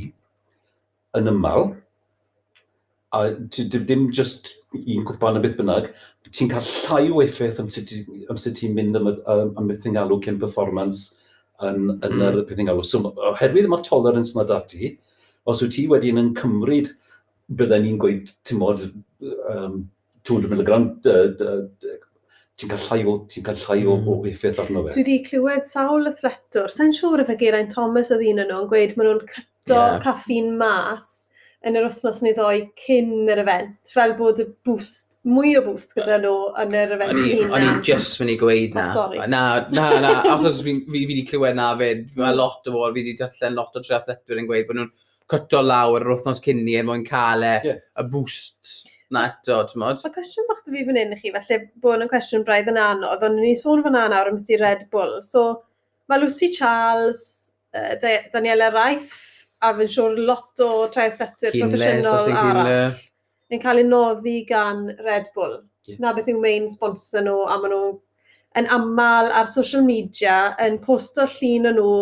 yn 1.18 1.30
ymal, 1.30 1.74
a 3.14 3.26
dim, 3.36 3.84
dim 3.90 4.06
just 4.16 4.54
un 4.74 5.04
cwpan 5.06 5.36
y 5.38 5.42
beth 5.44 5.58
bynnag, 5.60 5.90
ti'n 6.32 6.50
cael 6.50 6.72
llai 6.86 7.04
o 7.12 7.20
effaith 7.22 7.60
am 7.60 7.68
sut 7.70 7.92
ti'n 7.92 8.74
mynd 8.74 8.96
am, 8.98 9.12
am, 9.12 9.52
am 9.60 9.68
beth 9.68 9.86
alw 9.92 10.18
cyn 10.24 10.40
performance 10.40 11.20
yn, 11.62 11.80
yn 11.94 12.14
mm. 12.16 12.24
yr 12.28 12.40
peth 12.48 12.62
yn 12.62 12.70
galw. 12.70 12.84
So, 12.86 13.00
oherwydd 13.30 13.68
mae'r 13.70 13.84
tolerance 13.86 14.34
na 14.36 14.46
dati, 14.48 14.94
os 15.48 15.62
wyt 15.64 15.74
ti 15.76 15.86
wedyn 15.90 16.20
yn 16.22 16.32
cymryd, 16.38 16.92
byddai 17.54 17.82
ni'n 17.84 18.00
gweud, 18.00 18.32
ti'n 18.46 18.60
modd, 18.60 18.88
um, 19.52 19.84
200 20.24 20.54
mg, 20.54 20.80
ti'n 22.54 22.70
cael 22.70 22.84
llai 22.86 23.00
o, 23.10 23.16
ti'n 23.30 23.44
cael 23.46 23.60
llai 23.64 23.80
o, 23.84 23.98
hmm. 23.98 24.08
o 24.08 24.30
effaith 24.30 24.60
arno 24.62 24.84
fe. 24.86 24.94
Dwi 24.94 25.02
wedi 25.02 25.18
clywed 25.26 25.66
sawl 25.68 26.08
athletwr, 26.10 26.72
sa'n 26.72 26.94
siŵr 26.96 27.24
efo 27.24 27.36
Geraint 27.40 27.74
Thomas 27.74 28.12
oedd 28.14 28.24
un 28.30 28.44
o'n 28.44 28.50
nhw'n 28.52 28.70
gweud 28.70 28.96
maen 28.98 29.10
nhw'n 29.10 29.24
cyto 29.34 29.78
yeah. 29.78 29.98
caffin 30.04 30.52
mas 30.60 31.08
yn 31.64 31.78
yr 31.78 31.86
wythnos 31.86 32.20
neu 32.24 32.34
ddoi 32.36 32.60
cyn 32.80 33.28
yr 33.32 33.40
event, 33.42 33.92
fel 33.94 34.14
bod 34.18 34.40
y 34.42 34.46
boost, 34.66 35.18
mwy 35.28 35.54
o 35.58 35.62
boost 35.64 35.94
gyda 35.96 36.18
nhw 36.20 36.34
yn 36.60 36.76
yr 36.76 36.94
event 36.98 37.14
o'n 37.14 37.22
i, 37.22 37.30
hunan. 37.30 37.54
O'n 37.56 37.66
i 37.66 37.70
e. 37.70 37.82
just 37.88 38.20
fynd 38.20 38.34
i 38.34 38.36
gweud 38.40 38.74
oh, 38.74 38.78
na. 38.78 38.84
Oh, 38.84 38.96
sorry. 38.98 39.20
Na, 39.32 39.42
na, 39.72 39.86
na, 40.04 40.12
achos 40.34 40.60
fi 40.66 40.76
wedi 40.92 41.24
clywed 41.28 41.56
na 41.58 41.72
fyd, 41.80 42.06
mae 42.20 42.36
lot 42.36 42.68
o 42.68 42.74
fod, 42.76 42.94
fi 42.94 43.00
wedi 43.00 43.16
darllen 43.20 43.56
lot 43.58 43.76
o 43.76 43.84
triathletwyr 43.84 44.42
yn 44.42 44.50
gweud 44.50 44.68
bod 44.68 44.80
nhw'n 44.80 44.92
cyto 45.32 45.62
lawr 45.64 46.04
yr 46.04 46.12
wythnos 46.12 46.42
cynni 46.44 46.76
er 46.78 46.84
mwyn 46.88 47.06
cael 47.08 47.46
e, 47.48 47.54
yeah. 47.64 47.80
y 48.00 48.08
boost 48.12 48.74
na 49.14 49.28
eto, 49.30 49.62
ti'n 49.70 49.80
modd? 49.80 50.02
Mae 50.04 50.16
cwestiwn 50.18 50.48
bach 50.50 50.64
fi 50.66 50.84
fan 50.84 51.00
hyn 51.00 51.16
i 51.16 51.20
chi, 51.20 51.32
felly 51.34 51.60
bod 51.84 52.04
yn 52.04 52.10
cwestiwn 52.10 52.44
braidd 52.46 52.68
yn 52.72 52.80
anodd, 52.80 53.24
ond 53.24 53.40
ni 53.40 53.54
sôn 53.58 53.84
fan 53.84 53.96
nawr 53.96 54.28
am 54.30 54.40
beth 54.40 54.52
i 54.52 54.60
Red 54.60 54.84
Bull. 54.92 55.20
So, 55.24 55.46
mae 56.10 56.20
Lucy 56.20 56.50
Charles, 56.52 57.24
uh, 57.72 57.94
Daniela 58.34 58.68
Raiff, 58.74 59.23
a 59.64 59.72
fi'n 59.76 59.90
siŵr 59.96 60.18
lot 60.28 60.64
o 60.64 60.70
triathletyr 60.94 61.56
proffesiynol 61.58 62.32
arall. 62.40 62.98
Yn 63.52 63.62
cael 63.62 63.82
ei 63.82 63.86
noddi 63.88 64.40
gan 64.48 64.86
Red 65.04 65.30
Bull. 65.36 65.60
Yeah. 65.84 66.00
Na 66.00 66.12
beth 66.16 66.30
yw 66.32 66.40
main 66.40 66.68
sponsor 66.72 67.24
nhw, 67.24 67.44
a 67.48 67.58
maen 67.60 67.74
nhw 67.74 67.88
yn 68.60 68.68
aml 68.72 69.32
ar 69.34 69.48
social 69.50 69.82
media 69.84 70.54
yn 70.62 70.78
posto 70.84 71.26
llun 71.36 71.70
o 71.70 71.74
nhw 71.76 71.94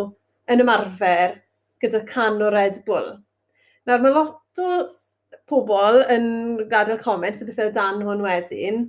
yn 0.53 0.63
ymarfer 0.65 1.39
gyda 1.83 2.03
can 2.09 2.43
o 2.43 2.51
Red 2.55 2.83
Bull. 2.87 3.15
Nawr 3.87 4.05
mae 4.05 4.15
lot 4.15 4.63
o 4.63 4.71
pobl 5.51 6.03
yn 6.13 6.27
gadael 6.71 7.01
comments 7.03 7.43
y 7.43 7.49
bethau 7.49 7.73
dan 7.75 8.03
hwn 8.07 8.23
wedyn 8.25 8.85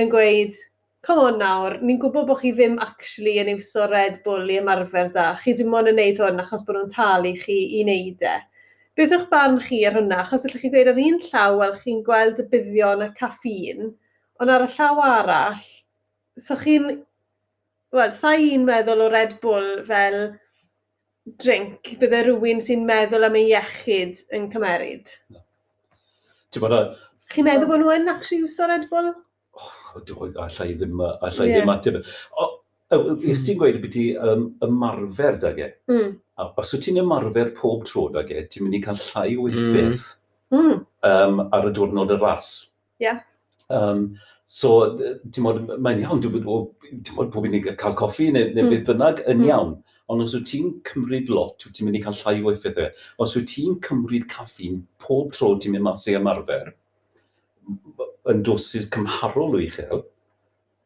yn 0.00 0.10
gweud, 0.12 0.56
come 1.04 1.20
on 1.20 1.38
nawr, 1.38 1.76
ni'n 1.84 1.98
gwybod 2.00 2.26
bod 2.28 2.40
chi 2.40 2.52
ddim 2.56 2.78
actually 2.82 3.36
yn 3.42 3.50
iwso 3.52 3.86
Red 3.90 4.20
Bull 4.24 4.48
i 4.50 4.58
ymarfer 4.60 5.10
da. 5.14 5.26
Chi 5.40 5.52
dim 5.58 5.74
ond 5.76 5.90
yn 5.90 5.98
neud 6.00 6.20
hwn 6.22 6.40
achos 6.42 6.64
bod 6.64 6.78
nhw'n 6.78 6.92
talu 6.94 7.34
chi 7.40 7.56
i 7.78 7.82
wneud 7.84 8.24
e. 8.24 8.36
Beth 8.96 9.12
yw'ch 9.16 9.26
barn 9.32 9.58
chi 9.62 9.82
ar 9.88 9.98
hwnna? 9.98 10.22
Achos 10.22 10.46
ydych 10.48 10.62
chi 10.62 10.70
gweud 10.72 10.92
ar 10.92 11.00
un 11.02 11.18
llaw 11.26 11.58
wel 11.60 11.74
chi'n 11.80 12.00
gweld 12.06 12.40
y 12.40 12.46
buddion 12.52 13.04
y 13.04 13.10
caffîn, 13.18 13.90
ond 14.40 14.54
ar 14.54 14.64
y 14.64 14.70
llaw 14.76 15.02
arall, 15.08 15.66
so 16.40 16.56
chi'n... 16.60 16.88
Wel, 17.94 18.10
sa 18.14 18.32
i'n 18.34 18.64
meddwl 18.66 19.04
o 19.04 19.10
Red 19.12 19.36
Bull 19.42 19.68
fel 19.86 20.16
drink 21.42 21.92
bydde 22.00 22.24
rhywun 22.24 22.62
sy'n 22.64 22.82
meddwl 22.88 23.28
am 23.28 23.36
ei 23.38 23.52
iechyd 23.52 24.24
yn 24.34 24.48
cymeryd? 24.50 25.12
Ti'n 26.50 26.64
bod 26.64 26.74
Chi'n 27.34 27.46
meddwl 27.46 27.70
bod 27.70 27.82
nhw 27.82 27.94
yn 27.94 28.10
actually 28.10 28.42
iwso 28.42 28.66
Red 28.70 28.88
Bull? 28.90 29.12
allai 29.94 30.74
ddim, 30.74 31.00
allai 31.00 31.48
yeah. 31.48 31.58
ddim 31.58 31.72
ateb. 31.74 32.02
Ys 32.94 33.44
ti'n 33.46 33.56
hmm. 33.56 33.60
gweud 33.62 33.80
beth 33.82 33.96
um, 34.22 34.44
ymarfer 34.62 35.38
dag 35.42 35.58
e? 35.58 35.70
Mm. 35.90 36.12
Os 36.60 36.74
wyt 36.74 36.84
ti'n 36.86 37.00
ymarfer 37.02 37.50
pob 37.56 37.86
tro 37.88 38.08
dag 38.14 38.30
e, 38.30 38.44
ti'n 38.50 38.66
mynd 38.66 38.78
i 38.78 38.82
cael 38.84 39.00
llai 39.00 39.38
o 39.40 39.48
mm. 40.52 40.84
um, 41.08 41.40
ar 41.48 41.68
y 41.68 41.72
diwrnod 41.74 42.12
y 42.14 42.18
ras. 42.20 42.50
Ie. 43.02 43.14
Um, 43.72 44.04
so, 44.44 44.74
ti'n 45.24 45.46
modd, 45.46 45.62
mae'n 45.78 46.04
iawn, 46.04 46.22
ti'n 46.22 46.36
modd 46.36 47.32
pob 47.34 47.48
unig 47.48 47.72
cael 47.80 47.96
coffi 47.98 48.30
neu, 48.34 48.52
neu 48.52 48.66
mm. 48.66 48.74
beth 48.74 48.86
bynnag 48.92 49.24
yn 49.24 49.40
mm. 49.40 49.48
iawn. 49.48 49.74
Ond 50.12 50.20
os 50.20 50.34
wyt 50.36 50.50
ti'n 50.50 50.72
cymryd 50.84 51.30
lot, 51.32 51.64
wyt 51.64 51.78
ti'n 51.78 51.88
mynd 51.88 51.98
i 51.98 52.04
cael 52.04 52.18
llai 52.20 52.36
o 52.42 52.50
wyffydd 52.50 52.82
e. 52.82 52.90
Os 53.24 53.34
wyt 53.38 53.48
ti'n 53.54 53.78
cymryd 53.86 54.28
caffi'n 54.30 54.82
pob 55.00 55.32
tro 55.34 55.54
ti'n 55.56 55.74
mynd 55.74 55.86
mas 55.88 56.04
i 56.10 56.18
ymarfer, 56.18 56.74
yn 58.30 58.42
dosis 58.46 58.88
cymharol 58.92 59.56
o 59.58 59.62
uchel, 59.62 60.04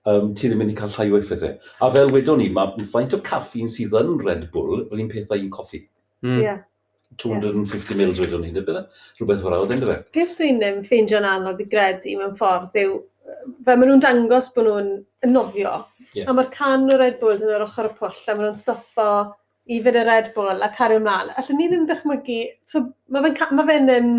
um, 0.09 0.33
ti 0.35 0.49
ddim 0.49 0.59
yn 0.59 0.65
mynd 0.65 0.75
i 0.75 0.79
cael 0.79 0.95
llai 0.95 1.11
o 1.13 1.21
effeithiau. 1.21 1.59
E. 1.59 1.75
A 1.85 1.91
fel 1.95 2.13
wedon 2.15 2.41
ni, 2.43 2.49
mae 2.55 2.87
faint 2.95 3.15
o 3.17 3.21
caffi'n 3.25 3.71
sydd 3.73 3.97
yn 3.99 4.17
Red 4.25 4.49
Bull, 4.55 4.87
yr 4.89 5.05
un 5.05 5.13
pethau 5.13 5.41
un 5.41 5.53
coffi. 5.55 5.85
Mm. 6.27 6.41
Yeah. 6.43 6.65
250 7.17 7.95
yeah. 7.95 7.99
mils 8.01 8.21
wedon 8.21 8.45
ni, 8.45 8.53
bydde? 8.55 8.85
Rhywbeth 9.19 9.45
fel 9.45 9.57
awd, 9.57 9.75
ynddo 9.75 9.91
fe? 9.91 10.01
Peth 10.17 10.35
e? 10.35 10.39
dwi'n 10.43 10.65
um, 10.69 10.83
ffeindio'n 10.87 11.29
anodd 11.29 11.63
i 11.65 11.69
gredu 11.71 12.17
mewn 12.21 12.37
ffordd 12.39 12.77
yw, 12.83 12.99
fe 13.65 13.77
maen 13.77 13.93
nhw'n 13.93 14.05
dangos 14.05 14.51
bod 14.55 14.69
nhw'n 14.69 14.93
nofio. 15.33 15.75
Yeah. 16.17 16.29
A 16.29 16.37
mae'r 16.37 16.51
can 16.55 16.89
o 16.91 16.99
Red 17.01 17.19
Bull 17.23 17.41
yn 17.41 17.55
yr 17.55 17.67
ochr 17.69 17.91
y 17.91 17.95
pwll, 17.99 18.25
a 18.25 18.35
maen 18.35 18.49
nhw'n 18.49 18.59
stopo 18.59 19.09
i 19.69 19.81
fynd 19.85 20.01
y 20.01 20.05
Red 20.09 20.33
Bull 20.37 20.65
a 20.65 20.71
cario 20.75 21.01
ymlaen. 21.01 21.33
Allwn 21.41 21.61
ni 21.61 21.69
ddim 21.71 21.87
ddychmygu, 21.89 22.41
so, 22.69 22.87
mae 23.13 23.29
fe'n 23.29 23.57
ma 23.57 23.67
fe 23.69 23.79
um, 23.99 24.13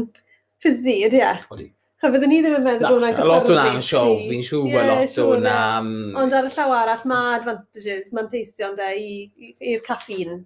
ffizzy, 0.61 0.99
ydy 1.07 1.23
e? 1.25 1.33
Odi. 1.53 1.69
A 1.99 2.07
fyddwn 2.07 2.31
ni 2.31 2.37
ddim 2.39 2.53
yn 2.55 2.63
meddwl 2.63 2.85
bod 2.85 2.95
hwnna'n 2.95 3.15
gyffredin. 3.17 3.31
Lot 3.33 3.49
hwnna 3.49 3.63
am 3.73 3.81
siow, 3.83 4.13
fi'n 4.29 4.45
siŵr 4.47 4.67
bod 4.71 4.85
lot 4.87 5.17
hwnna 5.19 5.55
am... 5.79 5.87
Mm. 5.89 6.13
Ond 6.21 6.35
ar 6.37 6.45
y 6.47 6.51
llaw 6.53 6.75
arall, 6.77 7.01
mae 7.11 7.33
advantages, 7.35 8.13
mae'n 8.15 8.29
teisio 8.31 8.69
ynddo 8.69 8.87
i'r 9.73 9.81
caffin. 9.83 10.37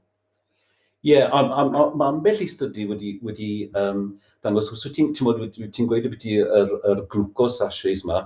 Ie, 1.04 1.12
yeah, 1.12 1.30
mae 1.30 2.08
ambell 2.08 2.42
i 2.42 2.48
study 2.50 2.88
wedi, 2.90 3.12
wedi 3.28 3.50
um, 3.78 4.06
dangos, 4.42 4.72
os 4.74 4.82
ti'n 4.88 5.12
ti 5.14 5.20
ti 5.20 5.86
gweud 5.86 6.08
beth 6.08 6.16
byddu 6.16 6.40
yr, 6.42 6.74
yr 6.90 7.04
glucose 7.12 7.60
sachets 7.60 8.02
yma, 8.08 8.24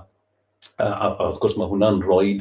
a, 0.78 0.86
a, 0.86 1.10
a 1.10 1.26
wrth 1.26 1.40
gwrs 1.42 1.58
mae 1.58 1.68
hwnna'n 1.68 2.00
rhoi 2.06 2.36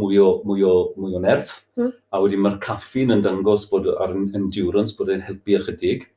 mwy 0.00 0.18
o, 0.24 0.30
mwy 0.48 0.64
o, 0.66 0.72
mwy 0.96 1.14
o 1.18 1.20
nerth, 1.22 1.52
mm. 1.78 1.92
a 2.10 2.22
wedyn 2.24 2.42
mae'r 2.42 2.56
caffin 2.64 3.14
yn 3.14 3.22
dangos 3.22 3.68
bod 3.70 3.86
ar 3.92 4.16
endurance, 4.16 4.96
bod 4.98 5.12
e'n 5.12 5.22
helpu 5.28 5.54
ychydig. 5.60 6.08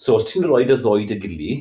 So 0.00 0.16
os 0.18 0.26
ti'n 0.32 0.48
rhoi 0.48 0.64
y 0.64 0.72
ddoed 0.72 1.12
y 1.14 1.20
gili, 1.22 1.52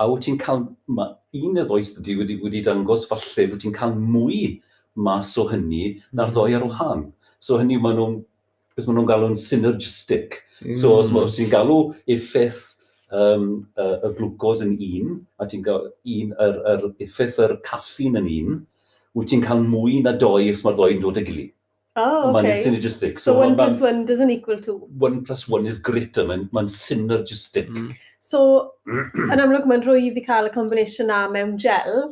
a 0.00 0.08
wyt 0.08 0.24
ti'n 0.24 0.38
cael, 0.40 0.64
mae 0.88 1.44
un 1.44 1.60
y 1.60 1.64
ddoes 1.66 1.92
ydy 2.00 2.16
wedi, 2.18 2.38
wedi 2.40 2.64
dangos 2.64 3.06
falle 3.10 3.46
bod 3.50 3.62
ti'n 3.62 3.76
cael 3.76 3.94
mwy 3.98 4.40
mas 4.96 5.36
o 5.38 5.46
hynny 5.50 6.00
na'r 6.10 6.30
mm. 6.30 6.34
ddoi 6.34 6.56
ar 6.56 6.66
wahân. 6.66 7.06
So 7.42 7.60
hynny 7.60 7.78
maen 7.80 7.98
nhw'n, 7.98 8.18
beth 8.76 8.88
maen 8.88 9.00
nhw'n 9.00 9.10
galw'n 9.10 9.38
synergistic. 9.38 10.40
Mm. 10.64 10.74
So 10.80 10.96
os, 10.98 11.12
mm. 11.12 11.20
os 11.22 11.36
ti'n 11.38 11.52
galw 11.52 11.78
effaith 12.10 12.62
um, 13.12 13.46
y, 13.76 13.86
y 13.86 14.12
glwcos 14.18 14.64
yn 14.64 14.74
un, 14.88 15.14
a 15.40 15.48
ti'n 15.50 15.64
cael 15.66 15.88
un, 15.90 16.34
yr, 16.34 16.60
yr 16.74 16.90
effaith 17.06 17.40
yr 17.44 17.56
caffin 17.66 18.18
yn 18.20 18.28
un, 18.40 18.60
wyt 19.18 19.32
ti'n 19.32 19.44
cael 19.44 19.64
mwy 19.66 20.00
na 20.04 20.16
doi 20.16 20.50
os 20.50 20.64
mae'r 20.64 20.78
ddoi'n 20.78 21.02
dod 21.04 21.20
â 21.20 21.26
gili. 21.26 21.50
Oh, 21.98 22.30
okay. 22.30 22.34
Mae'n 22.36 22.60
synergistic. 22.62 23.18
So, 23.18 23.32
so 23.32 23.38
one 23.38 23.56
plus 23.58 23.80
one 23.82 24.04
doesn't 24.06 24.30
equal 24.30 24.60
two. 24.62 24.76
One 24.96 25.24
plus 25.26 25.48
one 25.50 25.66
is 25.66 25.78
greater, 25.78 26.24
mae'n 26.28 26.48
ma 26.54 26.62
synergistic. 26.70 27.68
Mm. 27.68 27.90
So, 28.20 28.40
yn 29.32 29.40
amlwg 29.40 29.68
mae'n 29.68 29.84
rwydd 29.86 30.18
i 30.20 30.24
cael 30.24 30.50
y 30.50 30.54
combination 30.54 31.08
na 31.10 31.24
mewn 31.32 31.56
gel, 31.60 32.10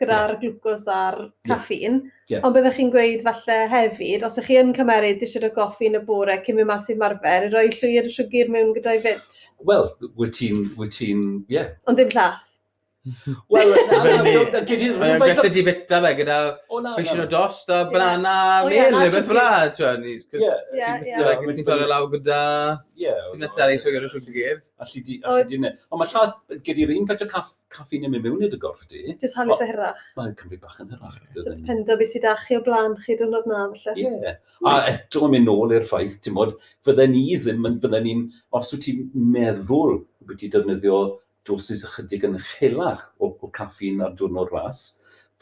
gyda'r 0.00 0.34
yeah. 0.34 0.40
glwcos 0.42 0.84
a'r 0.92 1.18
caffein. 1.48 2.02
Yeah. 2.28 2.42
Ond 2.44 2.56
byddwch 2.56 2.76
chi'n 2.76 2.90
gweud 2.92 3.24
falle 3.24 3.56
hefyd, 3.72 4.26
os 4.26 4.36
ych 4.40 4.50
chi 4.50 4.58
yn 4.60 4.74
cymeryd 4.76 5.22
disiad 5.22 5.46
o 5.48 5.52
goffi 5.56 5.88
yn 5.88 5.96
y 6.00 6.02
bore 6.04 6.36
cyn 6.44 6.58
mynd 6.58 6.68
mas 6.68 6.90
i'r 6.92 7.00
marfer, 7.00 7.48
roi 7.54 7.70
llwyr 7.72 8.10
y 8.10 8.12
siwgr 8.12 8.52
mewn 8.52 8.74
gyda'i 8.76 9.00
fyd. 9.04 9.38
Wel, 9.70 9.88
wyt 10.20 10.36
ti'n... 10.40 10.66
Ti 10.98 11.10
yeah. 11.52 11.72
Ond 11.88 12.02
dim 12.02 12.12
llath? 12.12 12.45
Wel, 13.52 13.72
gysau 14.66 15.50
ti 15.52 15.62
bita 15.66 16.00
fe 16.02 16.12
gyda 16.18 16.38
bwysyn 16.68 17.22
o 17.22 17.26
dost 17.30 17.70
a 17.70 17.84
banana 17.90 18.64
mil, 18.66 18.96
rhywbeth 18.98 19.28
fel 19.28 19.38
la, 19.38 19.50
ti'n 19.74 20.06
bita 20.06 20.40
fe 20.40 21.36
gyda 21.40 21.52
ti'n 21.52 21.68
torri 21.68 21.86
law 21.90 22.08
gyda... 22.14 22.40
Ti'n 22.96 23.44
nesaf 23.44 23.70
eich 23.70 23.84
gyda 23.86 24.02
rhywbeth 24.08 24.30
gyr. 24.34 24.58
Alli 24.82 25.02
di, 25.06 25.18
alli 25.24 25.44
di 25.48 25.60
ne. 25.62 25.70
Ond 25.92 26.02
mae 26.02 26.10
llath 26.10 26.56
gyda'r 26.66 26.94
un 26.96 27.06
fedra 27.10 27.44
caffein 27.72 28.08
yn 28.08 28.12
mynd 28.12 28.26
mewn 28.26 28.42
i'r 28.48 28.56
gorff 28.60 28.82
di. 28.90 29.04
Jyst 29.12 29.38
hanner 29.38 29.60
fy 29.60 29.68
hyrach. 29.70 30.02
Mae'n 30.18 30.34
cymryd 30.40 30.62
bach 30.64 30.80
yn 30.82 30.90
hyrach. 30.92 31.20
So 31.36 31.52
ti'n 31.52 31.68
pendo 31.68 31.96
beth 32.00 32.12
sydd 32.12 32.26
achu 32.32 32.58
o 32.58 32.64
blaen 32.66 32.98
chi 33.04 33.16
dwrnod 33.20 33.46
na, 33.50 33.62
felly. 33.84 34.08
Ie. 34.10 34.34
A 34.66 34.74
eto 34.90 35.24
yn 35.28 35.36
mynd 35.36 35.48
nôl 35.48 35.76
i'r 35.76 35.86
ffaith, 35.86 36.18
ti'n 36.24 36.36
bod, 36.36 36.56
fydden 36.86 37.14
ni 37.14 37.24
ddim, 37.38 37.64
fydden 37.84 38.04
ni'n, 38.08 38.26
os 38.56 38.74
wyt 38.74 38.84
ti'n 38.88 39.06
meddwl 39.36 40.02
bod 40.26 40.40
ti 40.40 40.50
defnyddio 40.52 41.00
dosis 41.46 41.84
ychydig 41.86 42.26
yn 42.28 42.38
chylach 42.52 43.06
o, 43.18 43.32
o 43.32 43.50
caffein 43.54 44.02
ar 44.04 44.16
diwrnod 44.18 44.52
ras. 44.54 44.84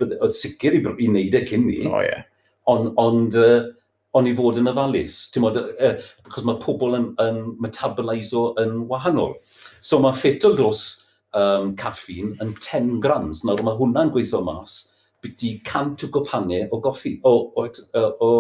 Oedd 0.01 0.35
sicr 0.37 0.77
i, 0.77 0.83
i 0.83 1.09
wneud 1.09 1.39
e 1.39 1.45
cyn 1.49 1.67
ni. 1.69 1.81
O, 1.87 1.97
oh, 1.97 2.05
yeah. 2.05 2.27
Ond 2.71 2.93
on, 3.01 3.27
uh, 3.39 3.69
on 4.17 4.29
i 4.31 4.35
fod 4.37 4.61
yn 4.61 4.71
ofalus. 4.71 5.25
Ti'n 5.35 5.45
modd, 5.45 5.61
uh, 5.61 5.95
cos 6.31 6.47
mae 6.49 6.61
pobl 6.63 6.99
yn, 6.99 7.11
yn 7.23 7.41
metaboliso 7.63 8.51
yn 8.63 8.85
wahanol. 8.91 9.37
So 9.85 10.01
mae 10.03 10.17
ffetol 10.17 10.59
dros 10.59 10.87
um, 11.35 11.75
caffein 11.81 12.35
yn 12.43 12.55
10 12.61 12.99
grams. 13.05 13.45
Nawr 13.45 13.65
mae 13.67 13.79
hwnna'n 13.79 14.13
gweithio 14.15 14.43
mas 14.47 14.83
byty 15.25 15.59
cant 15.65 16.05
o 16.05 16.11
gopanau 16.13 16.69
o 16.71 16.81
goffi, 16.85 17.19
o, 17.25 17.33
o, 17.57 17.67
o, 17.95 18.05
o, 18.21 18.31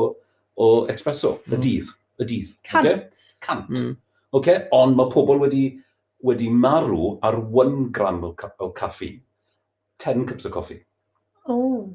o 0.56 0.70
espresso, 0.92 1.38
mm. 1.46 1.54
y 1.56 1.60
dydd. 1.64 1.92
Y 2.20 2.28
dydd. 2.30 2.52
Cant. 2.68 2.86
Okay? 2.86 3.22
Cant. 3.40 3.70
Mm. 3.78 3.96
Okay? 4.36 4.66
Ond 4.76 4.98
mae 4.98 5.12
pobl 5.12 5.40
wedi 5.42 5.64
wedi 6.24 6.48
marw 6.50 7.18
ar 7.24 7.38
1 7.42 7.90
gram 7.94 8.22
o, 8.24 8.32
ca 8.38 8.50
o 8.64 8.70
caffi. 8.76 9.12
10 10.02 10.26
cups 10.28 10.48
o 10.48 10.50
coffi. 10.50 10.78
Oh. 11.48 11.92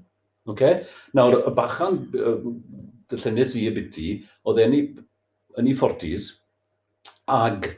Okay? 0.49 0.85
Nawr, 1.17 1.41
y 1.49 1.53
bachan 1.57 1.99
dyllunis 3.09 3.55
i 3.57 3.65
y 3.69 3.73
biti, 3.75 4.09
oedd 4.47 4.61
e'n 4.63 4.77
yn 5.59 5.69
ei 5.69 5.75
40s, 5.77 6.29
ag 7.29 7.71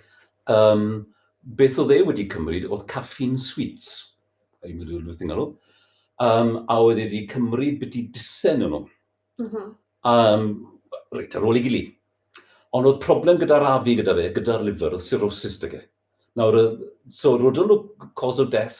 um, 0.51 1.05
beth 1.41 1.79
oedd 1.81 1.95
e 1.95 2.01
wedi 2.07 2.27
cymryd 2.31 2.67
oedd 2.69 2.87
caffeine 2.89 3.39
sweets. 3.41 3.91
Ei, 4.61 4.75
mae'n 4.75 4.87
rhywbeth 4.89 5.23
i'n 5.23 5.31
galw. 5.33 5.47
Um, 6.21 6.51
a 6.69 6.77
oedd 6.83 7.01
e 7.01 7.07
wedi 7.07 7.23
cymryd 7.31 7.79
biti 7.81 8.05
disen 8.13 8.61
nhw. 8.61 8.83
Uh 9.41 9.47
-huh. 9.47 9.71
um, 10.05 10.45
reit, 11.15 11.35
ar 11.35 11.47
ôl 11.47 11.57
i 11.57 11.63
gilydd. 11.65 11.95
Ond 12.77 12.87
oedd 12.87 13.01
problem 13.03 13.39
gyda'r 13.39 13.65
afi 13.67 13.97
gyda 13.99 14.15
fe, 14.15 14.29
gyda'r 14.35 14.61
liver, 14.63 14.93
oedd 14.95 15.07
cirrhosis 15.07 15.57
dy 15.59 15.71
ge. 15.73 15.81
Nawr, 16.39 16.59
so 17.11 17.35
rodol 17.39 17.67
nhw 17.67 18.11
cause 18.15 18.43
of 18.43 18.51
death 18.53 18.79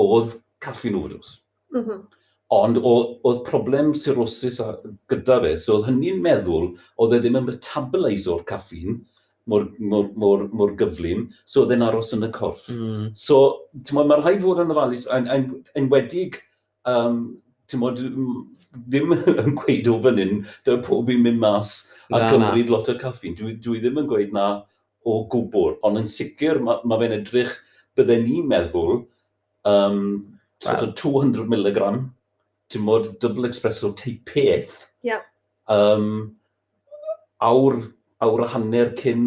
oedd 0.00 0.34
caffeine 0.62 0.98
overdose. 0.98 1.38
Mm 1.74 1.84
-hmm. 1.84 2.02
Ond 2.50 2.80
oedd 2.82 3.44
problem 3.46 3.92
cirrhosis 3.94 4.58
gyda 5.12 5.38
fe, 5.44 5.56
so 5.56 5.76
oedd 5.76 5.86
hynny'n 5.90 6.22
meddwl 6.24 6.72
oedd 6.98 7.14
e 7.14 7.20
ddim 7.22 7.38
yn 7.38 7.46
metaboliso'r 7.46 8.42
caffeine 8.48 8.98
mor, 9.50 9.66
mor, 9.78 10.08
mor, 10.16 10.48
mor 10.52 10.74
gyflym, 10.78 11.28
so 11.44 11.64
oedd 11.64 11.74
e'n 11.76 11.84
aros 11.86 12.12
yn 12.16 12.26
y 12.26 12.30
corff. 12.34 12.68
Mm. 12.72 13.10
So, 13.16 13.40
ti'n 13.82 14.00
mae'r 14.00 14.24
rhaid 14.24 14.42
fod 14.44 14.62
yn 14.64 14.74
ofalus, 14.74 15.06
yn 15.14 15.28
enwedig, 15.78 16.40
um, 16.90 17.22
ti'n 17.70 17.82
modd, 17.82 18.02
ddim 18.86 19.14
yn 19.42 19.56
gweud 19.58 19.90
o 19.90 19.96
fan 20.04 20.20
hyn, 20.22 20.42
dyw 20.66 20.80
pob 20.86 21.10
i'n 21.10 21.24
mynd 21.24 21.42
mas 21.42 21.76
a 22.10 22.18
na, 22.18 22.28
cymryd 22.30 22.68
na. 22.68 22.74
lot 22.76 22.90
o 22.92 22.96
caffeine. 23.00 23.38
Dwi, 23.38 23.56
dwi 23.62 23.82
ddim 23.82 24.02
yn 24.02 24.10
gweud 24.10 24.34
na, 24.36 24.48
o 25.06 25.20
gwbl, 25.32 25.76
ond 25.86 26.00
yn 26.02 26.08
sicr 26.10 26.60
mae, 26.64 26.80
mae 26.84 27.00
fe'n 27.02 27.16
edrych, 27.20 27.54
bydden 27.98 28.26
ni'n 28.26 28.48
meddwl, 28.50 29.04
um, 29.68 30.02
sort 30.62 30.84
of 30.84 30.94
200mg, 31.00 32.02
ti'n 32.70 32.84
modd 32.86 33.08
double 33.22 33.48
espresso 33.50 33.92
teipeth, 33.98 34.84
yeah. 35.06 35.24
um, 35.72 36.36
awr, 37.42 37.80
awr 38.22 38.44
a 38.44 38.50
hanner 38.54 38.92
cyn, 38.98 39.26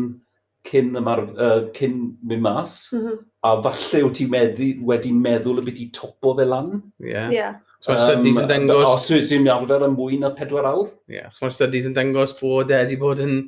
cyn, 0.69 0.93
ymar, 0.99 1.25
uh, 1.33 1.59
cyn 1.75 1.97
mynd 2.23 2.45
mas, 2.45 2.77
mm 2.93 3.01
-hmm. 3.01 3.19
a 3.43 3.55
falle 3.65 4.05
wyt 4.05 4.17
ti 4.21 4.29
meddi, 4.29 4.69
wedi 4.79 5.11
meddwl 5.13 5.59
y 5.59 5.65
byd 5.67 5.83
i 5.83 5.89
topo 5.95 6.37
fe 6.37 6.47
lan. 6.47 6.77
Yeah. 6.99 7.33
yeah. 7.33 7.59
So 7.83 7.91
mae 7.91 7.99
studies 7.99 8.39
yn 8.39 8.47
dangos... 8.47 8.85
Os 8.87 9.09
wyt 9.11 9.27
ti'n 9.27 9.49
arfer 9.51 9.83
yn 9.89 9.97
mwy 9.97 10.21
na 10.21 10.31
pedwar 10.37 10.69
awr. 10.69 10.87
Ie, 11.09 11.17
yeah. 11.17 11.33
so 11.35 11.49
mae 11.49 11.57
studies 11.57 11.89
yn 11.89 11.97
dangos 11.97 12.37
bod 12.39 12.71
wedi 12.71 12.95
bod 13.01 13.19
yn 13.25 13.41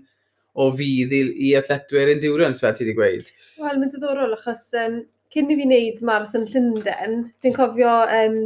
o 0.56 0.70
fydd 0.76 1.14
i, 1.16 1.22
i 1.50 1.54
athletwyr 1.60 2.14
endurance, 2.16 2.64
fel 2.64 2.76
ti 2.76 2.86
wedi 2.86 2.98
gweud? 2.98 3.32
Wel, 3.60 3.80
mae'n 3.80 3.92
diddorol, 3.92 4.36
achos 4.38 4.68
um, 4.82 5.02
cyn 5.36 5.52
i 5.52 5.58
fi 5.60 5.68
wneud 5.68 6.04
marathon 6.08 6.46
Llundain, 6.52 7.18
dwi'n 7.44 7.56
cofio 7.58 7.96
um, 8.20 8.38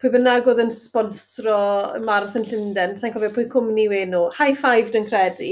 pwy 0.00 0.12
bynnag 0.14 0.48
oedd 0.48 0.62
yn 0.64 0.72
sponsro 0.74 1.60
marathon 2.04 2.44
Llundain, 2.48 2.96
sa'n 3.00 3.14
cofio 3.14 3.32
pwy 3.36 3.46
cwmni 3.52 3.86
yw 3.88 4.04
nhw, 4.10 4.26
High 4.36 4.58
Five 4.60 4.92
dwi'n 4.92 5.08
credu, 5.08 5.50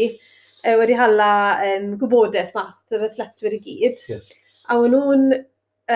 e, 0.64 0.76
wedi 0.80 0.96
hala 0.98 1.32
um, 1.70 1.90
gwybodaeth 2.00 2.54
mas 2.56 2.84
yr 2.92 3.08
athletwyr 3.08 3.56
i 3.56 3.62
gyd. 3.64 4.04
Yeah. 4.10 4.30
A 4.68 4.78
o'n 4.82 4.92
nhw'n 4.92 5.26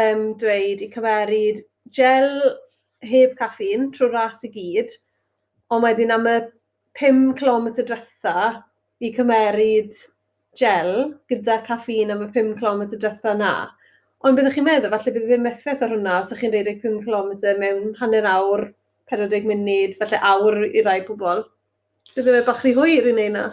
um, 0.00 0.26
dweud 0.40 0.84
i 0.84 0.90
cymeryd 0.92 1.62
gel 1.92 2.32
heb 3.04 3.36
caffeine 3.38 3.90
trwy 3.92 4.12
ras 4.12 4.44
i 4.46 4.52
gyd, 4.52 4.92
ond 5.72 5.84
wedyn 5.84 6.14
am 6.14 6.28
y 6.30 6.38
5 7.00 7.32
km 7.40 7.68
drwetha, 7.78 8.62
i 9.02 9.10
cymeryd 9.16 9.96
gel 10.58 10.92
gyda 11.30 11.62
caffeine 11.66 12.14
am 12.14 12.26
y 12.26 12.28
5 12.34 12.58
km 12.60 12.84
drwytho 12.92 13.34
na. 13.38 13.52
Ond 14.22 14.38
byddwch 14.38 14.58
chi'n 14.58 14.66
meddwl, 14.68 14.92
falle 14.92 15.14
bydd 15.16 15.26
ddim 15.30 15.48
effaith 15.50 15.82
ar 15.82 15.94
hwnna 15.96 16.20
os 16.20 16.30
ydych 16.30 16.44
chi'n 16.44 16.54
rhedeg 16.54 16.84
5 16.84 17.00
km 17.06 17.58
mewn 17.62 17.96
hanner 17.98 18.28
awr, 18.30 18.68
40 19.10 19.48
munud, 19.48 19.96
falle 19.98 20.20
awr 20.32 20.60
i 20.68 20.84
rai 20.86 21.00
pobl. 21.08 21.42
Bydde 22.14 22.36
fe 22.36 22.42
bach 22.46 22.62
rhy 22.62 22.74
hwyr 22.76 23.08
i 23.08 23.14
wneud 23.16 23.34
na. 23.34 23.46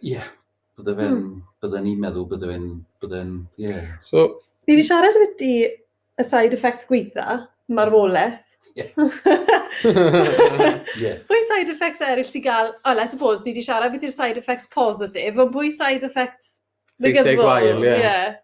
Ie, 0.00 0.14
yeah. 0.14 0.30
bydde 0.78 0.96
fe'n, 0.96 1.16
hmm. 1.16 1.42
bydde 1.60 1.84
ni'n 1.84 2.00
meddwl, 2.06 2.28
bydde 2.30 2.52
fe'n, 2.52 2.68
bydde 3.02 3.20
fe'n, 3.20 3.36
ie. 3.60 3.68
Yeah. 3.68 3.90
So... 4.06 4.26
Ni 4.68 4.76
wedi 4.76 4.86
siarad 4.86 5.18
beth 5.18 5.44
y 5.44 6.24
side 6.24 6.56
effect 6.56 6.86
gweitha, 6.88 7.40
marwolaeth, 7.68 8.44
Yeah. 8.74 8.90
yeah. 10.98 11.18
Pwy 11.26 11.40
side 11.48 11.72
effects 11.72 12.02
eraill 12.04 12.28
sy'n 12.28 12.44
gael, 12.44 12.70
o, 12.74 12.92
oh, 12.92 13.00
I 13.00 13.06
suppose, 13.10 13.44
ni 13.44 13.52
wedi 13.52 13.64
siarad 13.66 13.92
beth 13.94 14.06
yw'r 14.06 14.14
side 14.14 14.38
effects 14.40 14.68
positif, 14.70 15.38
ond 15.42 15.52
pwy 15.54 15.72
side 15.74 16.06
effects 16.06 16.60
negyddol. 17.02 17.42
Gwael, 17.42 17.84
yeah. 17.84 17.98
yeah. 18.04 18.36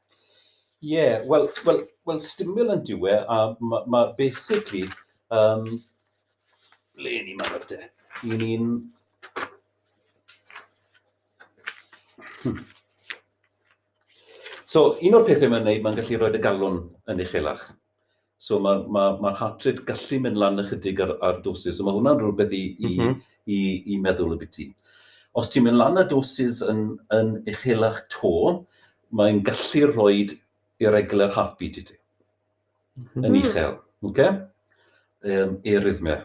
Yeah, 0.80 1.22
well, 1.24 1.48
well, 1.64 1.82
well, 2.04 2.20
stimulant 2.20 2.90
yw 2.92 3.08
e, 3.08 3.14
a 3.16 3.38
mae 3.64 3.86
ma 3.90 4.02
basically, 4.18 4.84
um, 5.30 5.64
le 7.00 7.16
ni 7.24 7.36
mae'n 7.38 7.66
de? 7.70 7.80
I 8.22 8.40
ni'n... 8.42 8.68
Hmm. 12.42 12.60
So, 14.66 14.92
un 15.00 15.16
o'r 15.16 15.24
pethau 15.26 15.50
mae'n 15.52 15.66
neud, 15.66 15.82
mae'n 15.84 15.98
gallu 15.98 16.20
rhoi 16.20 16.34
y 16.36 16.42
galon 16.42 16.80
yn 17.10 17.22
uchelach. 17.24 17.70
So 18.36 18.58
mae'r 18.60 18.82
ma, 18.92 19.04
ma, 19.16 19.30
ma 19.30 19.32
hatred 19.38 19.84
gallu 19.88 20.20
mynd 20.24 20.40
lan 20.40 20.60
ychydig 20.60 21.00
ar, 21.04 21.14
ar 21.24 21.40
dosis, 21.44 21.78
so 21.78 21.86
mae 21.86 21.96
hwnna'n 21.96 22.20
rhywbeth 22.20 22.52
i, 22.52 22.64
i, 22.76 22.90
mm 22.90 22.98
-hmm. 22.98 23.22
i, 23.48 23.60
i 23.94 24.00
meddwl 24.02 24.34
y 24.36 24.40
byd. 24.42 24.86
Os 25.36 25.48
ti'n 25.52 25.64
mynd 25.66 25.80
lan 25.80 26.00
y 26.00 26.04
dosis 26.10 26.62
yn, 26.64 26.82
yn 27.16 27.32
uchelach 27.52 28.02
to, 28.12 28.34
mae'n 29.16 29.42
gallu 29.46 29.88
rhoi 29.92 30.26
i'r 30.84 31.00
egler 31.00 31.32
heartbeat 31.32 31.80
i 31.80 31.86
ti. 31.90 31.98
Mm 32.96 33.08
-hmm. 33.08 33.28
Yn 33.28 33.38
uchel, 33.42 33.76
oce? 34.04 34.10
Okay? 34.12 34.32
Um, 35.26 35.60
e, 35.64 36.22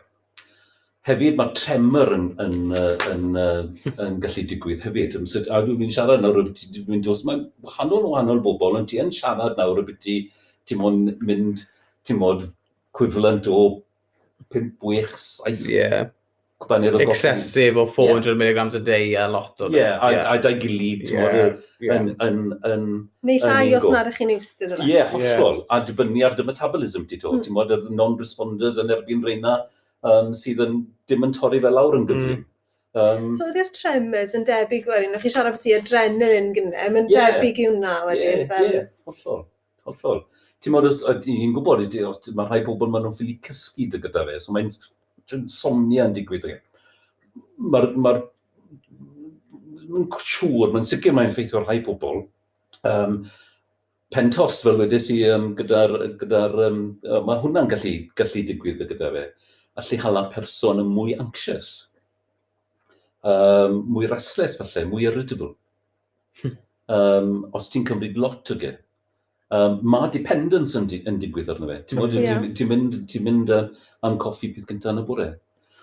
Hefyd 1.01 1.33
mae 1.33 1.49
tremor 1.57 2.11
yn, 2.13 2.27
yn, 2.43 2.57
yn, 2.77 3.23
yn, 3.41 3.69
yn 4.03 4.17
gallu 4.21 4.43
digwydd 4.45 4.83
hefyd. 4.85 5.15
Ymsyd, 5.17 5.47
a 5.49 5.63
dwi'n 5.65 5.89
siarad 5.95 6.21
nawr 6.21 6.43
y 6.43 6.49
byddi, 6.51 6.83
dwi'n 6.85 7.01
dos, 7.07 7.23
Mae'n 7.25 7.47
wahanol 7.65 8.05
wahanol 8.11 8.43
bobl, 8.45 8.77
ond 8.77 8.91
ti 8.91 8.99
yn 9.01 9.09
siarad 9.15 9.57
nawr 9.57 9.81
y 9.81 9.87
byddi, 9.87 10.17
ti'n 10.69 10.83
mynd 11.25 11.63
ti'n 12.07 12.19
modd, 12.21 12.49
equivalent 12.93 13.47
o 13.51 13.61
5-6 14.51 15.69
yeah. 15.71 16.09
cwbaniad 16.61 16.97
o 16.97 17.01
goffi. 17.01 17.13
Excessive 17.13 17.79
o 17.81 17.85
400 17.89 18.35
mg 18.37 18.77
a 18.77 18.81
day 18.85 19.15
a 19.15 19.27
lot 19.31 19.61
o 19.61 19.69
Ie, 19.69 19.79
Yeah, 19.79 19.97
a, 19.97 20.11
yeah. 20.11 20.39
da'i 20.43 20.59
gilydd, 20.61 21.05
ti'n 21.09 21.21
modd, 21.21 21.65
yn... 21.87 22.11
yn, 22.27 22.39
yn 22.69 22.87
Neu 23.27 23.43
llai 23.43 23.73
os 23.77 23.87
nad 23.93 24.09
ych 24.11 24.19
chi'n 24.21 24.35
iwstydd 24.35 24.75
yna. 24.77 24.87
Ie, 24.87 25.03
hollol. 25.13 25.63
A 25.71 25.81
dibynnu 25.87 26.25
ar 26.27 26.37
dy 26.37 26.45
metabolism 26.47 27.07
ti 27.09 27.19
to. 27.21 27.35
Mm. 27.37 27.45
Ti'n 27.47 27.57
modd, 27.57 27.75
non-responders 28.01 28.81
yn 28.81 28.93
erbyn 28.97 29.25
reina 29.25 29.59
um, 30.07 30.33
sydd 30.37 30.63
yn 30.65 30.81
dim 31.09 31.27
yn 31.27 31.35
torri 31.37 31.61
fel 31.63 31.77
lawr 31.77 31.99
yn 31.99 32.07
gyflym. 32.09 32.39
Hmm. 32.39 32.47
Mm. 32.47 32.47
Um, 32.91 33.35
so 33.39 33.45
ydy'r 33.47 33.69
tremors 33.71 34.33
yn 34.35 34.43
debyg 34.43 34.89
wedyn, 34.89 35.13
chi 35.23 35.29
siarad 35.31 35.55
beth 35.55 35.67
i 35.69 35.77
adrenaline 35.77 36.51
gynnau, 36.57 36.89
mae'n 36.91 37.07
yeah, 37.07 37.37
debyg 37.37 37.61
i 37.63 37.67
hwnna 37.69 37.93
wedyn. 38.09 38.25
Ie, 38.25 38.33
yeah, 38.41 38.49
fel... 38.49 38.67
yeah, 38.67 38.89
hollol, 39.07 39.45
hollol 39.87 40.19
ti'n 40.61 40.75
modd, 40.75 40.89
ti'n 41.25 41.53
gwybod, 41.55 41.85
mae 42.37 42.49
rhai 42.49 42.61
pobl 42.65 42.89
maen 42.91 43.07
nhw'n 43.07 43.15
ffili 43.17 43.39
cysgu 43.45 43.87
dy 43.91 44.01
gyda 44.03 44.25
fe, 44.27 44.37
so 44.43 44.53
mae'n 44.53 44.69
somnia 45.49 46.05
yn 46.09 46.17
digwydd. 46.17 46.49
Mae'r... 47.57 47.93
Ma 47.97 48.19
mae'n 49.91 50.07
siŵr, 50.23 50.69
mae'n 50.71 50.85
sicr 50.87 51.15
mae'n 51.15 51.33
ffeithio 51.35 51.63
rhai 51.63 51.79
pobl. 51.83 52.21
Um, 52.87 53.23
pentost, 54.13 54.63
fel 54.65 54.77
wedys 54.79 55.09
i, 55.13 55.21
um, 55.33 55.51
gyda'r... 55.57 55.95
Gyda 56.21 56.43
um, 56.67 56.83
mae 57.27 57.41
hwnna'n 57.41 57.71
gallu, 57.71 57.95
gallu 58.17 58.45
digwydd 58.47 58.85
gyda 58.85 59.09
fe. 59.15 59.25
A 59.79 59.85
hala 60.03 60.27
person 60.31 60.83
yn 60.83 60.93
mwy 60.93 61.17
anxious. 61.19 61.71
Um, 63.25 63.81
mwy 63.89 64.07
restless 64.11 64.61
falle, 64.61 64.85
mwy 64.89 65.09
irritable. 65.09 65.55
um, 66.45 67.35
os 67.57 67.69
ti'n 67.73 67.85
cymryd 67.89 68.21
lot 68.21 68.53
o 68.53 68.61
gen 68.61 68.79
um, 69.55 69.77
mae 69.93 70.09
dependence 70.13 70.75
yn, 70.79 70.89
di, 70.89 71.01
yn 71.09 71.19
digwydd 71.21 71.51
arno 71.53 71.69
fe. 71.69 71.79
Ti'n 71.89 72.01
mynd, 72.01 72.17
yeah. 72.17 72.49
ti 72.57 72.67
mynd, 72.67 72.99
ti 73.11 73.21
mynd 73.23 73.53
uh, 73.55 73.63
am 74.07 74.17
coffi 74.21 74.51
bydd 74.55 74.67
gyntaf 74.69 74.95
yn 74.95 75.03
y 75.03 75.07
bore. 75.07 75.29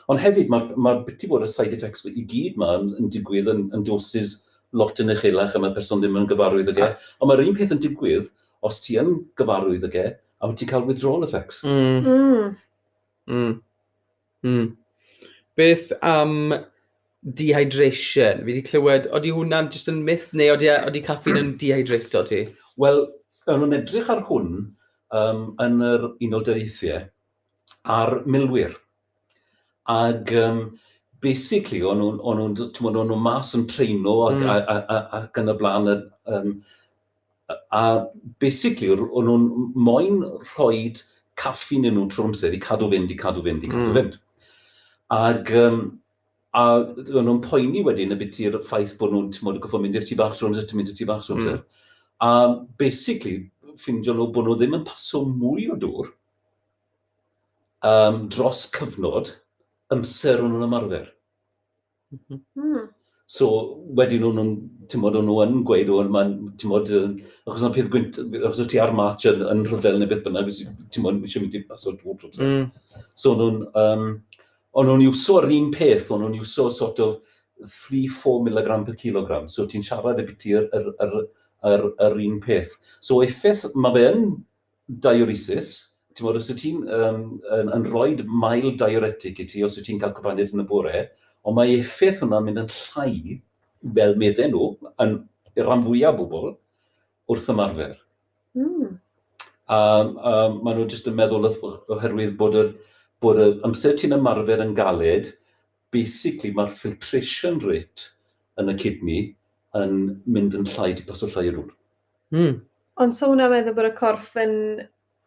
Ond 0.08 0.22
hefyd, 0.22 0.48
mae 0.52 0.72
ma 0.80 0.94
beth 1.04 1.24
i 1.26 1.28
fod 1.30 1.44
y 1.44 1.50
side 1.52 1.76
effects 1.76 2.06
i 2.08 2.24
gyd 2.28 2.56
ma 2.60 2.78
yn, 2.78 2.94
yn 2.96 3.10
digwydd 3.12 3.50
yn, 3.52 3.66
yn 3.76 3.84
dosis 3.84 4.38
lot 4.76 5.00
yn 5.00 5.12
eich 5.12 5.24
a 5.24 5.60
mae'r 5.60 5.74
person 5.76 6.00
ddim 6.00 6.16
yn 6.20 6.28
gyfarwydd 6.28 6.72
ag 6.72 6.80
e. 6.80 6.88
Ond 7.20 7.30
mae'r 7.30 7.44
un 7.44 7.56
peth 7.56 7.74
yn 7.76 7.82
digwydd 7.84 8.30
os 8.64 8.80
ti 8.84 8.96
yn 9.00 9.14
gyfarwydd 9.38 9.86
ag 9.88 9.98
e, 10.00 10.06
a 10.40 10.48
wyt 10.48 10.60
ti'n 10.60 10.70
cael 10.70 10.86
withdrawal 10.88 11.24
effects. 11.26 11.60
Mm. 11.64 12.08
Mm. 12.08 12.56
Mm. 13.28 13.54
Mm. 14.44 14.66
Beth 15.58 15.92
am 16.00 16.34
um, 16.52 16.58
dehydration? 17.38 18.44
Fi 18.44 18.52
wedi 18.52 18.64
clywed, 18.68 19.08
oeddi 19.12 19.32
hwnna'n 19.34 19.70
just 19.74 19.90
yn 19.92 20.02
myth 20.06 20.28
neu 20.32 20.54
oeddi, 20.54 20.70
e, 20.72 20.80
oeddi 20.88 21.04
caffeine 21.04 21.42
yn 21.44 21.54
dehydrato 21.60 22.24
ti? 22.28 22.44
Wel, 22.80 23.04
yn 23.48 23.62
nhw'n 23.62 23.78
edrych 23.80 24.10
ar 24.12 24.24
hwn 24.28 24.50
um, 25.14 25.44
yn 25.64 25.80
yr 25.84 26.10
Unol 26.26 26.44
Daleithiau 26.46 27.06
ar 27.98 28.20
milwyr. 28.28 28.74
Ac 29.88 30.32
um, 30.36 30.62
basically, 31.24 31.80
o'n 31.82 32.02
nhw'n 32.02 32.98
nhw 32.98 33.20
mas 33.22 33.54
yn 33.56 33.66
treino 33.70 34.18
ac, 34.28 34.42
mm. 34.42 34.50
a, 34.52 34.58
a, 34.58 34.78
a, 34.96 35.22
ac 35.22 35.40
yn 35.42 35.52
y 35.52 35.56
blaen. 35.60 35.94
Um, 36.28 36.52
a 37.72 37.84
basically, 38.42 38.90
o'n 38.92 39.30
nhw'n 39.30 39.48
moyn 39.76 40.20
rhoi 40.52 40.92
caffi 41.38 41.80
yn 41.80 41.94
nhw 41.94 42.08
trwy'r 42.12 42.32
amser 42.32 42.56
i 42.56 42.60
cadw 42.62 42.90
fynd, 42.92 43.14
i 43.14 43.18
cadw 43.18 43.44
fynd, 43.46 43.64
i 43.64 43.72
cadw 43.72 43.86
hmm. 43.86 43.96
fynd. 43.96 44.18
Mm. 44.18 44.24
Ac 45.18 45.52
um, 45.56 45.82
a 46.58 46.64
o'n 46.82 47.28
nhw'n 47.28 47.42
poeni 47.44 47.84
wedyn 47.86 48.12
y 48.12 48.18
bit 48.20 48.40
i'r 48.44 48.58
ffaith 48.66 48.96
bod 49.00 49.14
nhw'n 49.14 49.60
goffo 49.62 49.80
mynd 49.80 49.96
i'r 49.96 50.06
tu 50.06 50.18
bach 50.18 50.36
trwy'r 50.36 50.52
amser, 50.52 50.66
ti'n 50.68 50.80
mynd 50.80 50.92
i'r 50.92 50.98
tu 50.98 51.08
bach 51.08 51.24
trwy'r 51.24 51.38
amser. 51.40 51.60
Mm. 51.62 51.84
A 52.24 52.30
basically, 52.78 53.50
ffindio 53.78 54.14
nhw 54.16 54.30
bod 54.34 54.48
nhw 54.48 54.56
ddim 54.58 54.78
yn 54.80 54.86
paso 54.86 55.22
mwy 55.28 55.68
o 55.70 55.76
dŵr 55.78 56.08
um, 57.86 58.24
dros 58.32 58.64
cyfnod 58.74 59.32
amser 59.94 60.42
o'n 60.42 60.54
nhw'n 60.54 60.66
ymarfer. 60.66 61.12
Mm 62.12 62.40
-hmm. 62.40 62.88
So 63.28 63.46
wedyn 63.96 64.24
o'n 64.24 64.38
nhw'n, 64.38 64.52
ti'n 64.88 65.02
modd, 65.02 65.16
o'n 65.20 65.26
nhw 65.28 65.42
yn 65.44 65.58
gweud, 65.68 65.90
o'n 65.92 66.10
ma'n, 66.12 66.30
ti'n 66.60 66.70
modd, 66.70 66.92
achos 67.44 67.64
o'n 67.66 67.74
peth 67.74 67.90
gwynt, 67.92 68.20
achos 68.40 68.62
o 68.64 68.64
ti 68.72 68.80
ar 68.80 68.94
march 68.96 69.26
yn, 69.28 69.42
yn 69.52 69.66
rhyfel 69.68 69.98
neu 70.00 70.08
beth 70.08 70.22
bynnag, 70.24 70.48
ti'n 70.88 71.04
modd, 71.04 71.18
eisiau 71.26 71.44
mynd 71.44 71.58
i 71.58 71.60
paso 71.68 71.92
dŵr 71.92 72.16
dros 72.22 72.40
mm. 72.40 72.70
So 73.12 73.34
o'n 73.34 73.42
nhw'n, 73.42 73.58
um, 73.82 74.06
o'n 74.80 74.88
nhw'n 74.88 75.04
iwso 75.04 75.42
ar 75.42 75.50
un 75.58 75.68
peth, 75.74 76.08
o'n 76.14 76.24
nhw'n 76.24 76.38
iwso 76.40 76.70
sort 76.72 77.02
of 77.04 77.18
3-4 77.60 78.46
mg 78.46 78.78
per 78.86 78.96
kilogram. 78.96 79.48
So 79.52 79.66
ti'n 79.68 79.84
siarad 79.84 80.22
y 80.22 80.26
biti'r 80.30 80.70
yr, 80.78 80.88
yr, 81.04 81.14
yr, 81.66 81.88
yr 82.04 82.18
un 82.26 82.38
peth. 82.44 82.76
So 83.00 83.22
effaith 83.24 83.66
mae 83.74 83.94
fe 83.96 84.04
yn 84.12 84.26
diuresis, 85.06 85.72
ti'n 86.14 86.26
modd, 86.26 86.40
os 86.40 86.50
ti'n 86.50 86.84
um, 86.84 87.24
yn, 87.56 87.72
yn 87.76 87.86
rhoi 87.88 88.12
mael 88.26 88.72
diuretic 88.78 89.42
i 89.42 89.48
ti, 89.48 89.64
os 89.66 89.78
ti'n 89.78 90.00
cael 90.02 90.14
cyfaniad 90.16 90.54
yn 90.54 90.64
y 90.64 90.68
bore, 90.68 91.04
ond 91.46 91.58
mae 91.58 91.78
effaith 91.78 92.22
hwnna'n 92.22 92.46
mynd 92.46 92.62
yn 92.64 92.72
llai, 92.74 93.38
fel 93.94 94.16
medden 94.20 94.54
nhw, 94.54 94.72
yn 95.04 95.18
rhan 95.62 95.84
fwyaf 95.86 96.16
bobl, 96.18 96.54
wrth 97.28 97.50
ymarfer. 97.52 97.96
Mm. 98.58 98.96
A, 99.68 99.78
a 99.78 100.32
maen 100.54 100.78
nhw 100.78 100.86
jyst 100.88 101.10
yn 101.10 101.18
meddwl 101.18 101.50
oherwydd 101.50 102.36
bod, 102.40 102.56
yr, 102.58 102.72
bod 103.22 103.42
y 103.42 103.50
amser 103.66 103.98
ti'n 103.98 104.16
ymarfer 104.16 104.64
yn 104.64 104.74
galed, 104.78 105.32
basically 105.94 106.52
mae'r 106.56 106.72
filtration 106.76 107.60
rate 107.64 108.10
yn 108.60 108.72
y 108.72 108.76
kidney 108.78 109.20
yn 109.76 109.98
mynd 110.26 110.56
yn 110.56 110.68
llai 110.72 110.92
di 110.96 111.04
pas 111.08 111.22
o 111.24 111.28
llai 111.32 111.48
o 111.50 111.56
rŵn. 111.56 111.72
Mm. 112.36 112.54
Ond 113.04 113.14
so 113.14 113.32
hwnna 113.32 113.50
meddwl 113.52 113.76
bod 113.76 113.90
y 113.90 113.92
corff 113.98 114.32
yn 114.40 114.54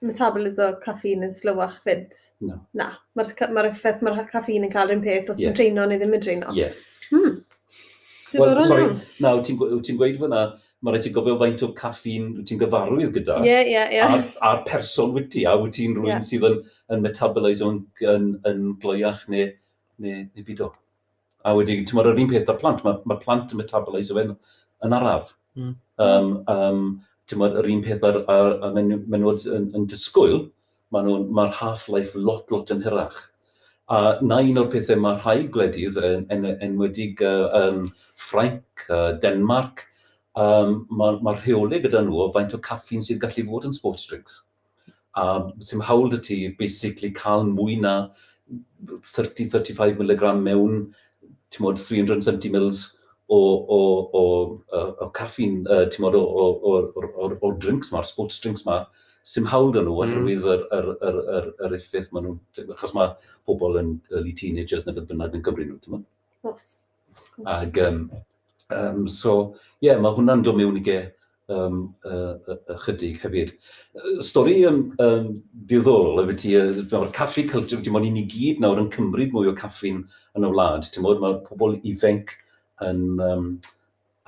metabolism 0.01 0.79
caffeine 0.83 1.29
yn 1.29 1.37
slywach 1.37 1.77
fyd? 1.85 2.09
No. 2.41 2.57
Na. 2.77 2.91
Mae'r 3.17 3.53
ma 3.53 3.67
effaith 3.69 4.01
mae'r 4.05 4.25
caffeine 4.31 4.67
yn 4.67 4.73
cael 4.73 4.93
un 4.95 5.03
peth 5.05 5.29
os 5.33 5.39
yeah. 5.39 5.51
ti'n 5.51 5.59
treino 5.59 5.87
neu 5.87 6.01
ddim 6.01 6.17
yn 6.17 6.25
treino. 6.25 6.55
Ie. 6.57 6.65
Yeah. 6.65 6.73
Hmm. 7.11 7.41
Well, 8.33 8.63
sorry, 8.63 8.85
nawr 9.19 9.41
ti'n 9.43 9.57
ti 9.83 9.93
gweud 9.99 10.19
fyna, 10.21 10.43
mae 10.81 10.93
rhaid 10.93 11.03
ti'n 11.03 11.15
gofio 11.17 11.33
faint 11.39 11.63
o 11.65 11.71
caffeine 11.75 12.29
wyt 12.37 12.47
ti'n 12.47 12.61
gyfarwydd 12.61 13.11
gyda. 13.17 13.41
Ie, 13.43 13.49
yeah, 13.49 13.65
ie, 13.65 13.73
yeah, 13.73 13.89
ie. 13.91 13.97
Yeah. 13.97 14.13
A'r, 14.15 14.29
ar 14.47 14.61
person 14.67 15.11
wyt 15.17 15.27
ti, 15.33 15.43
a 15.43 15.57
wyt 15.59 15.75
ti'n 15.75 15.97
rhywun 15.97 16.13
yeah. 16.13 16.23
sydd 16.23 16.47
yn, 16.47 16.55
yn 16.95 17.03
metaboliso'n 17.03 17.81
yn, 17.81 18.13
yn, 18.13 18.29
yn 18.47 18.61
glwyach 18.81 19.25
neu, 19.33 19.49
neu, 19.99 20.23
neu 20.23 20.47
byd 20.47 20.63
o. 20.63 20.71
A 21.45 21.53
wedi, 21.57 21.79
ti'n 21.85 21.97
meddwl, 21.97 22.13
yr 22.15 22.23
un 22.23 22.31
peth 22.31 22.47
da 22.49 22.55
plant, 22.57 22.83
mae 22.85 22.99
mae 23.09 23.21
plant 23.21 23.53
yn 23.53 23.61
metaboliso 23.61 24.17
yn, 24.21 24.35
yn 24.85 24.97
araf. 24.97 25.33
Mm. 25.57 25.75
Um, 26.05 26.31
um, 26.51 26.85
ti'n 27.29 27.41
meddwl, 27.41 27.61
yr 27.63 27.69
un 27.73 27.83
peth 27.85 28.05
ar, 28.07 28.21
ar, 28.31 28.57
ar 28.67 28.77
menywod 28.77 29.45
yn, 29.49 29.69
yn 29.77 29.87
disgwyl, 29.89 30.45
mae'r 30.93 31.27
ma, 31.33 31.47
half-life 31.61 32.17
lot 32.19 32.51
lot 32.53 32.73
yn 32.73 32.83
hirach. 32.85 33.19
A 33.91 34.17
na 34.23 34.37
un 34.39 34.59
o'r 34.61 34.69
pethau 34.71 34.99
mae 35.03 35.17
rhai 35.19 35.47
gwledydd, 35.51 35.97
en, 36.07 36.27
en, 36.31 36.45
enwedig 36.63 37.23
uh, 37.27 37.49
um, 37.57 37.87
Ffrainc, 38.15 38.85
uh, 38.87 39.11
Denmark, 39.23 39.85
um, 40.39 40.85
mae'r 40.87 41.19
ma, 41.19 41.31
ma 41.31 41.35
rheolau 41.39 41.81
gyda 41.83 42.03
nhw 42.05 42.21
o 42.23 42.31
faint 42.35 42.55
o 42.55 42.61
caffin 42.63 43.03
sydd 43.03 43.19
gallu 43.23 43.47
fod 43.49 43.67
yn 43.67 43.75
sports 43.75 44.07
drinks. 44.07 44.41
A 45.19 45.25
sy'n 45.67 45.83
hawl 45.89 46.07
dy 46.11 46.21
ti 46.23 46.37
basically 46.59 47.11
cael 47.15 47.43
mwy 47.49 47.75
na 47.81 47.95
30-35 48.85 49.99
mg 49.99 50.35
mewn 50.39 50.85
mod, 51.59 51.79
370 51.83 52.53
mils 52.53 52.85
o, 53.27 53.37
o, 53.37 53.79
o, 54.13 54.23
o, 54.71 54.81
o 55.03 55.09
caffein, 55.15 55.61
uh, 55.67 55.83
ti'n 55.91 56.05
modd, 56.05 56.15
o, 56.15 56.23
o, 56.23 56.47
o, 56.71 57.05
o, 57.11 57.29
o 57.35 57.51
drinks 57.59 57.91
ma, 57.91 58.03
sports 58.07 58.39
drinks 58.43 58.63
ma, 58.67 58.85
sy'n 59.27 59.49
hawl 59.51 59.71
dyn 59.75 59.85
nhw 59.85 59.93
mm. 59.93 60.01
oherwydd 60.01 60.47
yr, 60.53 60.65
yr, 60.77 60.89
yr, 61.07 61.19
yr, 61.37 61.49
yr 61.67 61.77
effaith 61.77 62.09
maen 62.15 62.27
nhw, 62.29 62.35
achos 62.75 62.95
mae 62.97 63.13
pobl 63.47 63.79
yn 63.81 63.93
early 64.15 64.33
teenagers 64.37 64.87
neu 64.87 64.97
beth 64.97 65.09
bynnag 65.11 65.37
yn 65.37 65.45
Cymru 65.45 65.67
nhw, 65.67 65.79
ti'n 65.83 65.97
modd? 65.97 66.07
Os. 66.51 66.67
Ag, 67.45 67.77
um, 67.85 68.03
um, 68.73 69.03
so, 69.11 69.35
ie, 69.79 69.91
yeah, 69.91 70.01
mae 70.01 70.15
hwnna'n 70.17 70.43
dod 70.47 70.57
mewn 70.57 70.79
i 70.79 70.85
ge 70.85 71.01
um, 71.51 71.81
uh, 72.07 72.55
ychydig 72.75 73.19
hefyd. 73.23 73.53
Stori 74.25 74.61
um, 74.69 74.83
um, 75.03 75.29
diddorol 75.69 76.23
efo 76.23 76.37
ti, 76.39 76.55
mae'r 76.91 77.13
caffi 77.15 77.45
culture, 77.49 77.81
dim 77.83 77.99
ond 77.99 78.07
i 78.07 78.13
ni 78.15 78.25
gyd 78.31 78.61
nawr 78.63 78.81
yn 78.83 78.91
cymryd 78.93 79.35
mwy 79.35 79.51
o 79.51 79.55
caffi'n 79.57 80.01
yn 80.37 80.47
y 80.47 80.51
wlad. 80.51 80.87
Ti'n 80.87 81.05
modd, 81.05 81.21
Mae'r 81.23 81.41
pobl 81.47 81.77
ifanc 81.87 82.35
yn, 82.87 83.05
um, 83.27 83.47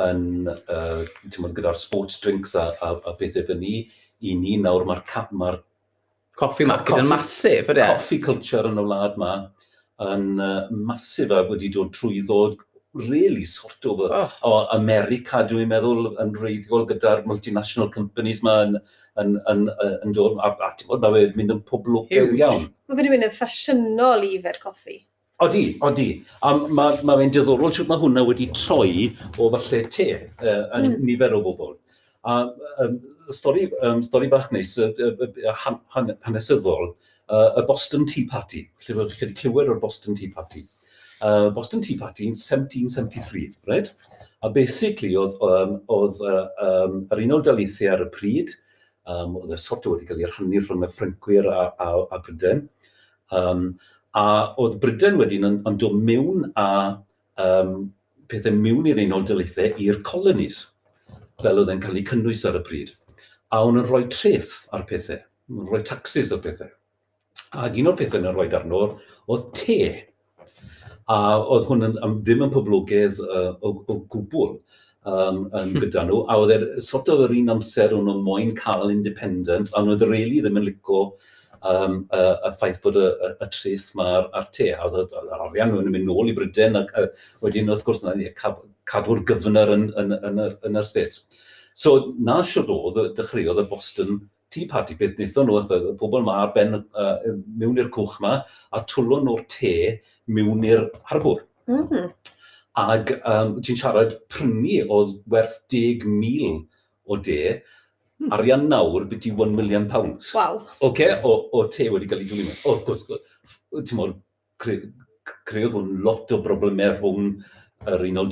yn, 0.04 0.26
uh, 0.54 1.04
modd, 1.40 1.56
gyda'r 1.58 1.80
sports 1.80 2.20
drinks 2.24 2.58
a, 2.60 2.70
a, 2.84 2.96
a 2.98 3.16
bethau 3.20 3.48
fy 3.50 3.60
ni, 3.60 3.78
i 4.24 4.36
ni 4.40 4.58
nawr 4.62 4.88
mae'r 4.88 5.06
cap, 5.10 5.32
mae'r 5.36 5.62
Coffi 6.40 6.66
market 6.66 6.98
yn 6.98 7.10
masif, 7.12 7.68
ydy? 7.70 7.84
Coffi 7.86 8.18
culture 8.24 8.66
yn 8.66 8.80
y 8.82 8.84
wlad 8.88 9.20
ma, 9.22 9.34
yn 10.02 10.40
uh, 10.42 10.70
masif 10.74 11.30
a 11.30 11.44
wedi 11.46 11.70
dod 11.74 11.92
trwy 11.94 12.24
ddod 12.26 12.58
really 12.94 13.46
sort 13.46 13.86
of 13.86 14.00
uh, 14.00 14.10
oh. 14.12 14.32
o 14.44 14.52
America, 14.76 15.42
dwi'n 15.50 15.72
meddwl, 15.72 16.12
yn 16.22 16.34
reiddiol 16.38 16.86
gyda'r 16.90 17.24
multinational 17.30 17.90
companies 17.94 18.44
yma 18.44 18.58
yn, 18.68 18.76
yn, 19.22 19.38
yn, 19.50 19.64
yn, 19.72 19.96
yn 20.06 20.14
dod, 20.16 20.38
a, 20.38 20.52
a 20.54 20.70
ti'n 20.78 20.92
bod, 20.92 21.02
mae 21.02 21.16
mae'n 21.16 21.34
mynd 21.40 21.56
yn 21.56 21.64
poblogydd 21.70 22.38
iawn. 22.38 22.68
Mae 22.90 23.00
wedi 23.00 23.14
mynd 23.14 23.28
yn 23.30 23.34
ffasiynol 23.34 24.28
i 24.28 24.38
fer 24.44 24.60
coffi. 24.62 25.00
Odi, 25.44 25.64
odi. 25.84 26.10
A 26.46 26.54
mae 26.56 26.76
ma, 26.78 26.86
ma 27.02 27.16
fe'n 27.20 27.34
diddorol 27.34 27.74
siwt 27.74 27.90
mae 27.90 28.02
hwnna 28.02 28.24
wedi 28.28 28.52
troi 28.54 29.10
o 29.42 29.50
falle 29.56 29.82
te 29.92 30.12
uh, 30.20 30.62
yn 30.78 30.92
mm. 30.92 31.00
nifer 31.08 31.34
o 31.34 31.42
bobl. 31.44 31.74
A 32.30 32.38
um, 32.86 33.00
stori, 33.34 33.66
um, 33.84 34.04
stori 34.06 34.30
bach 34.32 34.52
neis, 34.54 34.78
uh, 34.78 34.94
uh, 34.94 35.58
han, 35.66 36.14
hanesyddol, 36.28 36.94
uh, 36.94 37.50
y 37.60 37.66
Boston 37.68 38.06
Tea 38.08 38.30
Party. 38.30 38.68
Lle 38.86 39.00
wedi 39.02 39.34
clywed 39.42 39.74
o'r 39.74 39.82
Boston 39.82 40.16
Tea 40.20 40.32
Party 40.32 40.64
uh, 41.24 41.50
Boston 41.56 41.82
Tea 41.82 41.98
Party 41.98 42.28
in 42.28 42.36
1773, 42.36 43.58
right? 43.68 43.94
A 44.44 44.50
basically, 44.50 45.16
oedd, 45.16 45.40
um, 45.42 45.80
oedd 45.88 46.20
uh, 46.28 46.46
um, 46.60 47.00
yr 47.14 47.24
unol 47.24 47.44
daleithiau 47.48 47.96
ar 47.96 48.06
y 48.06 48.10
pryd, 48.12 48.52
um, 49.08 49.38
oedd 49.40 49.56
y 49.56 49.60
sort 49.62 49.88
o 49.88 49.96
wedi 49.96 50.08
cael 50.10 50.22
ei 50.24 50.30
rhannu 50.30 50.62
rhwng 50.62 50.84
y 50.84 50.92
Ffrancwyr 50.92 51.48
a, 51.48 51.64
a, 51.80 51.90
a 52.12 52.20
Bryden. 52.26 52.68
Um, 53.32 53.66
a 54.20 54.26
oedd 54.62 54.78
Bryden 54.84 55.18
wedyn 55.22 55.48
yn, 55.48 55.60
yn 55.70 55.80
dod 55.80 55.96
mewn 55.96 56.50
a 56.60 56.70
um, 57.40 57.88
pethau 58.32 58.56
mewn 58.60 58.92
i'r 58.92 59.02
unol 59.08 59.26
daleithiau 59.30 59.80
i'r 59.82 60.04
colonies, 60.06 60.66
fel 61.42 61.64
oedd 61.64 61.72
e'n 61.72 61.82
cael 61.84 62.00
ei 62.00 62.08
cynnwys 62.08 62.44
ar 62.50 62.60
y 62.60 62.64
pryd. 62.68 62.96
A 63.54 63.64
o'n 63.64 63.80
yn 63.80 63.88
rhoi 63.88 64.06
treth 64.12 64.66
ar 64.76 64.84
pethau, 64.90 65.24
o'n 65.54 65.68
rhoi 65.70 65.84
taxes 65.88 66.34
ar 66.36 66.44
pethau. 66.44 66.72
Ac 67.64 67.78
un 67.80 67.92
o'r 67.92 67.98
pethau 68.00 68.20
yn 68.20 68.34
rhoi 68.34 68.50
arno 68.58 68.88
oedd 69.32 69.52
te 69.56 69.80
a 71.12 71.20
oedd 71.42 71.68
hwn 71.68 71.88
yn, 71.90 72.00
am, 72.06 72.18
ddim 72.24 72.46
yn 72.46 72.54
poblogaidd 72.54 73.20
uh, 73.26 73.52
o, 73.60 73.74
o 73.92 74.00
gwbl 74.14 74.58
um, 75.04 75.46
yn 75.50 75.74
hmm. 75.74 75.80
gyda 75.84 76.06
nhw, 76.08 76.24
a 76.28 76.40
oedd 76.40 76.56
e'r 76.56 76.66
sort 76.84 77.12
of 77.12 77.24
yr 77.26 77.36
un 77.42 77.56
amser 77.58 77.96
o'n 77.96 78.08
nhw'n 78.08 78.26
moyn 78.26 78.54
cael 78.60 78.94
independence, 78.94 79.74
a 79.76 79.84
oedd 79.84 80.06
yr 80.06 80.14
really 80.14 80.42
ddim 80.44 80.60
yn 80.62 80.68
lico 80.70 81.06
um, 81.60 82.04
y, 82.08 82.22
y 82.24 82.52
ffaith 82.60 82.82
bod 82.84 83.00
y, 83.00 83.08
y, 83.10 83.32
y 83.44 83.50
tres 83.56 83.90
mae'r 84.00 84.30
a'r 84.32 84.52
te, 84.56 84.70
a 84.76 84.88
oedd 84.88 85.16
yr 85.20 85.48
arian 85.48 85.74
nhw'n 85.74 85.92
mynd 85.92 86.08
nôl 86.10 86.32
i 86.32 86.36
Brydain, 86.38 86.80
ac 86.80 86.94
wedyn 87.44 87.72
wrth 87.74 87.86
gwrs 87.88 88.06
na, 88.06 88.16
cadw'r 88.90 89.26
gyfnod 89.28 89.74
yn, 89.76 89.90
yn, 90.00 90.16
yn, 90.20 90.46
yn, 90.48 90.56
yn 90.70 90.80
yr 90.80 90.88
States. 90.88 91.26
So 91.74 92.14
na 92.22 92.38
siwr 92.46 92.70
oedd, 92.70 93.02
dechreuodd 93.18 93.64
y 93.64 93.68
Boston 93.70 94.22
tea 94.54 94.68
party 94.70 94.98
beth 95.00 95.16
wnaethon 95.18 95.50
nhw, 95.50 95.62
y 95.94 95.96
pobl 96.00 96.22
yma 96.22 96.40
ar 96.44 96.52
ben, 96.56 96.80
uh, 96.80 97.16
mewn 97.60 97.80
i'r 97.82 97.92
cwch 97.94 98.20
yma, 98.22 98.34
a 98.72 98.84
twlwn 98.90 99.26
nhw'r 99.28 99.46
te 99.52 99.74
mewn 100.38 100.66
i'r 100.70 100.88
harbwr. 101.12 101.44
Mm 101.72 101.88
-hmm. 101.88 102.12
Ac 102.84 103.14
um, 103.30 103.56
ti'n 103.62 103.80
siarad 103.80 104.18
prynu 104.34 104.82
oedd 104.90 105.16
werth 105.30 105.60
10,000 105.70 106.64
o 107.06 107.18
de, 107.28 107.40
hmm. 108.20 108.32
arian 108.34 108.68
nawr 108.70 109.06
byddi 109.12 109.34
1 109.36 109.56
million 109.56 109.88
pounds. 109.90 110.34
Wow. 110.34 110.62
Okay, 110.82 111.20
o, 111.24 111.36
o 111.54 111.68
te 111.68 111.90
wedi 111.94 112.10
cael 112.10 112.24
ei 112.24 112.30
dwylio. 112.32 112.56
Wrth 112.66 112.88
gwrs, 112.88 113.04
ti'n 113.76 114.00
mor, 114.00 114.16
cre, 114.64 114.80
creodd 115.50 115.78
hwn 115.78 116.00
lot 116.06 116.34
o 116.34 116.40
broblemau 116.44 116.96
rhwng 116.98 117.36
yr 117.94 118.06
Unol 118.08 118.30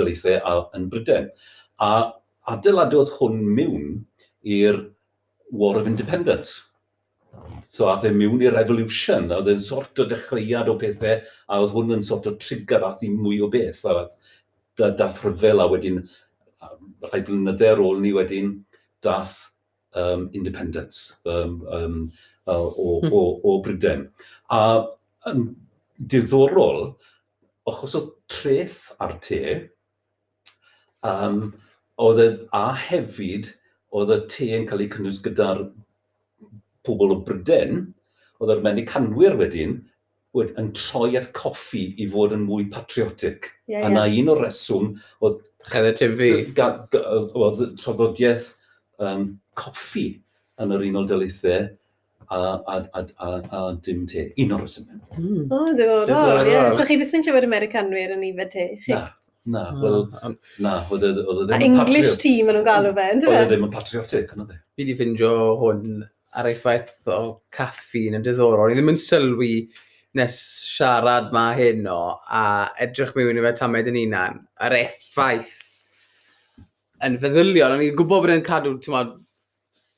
Daleithiau 0.00 0.40
a 0.48 0.54
yn 0.76 0.88
Bryden. 0.92 1.30
A 1.82 1.92
adeiladodd 2.50 3.12
hwn 3.18 3.40
mewn 3.56 3.88
i'r 4.42 4.80
War 5.52 5.78
of 5.78 5.86
Independence. 5.86 6.62
So 7.62 7.88
ath 7.92 8.04
e 8.08 8.10
mewn 8.12 8.42
i'r 8.42 8.56
revolution, 8.56 9.30
a 9.30 9.38
oedd 9.40 9.52
e'n 9.52 9.62
sort 9.62 10.00
o 10.02 10.06
dechreuad 10.08 10.70
o 10.72 10.76
pethau, 10.80 11.22
a 11.48 11.60
oedd 11.60 11.72
hwn 11.76 11.96
yn 11.98 12.04
sort 12.06 12.28
o 12.28 12.34
trigger 12.40 12.84
ath 12.88 13.04
i 13.06 13.10
mwy 13.12 13.40
o 13.44 13.48
beth, 13.52 13.84
a 13.86 13.94
oedd 14.00 14.16
da, 14.80 14.90
dath 14.90 15.22
rhyfel 15.22 15.62
a 15.62 15.68
wedyn, 15.70 16.02
rhai 17.06 17.22
blynydde 17.26 17.72
ar 17.72 17.82
ôl 17.82 18.02
ni 18.02 18.12
wedyn, 18.16 18.52
dath 19.04 19.38
um, 19.98 20.28
independence 20.32 21.16
um, 21.24 21.60
um, 21.72 21.96
uh, 22.46 22.68
o, 22.68 23.00
o, 23.06 23.22
o 23.44 23.56
Bryden. 23.64 24.06
A 24.52 24.62
yn 25.30 25.50
diddorol, 25.96 26.94
achos 27.68 27.96
o 27.98 28.04
treth 28.30 28.80
ar 29.02 29.16
te, 29.22 29.42
um, 31.06 31.52
Oedd 32.00 32.22
e, 32.22 32.28
a 32.56 32.72
hefyd, 32.88 33.52
oedd 33.92 34.12
y 34.14 34.20
te 34.32 34.48
yn 34.56 34.68
cael 34.68 34.84
ei 34.84 34.90
cynnwys 34.92 35.20
gyda'r 35.24 35.66
pobl 36.86 37.14
o 37.14 37.18
Bryden, 37.26 37.90
oedd 38.40 38.54
yr 38.54 38.62
Americanwyr 38.62 39.36
wedyn 39.40 39.76
wed, 40.36 40.54
yn 40.60 40.72
troi 40.76 41.12
at 41.20 41.30
coffi 41.36 41.84
i 42.00 42.08
fod 42.10 42.34
yn 42.36 42.46
mwy 42.46 42.66
patriotic. 42.72 43.50
Yeah, 43.66 43.82
yeah. 43.82 43.86
A 43.88 43.92
na 43.92 44.06
un 44.08 44.32
o'r 44.32 44.42
reswm 44.46 44.94
oedd... 45.20 45.38
Ched 45.68 46.00
TV. 46.00 46.32
Oedd 46.58 47.62
traddodiaeth 47.78 48.48
um, 49.02 49.28
coffi 49.58 50.08
yn 50.62 50.74
yr 50.74 50.84
unol 50.88 51.06
daleithiau 51.10 51.68
a, 52.32 52.38
a, 52.38 52.76
a, 52.96 53.02
a, 53.02 53.30
a 53.58 53.62
dim 53.84 54.06
te. 54.08 54.30
Un 54.42 54.56
o'r 54.56 54.64
reswm. 54.64 54.88
Mm. 55.18 55.44
O, 55.44 55.60
oh, 55.60 55.72
ddiddorol. 55.76 56.48
Yeah. 56.48 56.70
So 56.74 56.88
chi 56.88 56.98
byth 57.00 57.14
yn 57.18 57.26
clywed 57.26 57.46
Americanwyr 57.46 58.16
yn 58.16 58.24
ifed 58.32 58.54
te? 58.56 58.68
Na. 58.88 59.04
Na, 59.44 59.62
ah. 59.68 59.78
wel, 59.82 60.04
na, 60.62 60.72
e 60.86 60.94
oedd 60.94 61.04
e 61.08 61.12
ddim 61.16 61.54
yn 61.56 61.64
English 61.66 62.12
team 62.22 62.50
yn 62.50 62.60
nhw'n 62.60 62.66
galw 62.66 62.92
fe, 62.94 63.06
ynddo 63.16 63.26
fe? 63.26 63.32
Oedd 63.32 63.40
e, 63.40 63.46
e 63.46 63.50
ddim 63.50 63.64
yn 63.66 63.72
patriotic, 63.72 64.34
yna 64.36 64.44
dde. 64.46 64.58
Fi 64.78 64.86
di 64.86 64.94
ffindio 64.94 65.32
hwn 65.58 66.04
ar 66.38 66.48
ei 66.48 66.58
ffaith 66.58 66.92
o 67.10 67.22
caffi 67.54 68.04
yn 68.08 68.22
diddorol. 68.22 68.70
Ni 68.70 68.78
ddim 68.78 68.92
yn 68.92 69.00
sylwi 69.02 69.56
nes 70.18 70.36
siarad 70.76 71.32
ma 71.34 71.48
hyn 71.58 71.88
o, 71.90 71.98
a 72.22 72.44
edrych 72.84 73.10
mewn 73.16 73.40
i 73.40 73.44
fe 73.48 73.52
tamed 73.58 73.90
yn 73.90 73.98
unan, 74.04 74.38
yr 74.68 74.76
effaith 74.78 75.58
yn 77.02 77.18
feddyliol. 77.24 77.76
Ni'n 77.80 77.98
gwybod 77.98 78.28
bod 78.28 78.34
e'n 78.36 78.46
cadw, 78.46 78.76
ti'n 78.78 78.94
modd, 78.94 79.12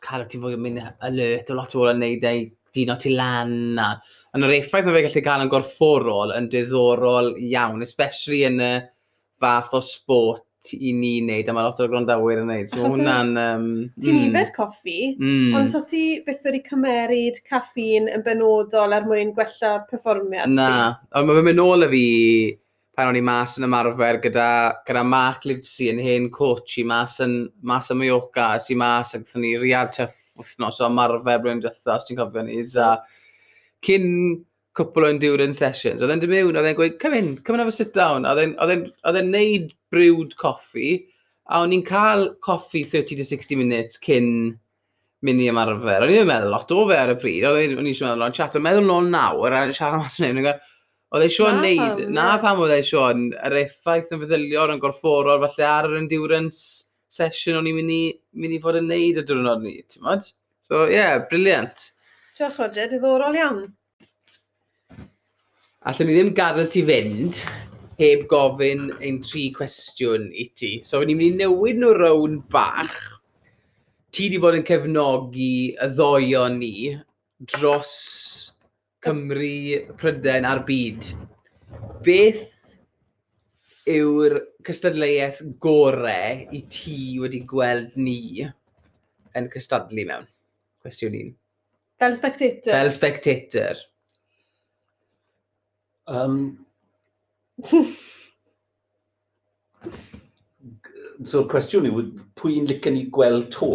cadw 0.08 0.28
ti 0.30 0.40
fwy 0.40 0.56
yn 0.56 0.64
mynd 0.64 0.84
alert 1.04 1.52
o 1.52 1.58
lot 1.58 1.76
o 1.76 1.82
bobl 1.82 1.92
yn 1.92 2.02
neud 2.06 2.26
ei 2.30 2.48
dino 2.74 2.96
ti 2.96 3.12
lan. 3.12 3.76
A, 3.76 3.92
yn 4.32 4.48
yr 4.48 4.56
effaith 4.62 4.88
mae 4.88 4.96
fe 4.96 5.04
gallu 5.10 5.26
cael 5.28 5.44
yn 5.44 5.52
gorfforol 5.52 6.32
yn 6.38 6.48
diddorol 6.56 7.34
iawn, 7.50 7.84
especially 7.84 8.46
yn 8.48 8.60
y... 8.64 8.72
Uh, 8.72 8.90
fath 9.40 9.74
o 9.76 9.82
sport 9.84 10.44
i 10.72 10.94
ni 10.96 11.18
wneud, 11.20 11.48
a 11.48 11.52
mae 11.52 11.66
lot 11.66 11.80
o'r 11.82 11.90
grondawyr 11.92 12.40
yn 12.40 12.48
wneud. 12.48 12.70
So 12.72 12.86
hwnna'n... 12.86 13.32
Um, 13.36 13.66
ti'n 14.00 14.16
mm. 14.16 14.28
ifer 14.30 14.52
coffi, 14.54 14.98
mm. 15.18 15.56
ond 15.58 15.68
so 15.68 15.82
ti 15.88 16.04
beth 16.24 16.46
wedi 16.48 16.62
cymeryd 16.64 17.42
caffin 17.48 18.08
yn 18.08 18.24
benodol 18.24 18.96
er 18.96 19.04
mwyn 19.08 19.34
gwella 19.36 19.74
perfformiad 19.90 20.54
Na, 20.54 20.68
ond 21.12 21.28
mae'n 21.28 21.48
mynd 21.50 21.60
nôl 21.60 21.84
y 21.84 21.90
fi 21.92 22.06
pan 22.94 23.10
o'n 23.10 23.18
i 23.18 23.24
mas 23.26 23.56
yn 23.58 23.66
ymarfer 23.66 24.20
gyda, 24.22 24.48
gyda 24.86 25.04
Mark 25.04 25.44
Livesey 25.48 25.90
yn 25.90 26.00
hen 26.02 26.30
coach 26.32 26.78
i 26.78 26.86
mas 26.86 27.18
yn 27.24 27.40
mas 27.66 27.90
yn 27.92 28.00
Mallorca, 28.00 28.54
ys 28.56 28.70
i 28.70 28.78
mas 28.78 29.16
ac 29.18 29.26
ni 29.42 29.56
riad 29.60 29.92
tyff 29.96 30.14
wythnos 30.38 30.80
o 30.80 30.88
ymarfer 30.88 31.42
blwyddyn 31.42 31.62
drethas, 31.64 32.06
ti'n 32.06 32.20
cofio 32.20 32.46
ni, 32.46 32.62
a 32.80 32.94
cyn 33.84 34.06
cwpl 34.78 35.06
o 35.06 35.10
endurance 35.12 35.62
sessions. 35.62 36.02
Oedd 36.02 36.12
e'n 36.14 36.22
dy 36.22 36.30
mewn, 36.30 36.58
oedd 36.58 36.68
e'n 36.70 36.78
gweud, 36.78 36.98
come 37.02 37.18
in, 37.20 37.32
come 37.46 37.58
in 37.58 37.64
have 37.64 37.70
a 37.70 37.74
sit 37.74 37.94
down. 37.94 38.26
Oedd 38.26 38.42
e'n 38.42 39.30
neud 39.30 39.72
brewed 39.94 40.36
coffi, 40.40 40.96
a 41.50 41.62
o'n 41.62 41.74
i'n 41.76 41.84
cael 41.86 42.30
coffi 42.44 42.84
30 42.88 43.20
to 43.20 43.26
60 43.28 43.60
minutes 43.60 44.00
cyn 44.02 44.28
mynd 45.24 45.40
i 45.40 45.48
ymarfer. 45.52 46.04
O'n 46.04 46.12
i 46.12 46.16
ddim 46.18 46.30
meddwl 46.32 46.52
lot 46.52 46.72
o 46.74 46.84
fe 46.90 47.00
ar 47.00 47.14
y 47.14 47.18
pryd, 47.20 47.46
oedd 47.48 47.76
e'n 47.78 47.90
eisiau 47.90 48.10
meddwl 48.10 48.26
o'n 48.28 48.36
chat, 48.36 48.56
o'n 48.58 48.64
meddwl 48.64 48.88
nôl 48.88 49.10
nawr, 49.12 49.54
a 49.56 49.66
siarad 49.72 50.02
mas 50.02 50.18
o'n 50.20 50.30
ei 50.30 50.38
Oedd 51.14 51.28
e 51.28 51.28
neud, 51.62 52.00
na 52.10 52.24
pam 52.42 52.58
oedd 52.64 52.72
e 52.74 52.80
yr 52.82 53.54
effaith 53.60 54.10
yn 54.10 54.24
feddyliol 54.24 54.72
yn 54.74 54.80
gorfforol, 54.82 55.44
falle 55.44 55.68
ar 55.68 55.86
yr 55.86 56.00
endurance 56.00 56.90
session 57.06 57.60
o'n 57.60 57.68
i'n 57.70 57.76
mynd 57.78 57.92
mynd 58.42 58.56
i 58.56 58.58
fod 58.64 58.80
yn 58.80 58.88
neud 58.90 59.20
y 59.20 59.22
diwrnod 59.28 59.62
ni, 59.62 59.76
ti'n 59.86 60.02
So, 60.64 60.88
ie, 60.88 60.96
yeah, 60.96 61.20
briliant. 61.30 61.90
Diolch 62.34 62.58
Roger, 62.58 62.88
diddorol 62.90 63.38
iawn. 63.38 63.62
Allwn 65.84 66.08
ni 66.08 66.14
ddim 66.16 66.30
gadael 66.32 66.68
ti 66.72 66.80
fynd 66.88 67.42
heb 67.98 68.22
gofyn 68.30 68.86
ein 69.04 69.18
tri 69.20 69.50
cwestiwn 69.52 70.30
i 70.32 70.46
ti. 70.56 70.78
So, 70.80 71.02
ni'n 71.04 71.18
mynd 71.18 71.36
i 71.36 71.44
newid 71.44 71.76
nhw 71.82 71.90
rown 71.98 72.38
bach. 72.54 72.94
Ti 74.08 74.30
wedi 74.30 74.40
bod 74.40 74.56
yn 74.56 74.64
cefnogi 74.64 75.74
y 75.76 75.90
ddoio 75.92 76.46
ni 76.56 76.72
dros 77.52 77.92
Cymru, 79.04 79.84
Pryden 80.00 80.48
a'r 80.48 80.64
byd. 80.64 81.12
Beth 82.06 82.46
yw'r 83.92 84.40
cystadleuaeth 84.64 85.44
gorau 85.60 86.46
i 86.48 86.64
ti 86.72 86.98
wedi 87.20 87.44
gweld 87.50 87.92
ni 88.00 88.46
yn 89.36 89.52
cystadlu 89.52 90.08
mewn? 90.08 90.30
Cwestiwn 90.80 91.20
un. 91.20 91.34
Fel 92.00 92.16
spectator. 92.16 92.72
Fel 92.72 92.94
spectator. 93.02 93.90
Um, 96.06 96.66
so, 101.24 101.44
cwestiwn 101.50 101.86
yw, 101.90 102.02
pwy'n 102.40 102.68
licen 102.70 102.94
ni 102.98 103.04
gweld 103.14 103.50
to? 103.54 103.70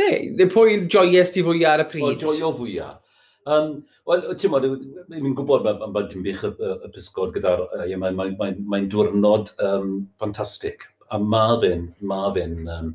Neu, 0.00 0.16
ne, 0.36 0.46
pwy'n 0.52 0.88
joies 0.92 1.32
ti 1.34 1.40
fwy 1.44 1.64
ar 1.68 1.82
y 1.84 1.86
pryd? 1.90 2.08
O, 2.08 2.14
joio 2.20 2.52
fwyaf. 2.56 3.02
Um, 3.46 3.84
Wel, 4.06 4.24
ti'n 4.38 4.50
modd, 4.52 4.64
mi'n 5.10 5.34
gwybod 5.38 5.66
am 5.70 5.80
ma 5.94 6.02
dim 6.10 6.22
bych 6.22 6.42
y, 6.46 6.50
y 6.86 6.88
pysgod 6.94 7.32
gyda'r... 7.34 7.60
Mae'n 7.78 7.98
mae, 8.02 8.14
mae, 8.14 8.30
mae, 8.38 8.52
mae 8.72 8.86
diwrnod 8.90 9.50
um, 9.66 9.88
ffantastig. 10.18 10.86
A 11.10 11.18
mae 11.22 11.56
fe'n... 11.62 11.88
Mae 12.06 12.30
fe'n... 12.36 12.56
Um, 12.70 12.92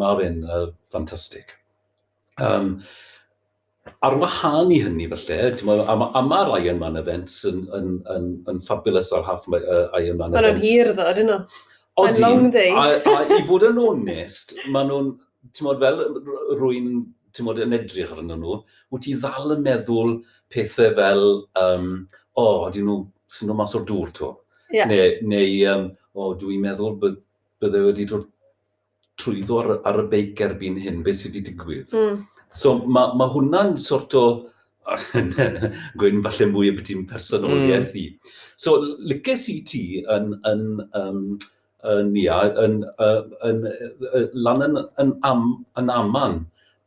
mae 0.00 0.16
fe'n 0.20 0.40
uh, 0.46 0.66
ffantastig. 0.90 1.54
Um, 2.42 2.80
ar 4.06 4.16
wahân 4.20 4.72
i 4.72 4.80
hynny 4.80 5.06
felly, 5.10 5.36
eh? 5.36 5.64
ma, 5.68 5.76
a, 5.84 5.96
ma, 6.00 6.10
a 6.16 6.22
mae'r 6.24 6.54
Iron 6.60 6.78
Man 6.80 6.96
events 7.00 7.42
yn, 7.48 7.66
yn, 7.76 7.90
yn, 8.14 8.28
yn 8.48 8.60
fabulous 8.64 9.12
ar 9.16 9.26
half 9.26 9.44
uh, 9.48 9.88
Iron 10.00 10.20
Man 10.20 10.36
events. 10.36 10.64
Mae'n 10.64 10.64
hir 10.64 10.92
ddo, 10.96 11.08
dyn 11.18 11.30
nhw. 11.30 11.40
Odin, 12.00 12.22
long 12.24 12.50
day. 12.54 12.70
a, 12.72 12.84
a, 12.96 13.16
i 13.36 13.40
fod 13.48 13.66
yn 13.68 13.80
onest, 13.82 14.54
maen 14.72 14.88
nhw'n, 14.88 15.10
ti'n 15.52 15.68
modd 15.68 15.82
fel 15.82 16.04
rwy'n 16.56 16.92
ti'n 17.36 17.46
modd 17.46 17.60
yn 17.62 17.76
edrych 17.76 18.14
arnyn 18.16 18.40
nhw, 18.40 18.60
wyt 18.94 19.04
ti 19.06 19.16
ddal 19.20 19.56
yn 19.56 19.64
meddwl 19.66 20.16
pethau 20.52 20.94
fel, 20.96 21.26
um, 21.60 21.90
o, 22.32 22.44
oh, 22.44 22.68
dyn 22.72 22.88
nhw, 22.88 23.02
sy'n 23.30 23.50
nhw 23.50 23.58
mas 23.58 23.76
o'r 23.76 23.84
dŵr 23.88 24.14
to. 24.16 24.32
Yeah. 24.72 24.88
Neu, 24.88 25.12
neu 25.28 25.56
um, 25.74 25.90
o, 26.14 26.30
oh, 26.30 26.32
dwi'n 26.40 26.64
meddwl 26.64 26.96
bydd 27.02 27.20
bydde 27.60 27.82
wedi 27.84 28.06
dod 28.08 28.24
trwyddo 29.20 29.60
ar, 29.62 29.72
ar 29.88 30.02
y 30.02 30.06
beic 30.12 30.40
erbyn 30.46 30.78
hyn, 30.80 31.02
beth 31.06 31.22
sydd 31.22 31.36
wedi 31.36 31.52
digwydd. 31.52 31.94
Mm. 31.96 32.22
So 32.56 32.78
mae 32.86 33.14
ma 33.18 33.28
hwnna'n 33.30 33.76
sort 33.80 34.16
o 34.18 34.24
gwyn 36.00 36.22
falle 36.24 36.50
mwy 36.50 36.70
o 36.72 36.76
beth 36.78 36.92
i'n 36.94 37.06
personoliaeth 37.08 37.94
mm. 37.94 38.00
i. 38.00 38.06
Hmm. 38.10 38.36
So 38.60 38.76
lyges 39.10 39.46
i 39.52 39.60
ti 39.66 39.84
yn, 40.02 40.32
yn, 40.48 40.64
um, 40.98 41.20
yn, 41.88 42.10
ia, 42.18 42.40
yn, 42.64 42.80
yn, 43.46 43.62
yn, 43.68 44.26
lan 44.46 44.66
yn, 44.66 44.80
yn, 45.02 45.14
am, 45.26 45.46
yn 45.80 45.92
aman, 45.94 46.40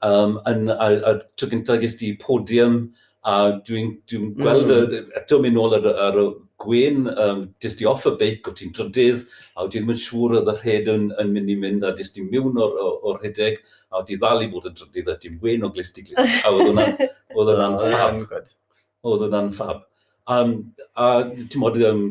um, 0.06 0.38
yn, 0.50 0.68
a, 0.74 0.90
a 1.10 1.16
tro 1.40 1.50
gyntaf 1.54 1.80
ges 1.82 1.96
gysdi 1.96 2.14
podium, 2.22 2.84
a 3.24 3.38
dwi'n 3.64 3.94
dwi 4.12 4.34
gweld, 4.38 4.74
mm. 4.74 5.12
eto 5.22 5.40
mynd 5.42 5.58
nôl 5.58 5.78
ar, 5.80 5.88
ar, 6.10 6.20
gwen, 6.64 7.08
um, 7.20 7.46
dis 7.64 7.78
di 7.80 7.88
off 7.90 8.08
y 8.10 8.14
beic, 8.20 8.48
o 8.50 8.56
ti'n 8.58 8.74
drydydd, 8.76 9.24
a 9.56 9.66
o 9.66 9.72
ti'n 9.72 9.88
mynd 9.88 10.02
siŵr 10.02 10.38
oedd 10.40 10.52
y 10.52 10.58
rhed 10.58 10.92
yn, 10.94 11.08
yn 11.22 11.32
mynd 11.36 11.54
i 11.54 11.58
mynd, 11.60 11.86
a 11.88 11.94
dis 11.98 12.14
di 12.16 12.26
mewn 12.26 12.60
o'r, 12.64 12.78
or 13.04 13.20
rhedeg, 13.22 13.62
a 13.92 14.02
o 14.02 14.06
ddal 14.08 14.46
i 14.46 14.50
fod 14.52 14.70
yn 14.72 14.78
drydydd, 14.80 15.12
a 15.14 15.18
dim 15.22 15.40
wen 15.44 15.68
o 15.68 15.72
glist 15.74 16.00
i 16.02 16.06
glist, 16.08 16.40
a 16.44 16.54
oedd 16.54 16.72
hwnna'n 16.72 17.80
ffab. 17.82 18.22
Oedd 19.04 19.26
hwnna'n 19.26 19.52
ffab. 19.52 19.84
Um, 20.32 20.54
a 20.96 21.10
ti'n 21.28 21.60
modd, 21.60 21.82
um, 21.84 22.06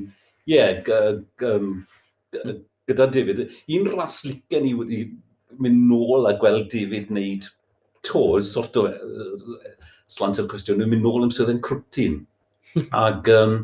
yeah, 0.47 0.83
um, 1.49 1.71
gyda 2.89 3.07
David, 3.13 3.47
un 3.73 3.89
ras 3.95 4.23
licen 4.27 4.69
i 4.69 4.75
wedi 4.77 5.03
mynd 5.63 5.87
nôl 5.89 6.29
a 6.29 6.35
gweld 6.41 6.69
David 6.73 7.11
wneud 7.13 7.49
tos, 8.05 8.53
sort 8.53 8.77
o 8.81 8.87
uh, 8.89 9.73
slant 10.11 10.41
o'r 10.43 10.51
cwestiwn, 10.51 10.83
yn 10.85 10.93
mynd 10.93 11.07
nôl 11.07 11.27
am 11.27 11.33
sydd 11.35 11.53
yn 11.55 11.63
crwtyn. 11.65 12.21
Ac 12.97 13.31
um, 13.39 13.57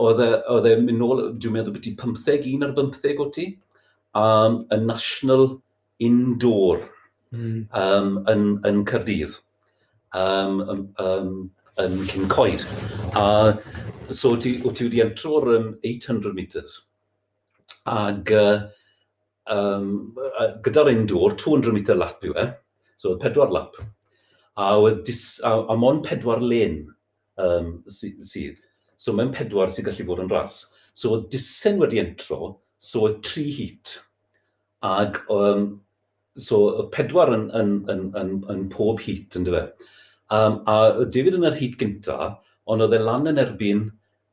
oedd 0.00 0.22
e'n 0.24 0.70
e 0.70 0.74
mynd 0.86 1.02
nôl, 1.02 1.22
dwi'n 1.40 1.56
meddwl 1.56 1.76
bod 1.76 1.84
ti 1.84 1.94
15, 1.98 2.48
un 2.54 2.66
ar 2.66 2.74
15 2.78 3.22
o 3.22 3.28
ti, 3.34 3.46
um, 4.16 4.60
y 4.72 4.80
National 4.84 5.46
Indoor 6.00 6.82
mm. 7.32 7.68
um, 7.76 8.12
yn, 8.30 8.44
yn 8.68 8.82
Cyrdydd, 8.88 9.36
um, 10.16 10.60
um, 10.64 10.84
um, 11.04 11.32
yn 11.80 11.98
Cyn 12.10 12.28
Coed. 12.32 12.64
A 13.18 13.56
so 14.10 14.34
ti, 14.40 14.56
o 14.64 14.72
ti 14.74 14.88
wedi 14.88 15.02
entro'r 15.04 15.50
um, 15.56 15.70
800 15.86 16.34
metres. 16.36 16.78
Ac 17.90 18.32
uh, 18.36 18.64
um, 19.52 19.92
gyda'r 20.64 20.92
indoor, 20.92 21.36
200 21.38 21.74
metr 21.76 21.98
lap 21.98 22.24
yw 22.26 22.36
e, 22.40 22.48
so 23.00 23.16
pedwar 23.20 23.52
lap. 23.54 23.78
A, 24.60 24.72
dis, 25.06 25.22
a, 25.46 25.54
a 25.72 25.76
mon 25.78 26.02
pedwar 26.04 26.42
len 26.42 26.82
um, 27.40 27.78
sydd. 27.88 28.24
Si. 28.26 28.48
So 29.00 29.14
mae'n 29.16 29.32
pedwar 29.36 29.72
sy'n 29.72 29.86
gallu 29.86 30.06
bod 30.08 30.24
yn 30.24 30.32
ras. 30.32 30.62
So 30.92 31.14
oedd 31.14 31.30
disen 31.32 31.78
wedi 31.80 32.02
entro, 32.02 32.56
so 32.76 33.06
oedd 33.06 33.22
tri 33.24 33.46
hit. 33.56 33.94
Ac 34.84 35.22
um, 35.32 35.70
so 36.36 36.66
oedd 36.68 36.90
pedwar 36.96 37.32
yn, 37.36 37.48
yn, 37.56 37.72
yn, 37.92 38.04
yn, 38.20 38.34
yn 38.52 38.66
pob 38.72 39.00
hit, 39.04 39.38
yn 39.38 39.48
dyfa. 39.48 39.64
Um, 40.30 40.60
a 40.70 41.06
David 41.08 41.38
yn 41.38 41.48
yr 41.48 41.56
hit 41.58 41.78
gynta, 41.80 42.34
ond 42.70 42.84
oedd 42.84 42.94
e 42.94 43.00
lan 43.02 43.30
yn 43.32 43.40
erbyn 43.40 43.88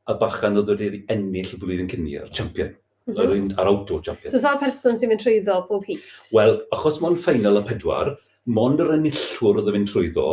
a 0.08 0.16
bachan 0.20 0.60
oedd 0.60 0.70
wedi 0.76 1.02
ennill 1.12 1.56
y 1.56 1.60
blwyddyn 1.60 1.90
cynni'r 1.90 2.30
champion. 2.36 2.76
Mm 3.08 3.16
-hmm. 3.16 3.52
Ar 3.56 3.72
champion. 4.04 4.28
Mhm. 4.28 4.30
So, 4.30 4.38
sa'r 4.44 4.60
person 4.60 5.00
sy'n 5.00 5.08
mynd 5.08 5.24
trwyddo 5.24 5.62
pob 5.68 5.84
hit? 5.88 6.04
Wel, 6.36 6.58
achos 6.76 7.00
mae'n 7.00 7.16
ffeinal 7.16 7.60
y 7.60 7.64
pedwar, 7.68 8.14
mond 8.44 8.80
yr 8.84 8.92
enillwr 8.96 9.62
oedd 9.62 9.70
yn 9.72 9.78
mynd 9.80 9.92
trwyddo, 9.92 10.26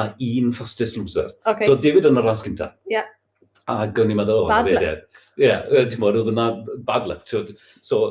a 0.00 0.08
un 0.16 0.52
fastest 0.56 0.96
loser. 0.96 1.34
Okay. 1.44 1.68
So, 1.68 1.76
David 1.76 2.08
yn 2.08 2.16
y 2.16 2.24
ras 2.24 2.44
gynta. 2.44 2.72
Yeah. 2.88 3.08
A 3.70 3.86
gwn 3.94 4.12
i'n 4.12 4.18
meddwl, 4.18 4.44
o, 4.46 4.50
bad 4.50 4.70
luck. 4.72 5.08
Ie, 5.38 5.46
yeah, 5.46 5.64
ti'n 5.88 6.02
modd, 6.02 6.18
oedd 6.20 6.32
yna 6.32 6.46
bad 6.86 7.08
luck. 7.10 7.26
So, 7.28 7.44
So, 7.84 8.02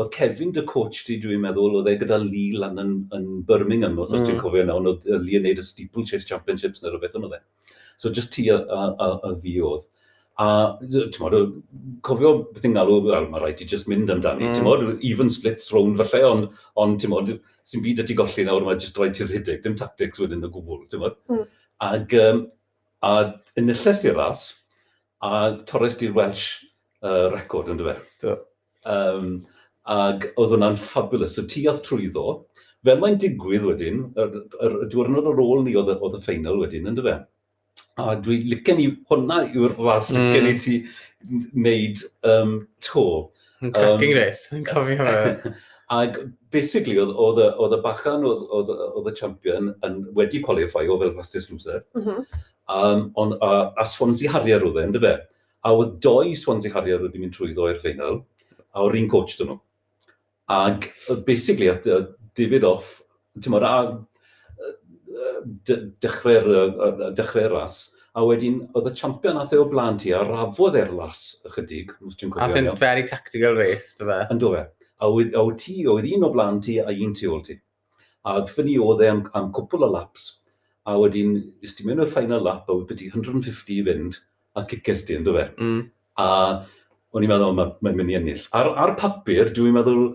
oedd 0.00 0.10
Kevin 0.14 0.52
dy 0.56 0.64
coach 0.68 1.04
ti, 1.06 1.18
dwi'n 1.20 1.42
meddwl, 1.42 1.78
oedd 1.80 1.88
e 1.90 1.96
gyda 2.00 2.18
Lee 2.22 2.58
lan 2.58 2.78
yn, 2.80 2.92
yn 3.16 3.30
Birmingham, 3.48 3.96
mm. 3.96 4.12
os 4.14 4.24
ti'n 4.24 4.36
mm. 4.36 4.42
cofio 4.42 4.66
nawr, 4.66 4.90
oedd 4.92 5.08
Lee 5.24 5.40
yn 5.40 5.48
neud 5.48 5.60
y 5.60 5.64
Steeplechase 5.66 6.28
Championships 6.28 6.84
neu 6.84 6.92
rhywbeth 6.92 7.16
ond 7.18 7.28
oedd 7.28 7.40
e. 7.40 7.42
So, 8.00 8.12
just 8.12 8.32
ti 8.36 8.46
a, 8.52 8.60
a, 8.60 8.84
a, 8.92 9.10
a 9.30 9.32
fi 9.42 9.56
oedd. 9.64 9.88
A, 10.40 10.46
ti'n 10.80 11.18
modd, 11.20 11.36
cofio 12.06 12.30
beth 12.54 12.64
yn 12.68 12.78
galw, 12.78 13.00
wel, 13.08 13.28
mae 13.32 13.42
rhaid 13.42 13.64
i 13.64 13.68
just 13.68 13.90
mynd 13.90 14.12
amdani, 14.14 14.46
mm. 14.46 14.54
ti'n 14.56 14.68
modd, 14.68 14.86
even 15.04 15.32
splits 15.32 15.68
round 15.74 16.00
falle, 16.00 16.22
ond, 16.30 16.62
on, 16.80 16.96
ti'n 17.00 17.12
modd, 17.12 17.34
sy'n 17.66 17.84
byd 17.84 18.04
ydi 18.06 18.16
golli 18.16 18.46
nawr, 18.46 18.64
mae 18.64 18.80
just 18.80 18.96
rhaid 18.96 19.18
ti'r 19.18 19.34
hydeg, 19.34 19.60
dim 19.66 19.76
tactics 19.76 20.22
wedyn 20.22 20.46
y 20.46 20.52
gwbl, 20.54 20.86
ti'n 20.88 21.04
modd. 21.04 21.20
Mm. 21.28 21.44
Ag, 21.90 22.16
um, 22.22 22.46
a 23.04 23.12
enillest 23.60 24.06
i'r 24.08 24.16
ras, 24.16 24.46
a 25.20 25.32
torres 25.68 25.98
di'r 26.00 26.14
Welsh 26.16 26.46
uh, 27.04 27.28
record 27.34 27.70
yn 27.72 27.80
dyfe. 27.80 28.36
Um, 28.88 29.40
ac 29.90 30.30
oedd 30.36 30.54
hwnna'n 30.54 30.78
fabulous. 30.80 31.38
y 31.40 31.46
ti 31.50 31.66
oedd 31.68 31.82
trwyddo. 31.86 32.26
Fel 32.86 33.00
mae'n 33.02 33.18
digwydd 33.20 33.66
wedyn, 33.68 34.06
y 34.16 34.86
diwrnod 34.92 35.28
ar 35.28 35.42
ôl 35.42 35.64
ni 35.66 35.76
oedd, 35.76 35.92
y 35.92 36.22
ffeinal 36.24 36.60
wedyn, 36.62 36.88
yn 36.88 36.96
dyfe. 36.96 37.18
A 38.00 38.14
dwi 38.24 38.40
licen 38.48 38.80
i 38.80 38.88
hwnna 39.10 39.42
yw'r 39.50 39.76
ras 39.80 40.08
mm. 40.14 40.30
licen 40.30 40.48
i 40.48 40.54
ti 40.60 40.76
wneud 41.52 42.00
um, 42.24 42.54
to. 42.84 43.04
Yn 43.60 43.74
cracking 43.76 44.14
um, 44.14 44.20
race, 44.22 44.46
yn 44.56 44.64
cofio 44.64 45.04
fe. 45.04 45.52
Ac 45.90 46.20
basically, 46.54 46.96
oedd 47.02 47.40
y 47.42 47.78
bachan 47.82 48.24
oedd 48.24 49.08
y 49.10 49.14
champion 49.18 49.72
yn 49.86 49.96
wedi 50.16 50.40
qualify 50.44 50.84
o 50.86 50.96
fel 51.00 51.12
fastest 51.16 51.50
loser. 51.50 51.82
Mm 51.98 52.06
-hmm. 52.06 52.40
Um, 52.70 53.08
on, 53.18 53.34
a, 53.42 53.72
a 53.82 53.86
Swansea 53.86 54.30
Harrier 54.30 54.62
oedd 54.62 54.78
e, 54.78 54.86
ynddo 54.86 55.02
fe. 55.02 55.16
A 55.66 55.72
oedd 55.74 55.96
doi 56.04 56.36
Swansea 56.38 56.72
Harrier 56.74 57.02
wedi 57.02 57.20
mynd 57.20 57.34
trwyddo 57.34 57.66
i'r 57.70 57.80
ffeinal, 57.82 58.20
a 58.70 58.84
o'r 58.84 58.98
un 59.00 59.08
coach 59.10 59.34
dyn 59.38 59.50
nhw. 59.50 59.58
Ac, 60.50 60.90
basically, 61.26 61.68
at 61.70 61.86
David 62.38 62.66
Off, 62.66 63.00
ti'n 63.38 63.54
modd, 63.54 63.66
a 63.66 63.74
dechrau'r 66.02 67.14
dechrau 67.16 67.48
ras, 67.52 67.80
a 68.14 68.24
wedyn 68.26 68.60
oedd 68.74 68.90
y 68.90 68.94
champion 68.98 69.38
ath 69.38 69.54
e 69.54 69.60
o 69.60 69.66
blaen 69.70 69.98
ti 70.00 70.12
a 70.14 70.22
rafodd 70.26 70.78
e'r 70.80 70.92
las 70.96 71.24
ychydig, 71.46 71.94
os 72.06 72.18
dwi'n 72.18 72.32
cofio. 72.34 72.46
A 72.46 72.54
fy'n 72.54 72.70
very 72.80 73.06
tactical 73.08 73.58
race, 73.58 73.94
dy 73.98 74.08
fe. 74.08 74.18
Yn 74.26 74.36
Ynddo 74.36 74.52
fe. 74.56 74.64
A 75.00 75.10
oedd 75.10 75.58
ti, 75.62 75.76
oedd 75.88 76.08
un 76.10 76.26
o 76.26 76.32
blaen 76.34 76.60
ti 76.64 76.78
a 76.82 76.90
un 76.90 77.14
tu 77.16 77.30
ôl 77.32 77.44
ti. 77.46 77.56
A 78.26 78.40
fyny 78.48 78.76
oedd 78.82 79.04
e 79.04 79.10
am, 79.10 79.22
am 79.38 79.50
cwpl 79.56 79.86
o 79.86 79.90
laps, 79.94 80.26
a 80.90 80.98
wedyn, 80.98 81.38
ys 81.64 81.76
ti'n 81.76 81.88
mynd 81.90 82.04
o'r 82.04 82.12
final 82.12 82.42
lap, 82.44 82.68
a 82.68 82.76
wedi 82.76 83.10
150 83.10 83.72
i 83.76 83.80
fynd, 83.86 84.20
a 84.58 84.64
cicest 84.70 85.08
ti, 85.08 85.16
ynddo 85.18 85.36
fe. 85.36 85.46
Mm. 85.62 85.82
A 86.20 86.28
o'n 87.14 87.26
i'n 87.26 87.30
meddwl, 87.32 87.56
mae'n 87.58 87.76
ma 87.82 87.92
mynd 87.96 88.12
i 88.12 88.16
ennill. 88.18 88.46
Ar, 88.56 88.72
ar 88.84 88.94
papur, 88.98 89.50
dwi'n 89.54 89.76
meddwl, 89.76 90.06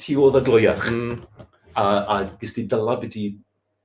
ti 0.00 0.16
oedd 0.18 0.38
y 0.40 0.44
gloiach. 0.46 0.88
Mm. 0.90 1.48
A, 1.78 1.86
a 1.86 2.16
gys 2.40 2.56
ti 2.56 2.66
dyla 2.70 2.98
beth 3.00 3.16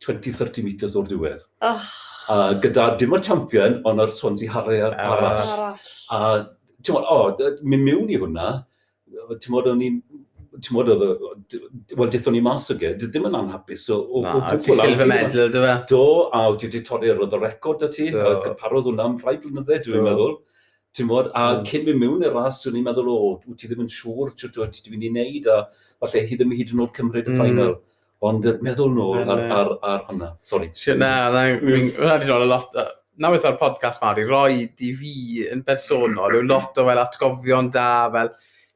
20-30 0.06 0.66
metres 0.66 0.98
o'r 1.00 1.10
diwedd. 1.10 1.46
Oh. 1.66 1.90
A 2.28 2.38
gyda 2.62 2.90
dim 3.00 3.16
o'r 3.16 3.24
champion, 3.24 3.80
ond 3.88 4.04
o'r 4.04 4.14
Swansea 4.14 4.52
Harry 4.54 4.82
ar 4.84 4.98
arall. 5.00 5.38
arall. 5.54 5.92
A 6.12 6.20
ti'n 6.84 6.98
modd, 6.98 7.08
o, 7.08 7.20
oh, 7.30 7.54
mynd 7.64 7.88
mewn 7.88 8.12
i 8.12 8.20
hwnna, 8.20 8.50
ti'n 9.38 9.54
modd, 9.54 9.70
o'n 9.72 9.86
i'n 9.86 10.02
ti'n 10.64 10.76
modd 10.76 10.92
oedd, 10.94 11.24
wel, 11.98 12.12
dethon 12.14 12.36
ni 12.36 12.42
mas 12.44 12.68
o 12.74 12.76
ge, 12.80 12.94
ddim 13.00 13.28
yn 13.30 13.38
anhapus. 13.38 13.86
So, 13.88 14.00
o, 14.04 14.24
Ma, 14.26 14.36
o 14.40 14.60
ti 14.62 14.76
silver 14.76 15.10
medal, 15.10 15.52
dy 15.54 15.64
fe? 15.64 15.74
Do, 15.92 16.04
a 16.34 16.44
wedi 16.52 16.70
di 16.74 16.84
torri 16.86 17.12
ar 17.14 17.24
y 17.24 17.42
record 17.42 17.86
y 17.88 17.90
ti, 17.94 18.10
a 18.12 18.36
gyparodd 18.44 18.92
am 18.94 19.18
rhai 19.22 19.38
blynydde, 19.44 19.82
dwi'n 19.86 20.06
meddwl. 20.08 20.38
Ti'n 20.98 21.10
modd, 21.10 21.32
a 21.38 21.48
mm. 21.58 21.66
cyn 21.70 21.84
mynd 21.86 22.02
mewn 22.02 22.24
i'r 22.26 22.38
ras, 22.38 22.62
o'n 22.70 22.78
i'n 22.80 22.86
meddwl, 22.88 23.10
o, 23.14 23.34
wyt 23.46 23.62
ti 23.62 23.70
ddim 23.70 23.86
yn 23.86 23.92
siŵr, 23.94 24.34
dwi'n 24.42 25.08
ei 25.08 25.12
wneud, 25.12 25.50
a 25.54 25.60
falle 26.02 26.26
hi 26.26 26.40
ddim 26.40 26.56
hyd 26.58 26.74
yn 26.74 26.86
oed 26.86 26.96
cymryd 26.98 27.28
y 27.28 27.34
mm. 27.34 27.42
ffainal. 27.42 27.76
Ond 28.28 28.48
meddwl 28.66 28.96
nôl 28.96 29.20
ar, 29.30 29.44
ar, 29.54 29.74
ar 29.86 30.08
hwnna, 30.08 30.32
sori. 30.42 30.72
Na, 30.98 31.12
hwnna 31.62 32.16
di 32.24 32.32
rôl 32.32 32.48
y 32.48 32.50
lot. 32.50 32.74
Na 32.74 32.88
Naweth 33.18 33.48
o'r 33.50 33.56
podcast 33.58 34.04
ma, 34.04 34.12
i 34.14 34.24
roi 34.30 34.68
di 34.78 34.92
fi 34.94 35.12
yn 35.50 35.64
bersonol, 35.66 36.36
yw 36.38 36.44
lot 36.46 36.78
o 36.78 36.84
fel 36.86 37.00
atgofion 37.02 37.72
da, 37.74 37.86
fel 38.14 38.30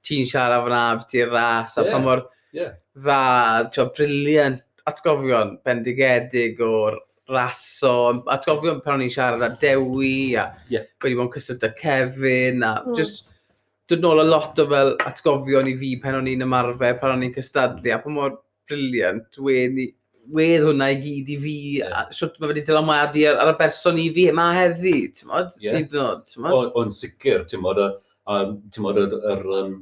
ti'n 0.08 0.28
siarad 0.30 0.68
fan 0.68 1.06
ti'n 1.12 1.32
ras, 1.32 1.78
a 1.78 1.86
yeah. 1.86 1.94
pa 1.94 2.04
mor 2.04 2.26
yeah. 2.56 2.76
dda, 2.98 3.70
ti'n 3.74 3.96
briliant 3.96 4.62
atgofion 4.90 5.58
bendigedig 5.66 6.62
o'r 6.66 7.00
raso, 7.32 8.24
atgofion 8.34 8.82
pan 8.84 8.98
o'n 8.98 9.06
i'n 9.06 9.14
siarad 9.14 9.46
â 9.46 9.52
dewi, 9.62 10.36
a 10.36 10.50
yeah. 10.74 10.88
wedi 11.04 11.18
bod 11.18 11.30
yn 11.30 11.34
cyswllt 11.38 11.68
â 11.68 11.72
Kevin, 11.78 12.66
a 12.66 12.74
mm. 12.82 12.98
just 12.98 13.28
dod 13.92 14.04
nôl 14.04 14.24
a 14.24 14.28
lot 14.28 14.60
o 14.60 14.68
fel 14.72 14.94
atgofion 15.08 15.70
i 15.72 15.78
fi 15.80 15.96
pan 16.04 16.20
o'n 16.20 16.30
i'n 16.32 16.46
ymarfer, 16.48 17.00
pan 17.02 17.16
o'n 17.16 17.26
i'n 17.28 17.34
cystadlu, 17.36 17.94
a 17.94 18.02
pa 18.04 18.14
mor 18.14 18.38
briliant 18.70 19.42
wedi 19.42 19.92
wedd 20.32 20.64
hwnna 20.68 20.92
i 20.94 21.00
gyd 21.02 21.32
i 21.34 21.38
fi, 21.42 21.56
yeah. 21.80 22.04
a 22.04 22.16
siwt 22.16 22.38
mae 22.40 22.52
wedi 22.52 22.66
dylanwadu 22.68 23.26
ar, 23.32 23.42
ar 23.44 23.54
y 23.54 23.58
berson 23.60 24.00
i 24.00 24.08
fi 24.16 24.28
yma 24.32 24.52
heddi, 24.58 24.96
ti'n 25.18 25.32
modd? 25.32 25.58
Yeah. 25.64 25.82
O'n 26.78 26.94
sicr, 26.94 27.46
ti'n 27.50 27.64
modd, 27.64 27.82
um, 28.30 28.60
ti'n 28.72 28.86
modd, 28.86 29.02
yr, 29.02 29.18
yr, 29.34 29.44
um, 29.58 29.76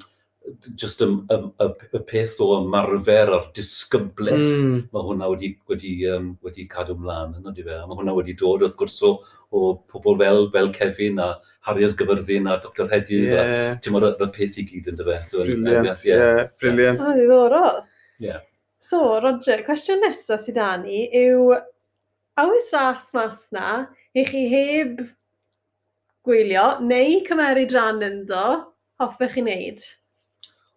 just 0.75 1.01
y, 1.01 1.05
y, 1.05 1.37
y, 1.61 1.67
y 1.93 2.01
peth 2.07 2.37
o 2.41 2.47
ymarfer 2.59 3.31
a'r 3.35 3.49
disgybleth, 3.55 4.53
mm. 4.63 4.77
mae 4.93 5.05
hwnna 5.05 5.29
wedi, 5.31 5.51
wedi, 5.69 5.93
um, 6.13 6.31
wedi 6.45 6.65
cadw 6.71 6.95
mlaen. 6.97 7.35
yn 7.39 7.51
ydy 7.51 7.65
fe. 7.67 7.77
Mae 7.85 7.99
hwnna 7.99 8.15
wedi 8.17 8.35
dod 8.39 8.65
wrth 8.65 8.77
gwrs 8.79 8.97
o, 9.05 9.13
o 9.51 9.73
pobl 9.91 10.17
fel, 10.19 10.47
fel 10.53 10.71
Kevin 10.75 11.21
a 11.23 11.29
Harriers 11.67 11.97
Gyfyrddin 11.99 12.49
a 12.49 12.59
Dr 12.63 12.89
Hedydd 12.91 13.31
yeah. 13.31 13.53
a 13.73 13.79
ti'n 13.83 13.95
modd 13.95 14.09
y 14.11 14.29
peth 14.35 14.57
i 14.61 14.65
gyd 14.69 14.91
yn 14.93 14.99
dy 14.99 15.07
fe. 15.09 15.19
Briliant, 15.35 16.05
ie, 16.05 16.13
yeah. 16.13 16.45
briliant. 16.61 17.03
O, 17.03 17.15
ddiddorol. 17.17 17.83
Yeah. 18.23 18.45
So, 18.79 19.19
Roger, 19.21 19.61
cwestiwn 19.67 20.03
nesaf 20.05 20.45
sydd 20.45 20.59
â 20.63 20.73
ni 20.81 21.03
yw, 21.19 21.51
awys 22.39 22.69
ras 22.73 23.09
mas 23.15 23.47
na, 23.55 23.87
i 24.15 24.23
chi 24.27 24.45
heb 24.53 25.03
gwylio 26.27 26.65
neu 26.83 27.19
cymeryd 27.27 27.73
rhan 27.75 28.03
ynddo, 28.05 28.45
hoffech 29.01 29.35
chi 29.37 29.43
wneud? 29.45 29.81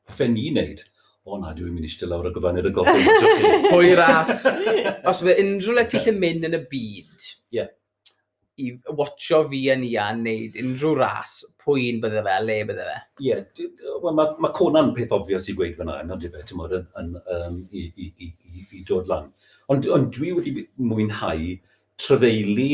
Hoffech 0.09 0.33
ni 0.33 0.49
wneud? 0.53 0.83
O 1.23 1.37
na, 1.39 1.53
dwi'n 1.55 1.75
mynd 1.75 1.87
i 1.87 1.91
still 1.91 2.11
lawr 2.11 2.27
y 2.31 2.33
gyfan 2.35 2.59
i'r 2.59 2.73
goffin. 2.75 3.69
Pwy 3.69 3.93
ras? 3.99 4.43
Os 5.07 5.23
fe 5.23 5.37
unrhyw 5.39 5.77
le 5.77 5.85
ti'n 5.91 6.19
mynd 6.19 6.49
yn 6.49 6.59
y 6.59 6.61
byd, 6.71 7.29
yeah. 7.55 7.71
i 8.59 8.73
watcho 8.99 9.45
fi 9.51 9.61
yn 9.73 9.85
Ian 9.87 10.25
wneud 10.25 10.59
unrhyw 10.63 10.97
ras, 10.99 11.37
pwy'n 11.63 12.01
bydde 12.03 12.25
fe, 12.27 12.39
le 12.47 12.57
bydde 12.71 12.89
fe? 12.89 12.97
Ie, 13.23 13.29
yeah, 13.29 13.69
well, 14.03 14.17
mae 14.19 14.35
ma 14.43 14.51
Conan 14.57 14.91
peth 14.97 15.15
obvious 15.15 15.47
i 15.49 15.55
gweud 15.59 15.79
fyna, 15.79 16.01
e, 16.01 16.07
yn 16.07 16.15
oeddi 16.17 16.33
fe, 16.33 16.43
ti'n 16.49 16.59
modd, 16.59 16.75
yn, 17.01 17.15
um, 17.37 17.61
i, 17.71 17.87
i, 17.95 18.11
i, 18.11 18.33
i, 18.51 18.67
i 18.81 18.83
dod 18.89 19.11
lan. 19.11 19.31
Ond, 19.73 19.87
ond 19.95 20.11
dwi 20.15 20.35
wedi 20.37 20.67
mwynhau 20.83 21.55
trefeili 22.03 22.73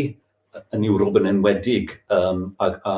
yn 0.76 0.86
Ewrop 0.88 1.18
yn 1.20 1.28
enwedig, 1.30 1.96
um, 2.14 2.48
a, 2.62 2.72
a 2.88 2.94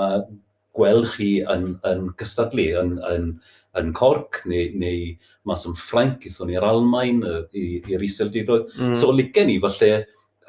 gweld 0.77 1.09
chi 1.15 1.31
yn, 1.51 1.73
yn 1.89 2.11
gystadlu 2.21 2.67
yn, 2.81 2.97
yn, 3.11 3.31
yn 3.79 3.93
Corc 3.97 4.41
neu, 4.51 4.71
neu 4.79 5.15
mas 5.49 5.67
yn 5.69 5.77
Ffrainc, 5.79 6.27
eithon 6.27 6.51
ni'r 6.51 6.67
Almain, 6.67 7.23
i'r 7.53 8.07
Iseldiroedd. 8.07 8.71
Mm. 8.79 8.97
So, 8.99 9.13
licen 9.15 9.51
ni 9.51 9.59
falle 9.63 9.93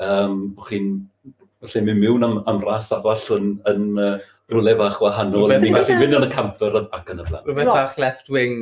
um, 0.01 0.51
bod 0.57 0.69
chi'n 0.69 0.91
falle 1.61 1.85
mynd 1.85 2.01
mewn 2.01 2.25
am, 2.25 2.37
am 2.49 2.61
ras 2.65 2.91
arall 2.95 3.27
yn, 3.37 3.53
yn 3.69 3.87
uh, 4.01 4.15
rhywle 4.51 4.75
fach 4.79 4.99
wahanol, 5.03 5.53
ni'n 5.61 5.77
gallu 5.77 5.97
mynd 5.99 6.17
yn 6.17 6.27
y 6.27 6.31
camper 6.33 6.81
ac 6.83 7.13
yn 7.13 7.23
y 7.23 7.27
blaen. 7.29 7.47
Rhywbeth 7.47 7.73
bach 7.73 7.97
left-wing. 8.01 8.59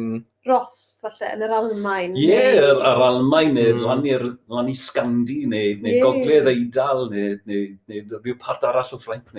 Roth 0.49 0.88
falle, 1.03 1.29
yn 1.35 1.43
yr 1.45 1.53
Almain. 1.55 2.15
Ie, 2.17 2.27
yeah, 2.27 2.57
neu... 2.59 2.81
yr 2.89 3.01
Almain, 3.05 3.53
neu 3.55 3.73
mm. 3.73 3.83
lan 3.85 4.03
i'r 4.07 4.25
lan 4.51 4.69
i 4.71 4.75
Scandi, 4.77 5.37
neu, 5.49 5.77
neu 5.83 5.95
yeah. 5.95 6.03
Gogledd 6.05 6.49
Eidal, 6.51 7.05
neu, 7.13 7.37
neu, 7.49 7.69
neu 7.91 8.19
rhyw 8.19 8.35
part 8.41 8.65
arall 8.67 8.91
o 8.95 8.99
Ffrainc. 9.01 9.31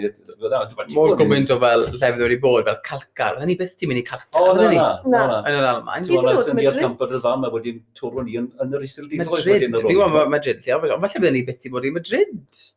Mor 0.97 1.15
gwmynt 1.21 1.53
o 1.53 1.59
fel 1.63 1.87
llefydd 1.91 2.25
wedi 2.25 2.39
bod, 2.43 2.65
fel 2.69 2.81
Calcar. 2.87 3.37
Fydden 3.37 3.53
ni 3.53 3.59
beth 3.61 3.77
ti'n 3.81 3.93
mynd 3.93 4.03
i 4.03 4.05
Calcar? 4.09 4.41
O, 4.41 4.55
na, 4.57 4.71
na, 5.05 5.23
na. 5.35 5.41
Yn 5.51 5.59
yr 5.59 5.69
Almain. 5.75 6.09
Ti'n 6.09 6.27
meddwl, 6.27 6.53
yn 6.55 6.63
i'r 6.65 6.81
Madrid? 6.81 7.05
ar 7.07 7.17
y 7.19 7.23
fam, 7.27 7.45
a 7.45 7.53
wedyn 7.55 7.83
twrwn 7.99 8.29
ni 8.29 8.39
yn 8.41 8.79
yr 8.79 8.87
Isil 8.89 9.11
Didloes. 9.11 9.45
Madrid, 9.45 9.67
dwi'n 9.77 10.01
gwybod 10.01 10.33
Madrid, 10.33 10.65
lle, 10.65 10.81
ond 10.81 11.05
falle 11.05 11.25
byddwn 11.25 11.37
ni 11.37 11.45
beth 11.49 11.61
ti'n 11.65 11.77
bod 11.77 11.89
i 11.89 11.95
Madrid. 11.95 12.35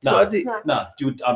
Na, 0.07 0.17
na, 0.67 0.79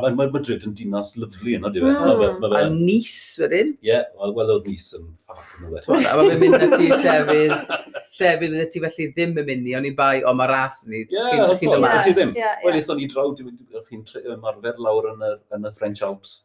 mae 0.03 0.31
Madrid 0.35 0.67
yn 0.67 0.75
dinas 0.77 1.15
lyflu 1.19 1.55
yna, 1.61 1.71
dwi'n 1.71 2.55
A 2.57 2.67
Nice 2.73 3.39
wedyn? 3.43 3.75
Ie, 3.85 4.01
wel, 4.19 4.53
oedd 4.57 4.67
nis 4.67 4.91
yn 4.97 5.07
ffaith. 5.27 5.87
Wel, 5.87 6.07
a 6.07 6.15
mae'n 6.19 6.41
mynd 6.41 6.57
at 6.57 6.77
i 6.79 6.89
llefydd 6.91 7.36
llefydd, 7.38 7.93
llefydd 8.17 8.57
ydy 8.57 8.67
ti 8.73 8.81
felly 8.83 9.07
ddim 9.13 9.38
yn 9.41 9.47
mynd 9.47 9.69
i, 9.69 9.75
ond 9.79 9.89
i'n 9.89 9.95
bai, 9.97 10.15
o 10.25 10.33
mae 10.38 10.49
ras 10.51 10.81
ni, 10.89 11.03
yeah, 11.13 11.53
chi'n 11.59 11.71
dod 11.73 11.83
mas. 11.83 12.09
ddim. 12.09 12.33
yeah, 12.33 12.57
yeah. 12.57 12.65
Wel, 12.65 12.77
eithon 12.79 12.99
ni 13.01 13.07
draw, 13.11 13.31
dwi'n 13.38 13.57
chi'n 13.88 14.33
ymarfer 14.35 14.81
lawr 14.83 15.11
yn 15.13 15.25
y, 15.27 15.33
yn 15.57 15.69
y 15.69 15.73
French 15.77 16.03
Alps, 16.07 16.35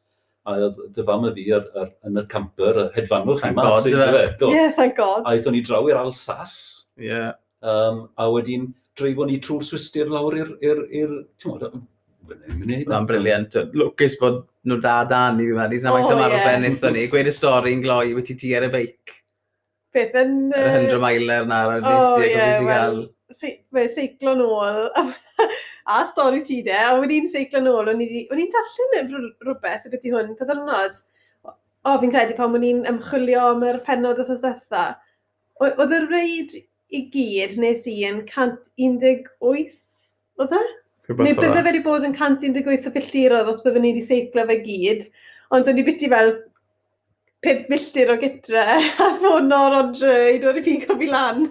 a 0.48 0.56
dyfam 0.96 1.28
y 1.28 1.32
fi 1.38 1.46
ar, 1.58 1.70
ar, 1.78 1.90
yn 2.08 2.20
y 2.20 2.26
camper, 2.32 2.84
y 2.84 2.86
hedfanwch 2.96 3.46
yma. 3.48 3.68
Thank 3.84 4.40
God. 4.40 4.52
Yeah, 4.52 4.70
thank 4.76 4.98
God. 4.98 5.24
A 5.24 5.36
eithon 5.36 5.56
ni 5.56 5.62
draw 5.66 5.86
i'r 5.88 6.00
Alsas. 6.02 6.54
Yeah. 7.00 7.32
Um, 7.62 8.08
a 8.18 8.28
wedyn 8.32 8.72
dreifon 8.98 9.30
ni 9.30 9.38
trwy'r 9.42 9.66
swistir 9.66 10.10
lawr 10.12 10.38
i'r... 10.42 10.52
Mae'n 12.32 13.06
briliant. 13.08 13.56
Lwcus 13.76 14.18
bod 14.20 14.44
nhw 14.68 14.78
da 14.82 15.02
dan 15.08 15.40
i 15.42 15.48
fi 15.48 15.56
meddwl. 15.56 15.82
Na'n 15.84 16.12
oh, 16.14 16.36
yeah. 16.36 16.62
maen 16.62 16.94
ni. 16.96 17.08
Gweud 17.10 17.30
y 17.30 17.34
stori 17.34 17.74
yn 17.76 17.82
gloi, 17.84 18.14
wyt 18.16 18.30
ti 18.30 18.38
ti 18.38 18.54
ar 18.58 18.66
y 18.68 18.70
beic 18.72 19.21
beth 19.96 20.16
yn... 20.22 20.34
Yr 20.56 20.68
uh... 20.68 20.78
100 20.88 21.02
miler 21.02 21.46
na, 21.48 21.60
ar 21.68 21.78
y 21.78 21.84
nestig, 21.84 22.26
oh, 22.26 22.26
yeah, 22.26 22.64
well, 22.66 22.98
se, 23.32 23.52
well, 23.74 23.88
seiclo 23.92 24.34
nôl, 24.38 25.14
a 25.94 26.02
stori 26.08 26.42
ti 26.46 26.60
de, 26.66 26.76
a 26.76 26.96
wedi 27.00 27.20
i'n 27.22 27.30
seiclo 27.32 27.62
nôl, 27.64 27.92
o'n 27.92 28.02
i'n 28.02 28.52
darllen 28.56 29.30
rhywbeth 29.44 29.88
y 29.88 29.94
beth 29.94 30.08
i 30.08 30.14
hwn, 30.14 30.34
pedyrnod. 30.38 31.00
O, 31.82 31.96
fi'n 31.98 32.12
credu 32.12 32.36
pan 32.38 32.54
o'n 32.54 32.66
i'n 32.66 32.84
ymchwilio 32.86 33.48
am 33.52 33.64
yr 33.66 33.80
penod 33.86 34.20
o 34.22 34.26
thosdetha. 34.28 34.84
Oedd 35.62 35.96
y 35.96 36.04
reid 36.04 36.54
i 36.92 37.02
gyd 37.10 37.56
nes 37.62 37.88
i 37.90 37.96
yn 38.06 38.22
118, 38.28 39.82
oedd 40.38 40.56
e? 40.58 40.62
Neu 41.10 41.34
bydde 41.34 41.56
fe 41.56 41.66
wedi 41.66 41.82
bod 41.82 42.06
yn 42.06 42.14
118 42.14 42.86
o 42.86 42.94
filltirodd 42.94 43.50
os 43.50 43.62
byddwn 43.64 43.82
ni 43.82 43.92
wedi 43.96 44.06
seiclo 44.06 44.44
fe 44.46 44.60
gyd, 44.62 45.08
ond 45.52 45.68
o'n 45.68 45.80
i 45.80 45.84
biti 45.86 46.10
fel 46.12 46.36
5 47.42 47.70
milltir 47.72 48.10
o 48.12 48.16
gytre 48.20 48.62
a 49.06 49.08
ffono 49.18 49.62
Rodri 49.74 50.36
i 50.36 50.40
dod 50.42 50.60
i 50.60 50.64
pigo 50.66 50.96
fi 51.00 51.08
lan. 51.10 51.48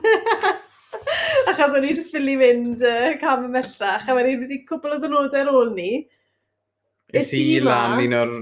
Achos 1.52 1.76
o'n 1.76 1.88
i 1.88 1.94
just 1.98 2.16
fili 2.16 2.38
mynd 2.40 2.84
uh, 2.86 3.12
cam 3.20 3.48
ymellach 3.50 4.08
a 4.08 4.16
wedyn 4.16 4.40
wedi 4.44 4.62
cwbl 4.70 4.96
o 4.96 5.02
ddynodau 5.02 5.42
ar 5.42 5.52
ôl 5.52 5.74
ni. 5.76 5.92
Is 7.12 7.34
i 7.36 7.60
lan 7.64 8.00
un 8.00 8.18
o'r 8.22 8.36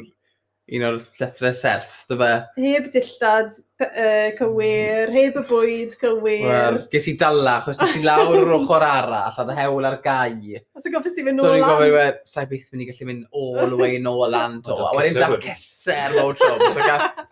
un 0.76 0.86
o'r 0.86 1.00
llyfrau 1.20 1.56
serth, 1.58 1.96
dy 2.10 2.18
fe? 2.20 2.30
Heb 2.62 2.90
dillad 2.94 3.56
uh, 3.56 4.30
cywir, 4.38 5.10
hmm. 5.10 5.18
heb 5.18 5.40
y 5.42 5.44
bwyd 5.50 5.96
cywir. 6.02 6.46
Wel, 6.46 6.80
ges 6.94 7.10
i 7.10 7.16
dala, 7.22 7.56
achos 7.60 7.80
ges 7.82 7.98
i 8.00 8.04
lawr 8.06 8.38
o'r 8.38 8.54
ochr 8.60 8.86
arall, 8.86 9.42
a 9.42 9.48
dy 9.50 9.58
hewl 9.58 9.90
ar 9.90 10.00
gai. 10.06 10.62
Os 10.78 10.86
yw'n 10.86 10.98
gofyn 10.98 11.16
Stephen 11.16 11.40
Nolan. 11.40 11.50
So, 11.50 11.58
ni'n 11.58 11.68
gofyn, 11.68 11.96
well, 11.98 12.22
sa'i 12.30 12.52
byth 12.54 12.70
mynd 12.74 12.86
i 12.86 12.90
gallu 12.92 13.10
mynd 13.10 13.28
all 13.32 13.74
the 13.74 13.82
way 13.82 14.00
nôl 14.04 14.26
lan, 14.36 14.62
to. 14.68 14.78
A 14.78 14.94
wedyn 14.98 15.20
da 15.20 15.34
ceser 15.50 16.18
low 16.18 16.34
trwm, 16.38 16.66
so 16.76 16.86
gath 16.86 17.26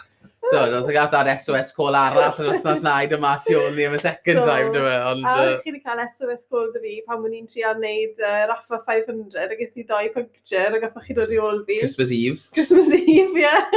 So, 0.47 0.59
os 0.77 0.88
ag 0.88 0.97
ada'r 1.01 1.27
SOS 1.41 1.73
call 1.75 1.95
arall 1.97 2.38
yn 2.39 2.47
wythnos 2.53 2.83
na, 2.85 2.93
i 3.03 3.09
dyma 3.11 3.33
si 3.43 3.55
o'n 3.57 3.73
ni 3.75 3.83
am 3.88 3.97
y 3.97 3.99
second 3.99 4.39
so, 4.39 4.45
time, 4.47 4.69
dyma. 4.71 4.93
E? 4.93 4.99
Ond, 5.09 5.25
a 5.27 5.33
uh... 5.33 5.55
chi 5.63 5.73
wedi 5.73 5.81
cael 5.83 6.01
SOS 6.05 6.45
call 6.47 6.69
dy 6.71 6.81
fi 6.83 6.93
pan 7.07 7.25
o'n 7.27 7.35
i'n 7.35 7.49
trio 7.51 7.73
wneud 7.75 8.21
uh, 8.23 8.45
Raffa 8.53 8.79
500, 8.88 9.35
a 9.43 9.57
ges 9.59 9.75
i 9.81 9.83
doi 9.89 10.05
puncture, 10.13 10.69
a 10.77 10.81
gaffach 10.83 11.09
chi 11.09 11.17
dod 11.17 11.33
i 11.35 11.41
ôl 11.43 11.63
fi. 11.67 11.81
Christmas 11.81 12.13
Eve. 12.15 12.39
Christmas 12.55 12.93
Eve, 12.95 13.33
ie. 13.33 13.43
Yeah. 13.43 13.67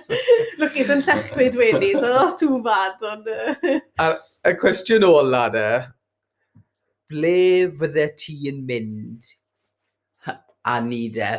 Lwcus 0.60 0.90
so, 0.90 0.98
yn 0.98 1.04
llechwyd 1.06 1.60
wedi, 1.62 1.94
so 1.96 2.04
not 2.12 2.36
too 2.42 2.60
bad, 2.66 3.06
ond... 3.14 3.30
Uh... 3.32 3.78
A'r 4.04 4.18
y 4.52 4.56
cwestiwn 4.60 5.06
ola, 5.08 5.46
de, 5.54 5.68
ble 7.08 7.36
fydde 7.80 8.10
ti'n 8.20 8.64
mynd 8.68 9.30
a 10.68 10.80
ni 10.84 11.06
de 11.14 11.30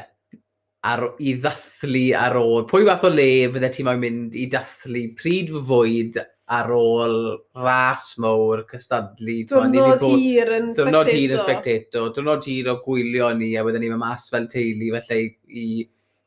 ar, 0.88 1.06
i 1.20 1.36
ddathlu 1.42 2.06
ar 2.18 2.38
ôl, 2.40 2.66
pwy 2.70 2.86
fath 2.88 3.08
o 3.08 3.12
le 3.14 3.30
fydde 3.54 3.70
ti 3.76 3.86
mae'n 3.86 4.04
mynd 4.04 4.38
i 4.40 4.46
dathlu 4.52 5.04
pryd 5.20 5.52
fy 5.54 5.64
fwyd 5.70 6.20
ar 6.60 6.72
ôl 6.74 7.18
ras 7.62 8.06
mowr 8.22 8.64
cystadlu. 8.70 9.44
Dwrnod 9.50 10.02
hir 10.02 10.50
yn 10.56 10.72
spectator. 10.72 10.80
Dwrnod 10.80 11.12
hir 11.14 11.36
yn 11.36 11.44
spectator, 11.44 12.10
dwrnod 12.16 12.48
hir 12.50 12.72
o 12.72 12.80
gwylio 12.86 13.30
ni, 13.38 13.52
a 13.60 13.66
wedyn 13.66 13.84
ni 13.86 13.92
mae 13.92 14.02
mas 14.02 14.30
fel 14.34 14.48
teulu 14.52 14.96
felly 14.98 15.28
i, 15.50 15.68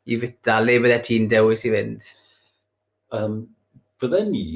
i 0.06 0.20
fita, 0.22 0.60
le 0.62 0.78
bydde 0.84 1.00
ti'n 1.08 1.26
dewis 1.32 1.66
i 1.66 1.72
fynd? 1.74 2.06
Um, 3.18 3.40
fydde 4.00 4.22
ni 4.28 4.46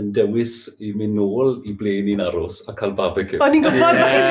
yn 0.00 0.12
dewis 0.16 0.54
i 0.80 0.92
mynd 0.96 1.16
nôl 1.18 1.56
i 1.68 1.72
ble 1.76 1.94
ni'n 2.04 2.22
aros 2.24 2.60
a 2.68 2.74
cael 2.76 2.92
barbecue. 2.98 3.40
O'n 3.44 3.56
i'n 3.56 3.64
gwybod 3.64 3.96
bod 4.02 4.12
chi'n 4.12 4.28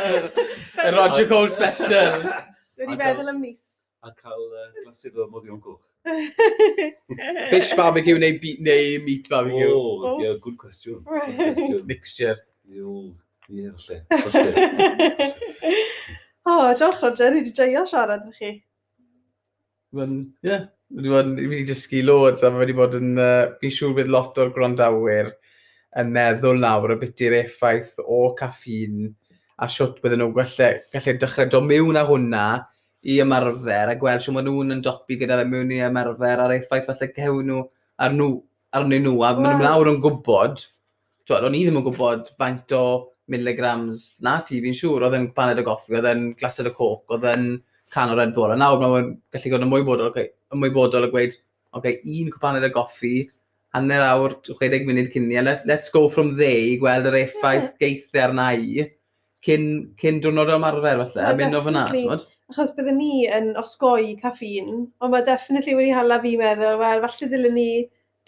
gweud 0.00 0.42
Roger 0.98 1.26
Cole 1.30 1.52
special. 1.52 2.18
Rwy'n 2.78 2.94
i 2.94 2.98
feddwl 2.98 3.30
am 3.30 3.40
mis. 3.42 3.62
A 4.04 4.10
cael 4.12 4.42
uh, 4.50 4.64
glasur 4.82 5.20
o 5.22 5.28
moddion 5.32 5.60
goch. 5.64 5.86
Fish 7.52 7.72
barbecue 7.78 8.18
neu, 8.20 8.38
beat, 8.42 8.60
neu 8.60 8.98
meat 9.04 9.30
barbecue? 9.30 9.70
O, 9.70 9.78
oh, 9.78 10.18
yeah, 10.20 10.34
good 10.42 10.58
question. 10.58 11.00
Good 11.06 11.36
question. 11.38 11.86
Mixture. 11.88 12.36
Ie, 12.68 12.82
ie, 13.54 13.70
falle. 14.26 15.30
O, 16.44 16.74
diolch 16.76 17.00
Roger, 17.00 17.32
ni 17.32 17.40
wedi 17.40 17.54
joio 17.56 17.86
siarad 17.88 18.26
â 18.28 18.34
chi. 18.36 18.52
Ie, 19.94 20.10
yeah. 20.44 20.68
Fi 20.94 21.14
wedi 21.14 21.64
dysgu 21.70 22.02
loads 22.04 22.44
a 22.44 22.52
fi 22.52 22.60
wedi 22.64 22.76
bod 22.76 22.98
yn... 22.98 23.14
Uh, 23.16 23.54
fi'n 23.62 23.72
siŵr 23.78 23.96
bydd 24.00 24.12
lot 24.12 24.42
o'r 24.42 24.52
grondawyr 24.56 25.32
yn 26.02 26.10
meddwl 26.12 26.58
nawr 26.60 26.92
o 26.92 26.98
beth 27.00 27.22
i'r 27.22 27.38
effaith 27.44 28.02
o 28.02 28.24
caffîn 28.38 29.14
a 29.62 29.68
siwt 29.70 30.00
bydden 30.02 30.24
nhw 30.24 30.32
gallu, 30.36 30.70
gallu 30.94 31.16
dechrau 31.22 31.50
dod 31.52 31.68
mewn 31.68 32.00
â 32.00 32.04
hwnna 32.08 32.44
i 33.04 33.18
ymarfer 33.22 33.92
a 33.92 33.98
gweld 34.00 34.24
sy'n 34.24 34.38
maen 34.38 34.48
nhw'n 34.48 34.76
yn 34.78 34.84
dopi 34.84 35.18
gyda 35.20 35.38
fe 35.40 35.48
mewn 35.50 35.72
i 35.74 35.82
ymarfer 35.86 36.44
a'r 36.44 36.56
effaith 36.58 36.88
falle 36.90 37.10
cewn 37.16 37.50
nhw 37.50 37.64
ar 38.04 38.14
nhw, 38.16 38.30
arnyn 38.74 39.04
nhw 39.06 39.18
a 39.22 39.34
maen 39.38 39.50
nhw'n 39.52 39.68
nawr 39.68 39.92
yn 39.92 40.00
gwybod 40.04 40.64
Twod, 41.24 41.46
o'n 41.48 41.54
i 41.56 41.62
ddim 41.64 41.78
yn 41.80 41.84
gwybod 41.86 42.26
faint 42.36 42.72
o 42.76 42.82
miligrams 43.32 44.00
na 44.24 44.34
ti 44.44 44.58
fi'n 44.60 44.74
siŵr, 44.76 45.06
oedd 45.06 45.14
yn 45.16 45.30
paned 45.36 45.62
o 45.62 45.64
goffi, 45.64 45.94
oedd 45.96 46.08
yn 46.10 46.26
glasod 46.36 46.68
o 46.68 46.72
coc, 46.76 47.14
oedd 47.16 47.24
yn 47.30 47.46
can 47.94 48.12
o 48.12 48.18
Red 48.18 48.34
Bull. 48.36 48.52
A 48.52 48.58
nawr 48.60 48.76
mae'n 48.82 49.08
gallu 49.32 49.52
gwneud 49.54 49.64
ymwybodol, 49.64 50.10
okay, 50.10 50.28
ymwybodol 50.52 51.06
a 51.06 51.08
gweud, 51.14 51.38
okay, 51.80 52.02
un 52.04 52.28
cwpaned 52.34 52.68
o 52.68 52.70
goffi, 52.74 53.14
hanner 53.72 54.04
awr, 54.04 54.36
60 54.50 54.84
munud 54.90 55.08
cyn 55.14 55.30
ni, 55.30 55.38
a 55.40 55.56
let's 55.64 55.94
go 55.94 56.10
from 56.12 56.34
there 56.36 56.74
i 56.74 56.76
gweld 56.82 57.08
yr 57.08 57.16
effaith 57.22 57.72
geithio 57.80 58.26
arna 58.26 58.50
i 58.52 58.84
cyn, 59.44 59.66
cyn 60.00 60.22
diwrnod 60.24 60.52
ymarfer, 60.56 61.02
falle, 61.02 61.26
a 61.26 61.34
mynd 61.38 61.58
o 61.58 61.64
fyna, 61.66 61.88
ti'n 61.90 62.30
Achos 62.52 62.74
byddwn 62.76 62.98
ni 63.00 63.24
yn 63.32 63.54
osgoi 63.56 64.14
caffeine, 64.20 64.82
ond 65.00 65.12
mae 65.14 65.24
definitely 65.24 65.76
wedi 65.78 65.94
hala 65.96 66.18
fi 66.20 66.34
meddwl, 66.36 66.76
wel, 66.82 67.00
falle 67.06 67.28
dylen 67.32 67.56
ni 67.56 67.68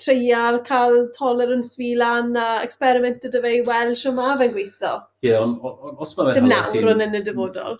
treial 0.00 0.58
cael 0.64 0.96
tolerance 1.16 1.76
fi 1.76 1.90
lan 2.00 2.32
a 2.40 2.46
experiment 2.64 3.26
ydy 3.28 3.42
fe 3.44 3.52
i 3.58 3.60
weld 3.68 4.00
sio 4.00 4.12
ma 4.16 4.30
fe'n 4.40 4.54
gweithio. 4.54 4.94
Ie, 5.24 5.30
yeah, 5.30 5.44
ond 5.44 6.00
os 6.00 6.16
mae'n 6.16 6.32
hala 6.32 6.62
ti... 6.64 6.80
Dim 6.80 6.88
nawr 6.88 7.04
yn 7.06 7.20
y 7.20 7.22
dyfodol. 7.28 7.78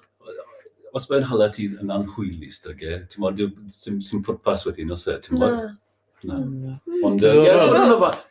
Os 0.97 1.09
mae'n 1.11 1.27
hala 1.31 1.49
ti 1.53 1.71
yn 1.73 1.93
anhwylus, 1.97 2.61
dy 2.65 2.77
ge, 2.83 3.01
ti'n 3.13 3.25
modd, 3.25 3.43
sy'n 3.73 4.25
pwrpas 4.29 4.65
wedyn, 4.69 4.93
os 4.97 5.09
e, 5.13 5.19
ti'n 5.25 5.41
modd? 5.41 5.59
Hmm. 6.25 6.79
Ond, 7.05 7.21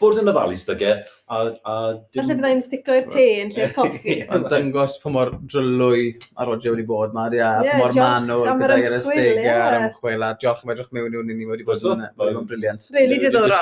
fod 0.01 0.17
yn 0.17 0.31
ofalu 0.31 0.55
stygau, 0.57 0.95
e? 0.95 1.17
a... 1.29 1.41
a 1.69 1.75
dim... 1.93 2.17
Falle 2.17 2.37
byddai'n 2.39 2.63
sticto 2.65 2.95
i'r 2.97 3.09
te 3.11 3.25
yn 3.43 3.51
lle'r 3.53 3.75
coffi. 3.75 4.15
Ond 4.33 4.47
dangos 4.51 4.97
pa 5.03 5.13
mor 5.13 5.35
drylwy 5.53 6.07
a 6.35 6.47
Roger 6.49 6.73
wedi 6.73 6.87
bod 6.89 7.13
ma, 7.13 7.27
a 7.29 7.51
pa 7.61 7.77
mor 7.83 7.93
manwl 7.99 8.47
gyda'r 8.63 8.97
ystegau 8.97 9.61
a'r 9.67 9.77
ymchwil, 9.83 10.25
a 10.25 10.31
diolch 10.41 10.65
am 10.65 10.73
edrych 10.73 10.89
mewn 10.97 11.19
i 11.21 11.37
ni 11.37 11.49
wedi 11.51 11.67
bod 11.67 11.85
yn 11.85 12.01
yna. 12.01 12.09
Mae'n 12.17 12.49
briliant. 12.49 12.89
Rili 12.97 13.21
diddorol. 13.21 13.53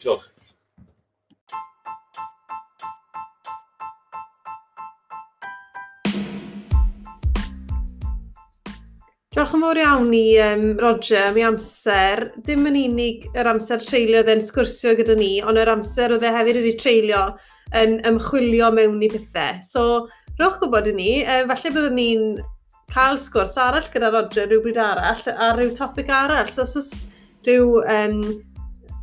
Diolch. 0.00 0.30
Diolch 9.36 9.52
yn 9.52 9.60
fawr 9.60 9.76
iawn 9.76 10.14
i 10.16 10.38
um, 10.40 10.62
Roger 10.80 11.26
am 11.26 11.34
ei 11.36 11.42
amser. 11.44 12.22
Dim 12.48 12.62
yn 12.70 12.78
unig 12.80 13.26
yr 13.36 13.50
amser 13.50 13.82
treulio 13.84 14.22
oedd 14.22 14.30
e'n 14.32 14.40
sgwrsio 14.40 14.94
gyda 14.96 15.12
ni, 15.18 15.42
ond 15.44 15.60
yr 15.60 15.68
amser 15.68 16.14
oedd 16.14 16.24
e 16.24 16.30
hefyd 16.32 16.56
wedi 16.62 16.72
treulio 16.80 17.18
yn 17.76 17.98
ymchwilio 18.08 18.70
mewn 18.72 19.04
i 19.04 19.10
pethau. 19.12 19.58
So, 19.60 19.84
rwch 20.40 20.56
gwybod 20.62 20.88
i 20.88 20.96
ni, 20.96 21.10
e, 21.20 21.36
falle 21.52 21.74
byddwn 21.76 22.00
ni'n 22.00 22.24
cael 22.96 23.20
sgwrs 23.20 23.60
arall 23.60 23.92
gyda 23.92 24.08
Roger 24.16 24.48
rhywbryd 24.48 24.80
arall 24.80 25.28
a 25.34 25.52
rhyw 25.52 25.76
topic 25.76 26.08
arall. 26.22 26.48
So, 26.48 26.64
os 26.64 26.72
oes 26.80 26.90
rhyw, 27.44 27.76
um, 27.92 28.18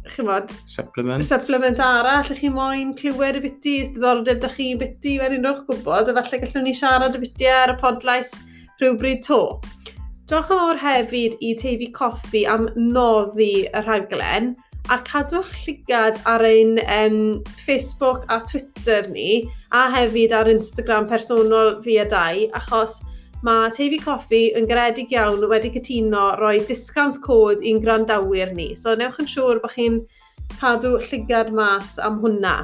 chi'n 0.10 0.34
bod... 0.34 0.58
Supplement. 0.80 1.30
Supplement 1.30 1.88
arall, 1.92 2.26
ych 2.26 2.42
chi 2.42 2.50
moyn 2.58 2.98
clywed 2.98 3.38
y 3.38 3.46
biti, 3.46 3.80
diddordeb 3.94 4.42
da 4.42 4.50
chi'n 4.58 4.82
biti, 4.82 5.20
fe'n 5.22 5.38
unrhyw 5.38 5.68
gwybod, 5.70 6.10
a 6.10 6.18
falle 6.24 6.42
gallwn 6.48 6.72
ni 6.72 6.74
siarad 6.82 7.22
y 7.22 7.28
biti 7.28 7.54
ar 7.54 7.78
y 7.78 7.82
podlais 7.86 8.34
rhywbryd 8.82 9.22
to. 9.30 9.44
Diolch 10.34 10.50
yn 10.50 10.58
fawr 10.58 10.80
hefyd 10.82 11.34
i 11.46 11.50
teifi 11.62 11.88
coffi 11.94 12.40
am 12.50 12.64
noddi 12.74 13.68
y 13.70 13.82
rhaglen 13.84 14.48
a 14.90 14.96
cadwch 15.06 15.52
llygad 15.60 16.18
ar 16.32 16.42
ein 16.48 16.80
um, 16.96 17.20
Facebook 17.68 18.26
a 18.34 18.40
Twitter 18.42 19.06
ni 19.14 19.44
a 19.78 19.84
hefyd 19.94 20.34
ar 20.34 20.50
Instagram 20.50 21.06
personol 21.12 21.76
fi 21.86 22.00
a 22.02 22.08
dau 22.10 22.42
achos 22.58 22.98
mae 23.46 23.70
teifi 23.78 24.02
Coffi 24.02 24.42
yn 24.58 24.66
garedig 24.74 25.14
iawn 25.14 25.46
wedi 25.54 25.70
cytuno 25.78 26.26
roi 26.42 26.56
discount 26.66 27.22
cod 27.22 27.62
i'n 27.62 27.84
grandawyr 27.86 28.58
ni. 28.58 28.72
So 28.74 28.98
newch 28.98 29.22
yn 29.22 29.30
siŵr 29.30 29.62
bod 29.62 29.78
chi'n 29.78 30.02
cadw 30.58 30.96
llygad 31.12 31.54
mas 31.54 32.00
am 32.02 32.18
hwnna 32.26 32.58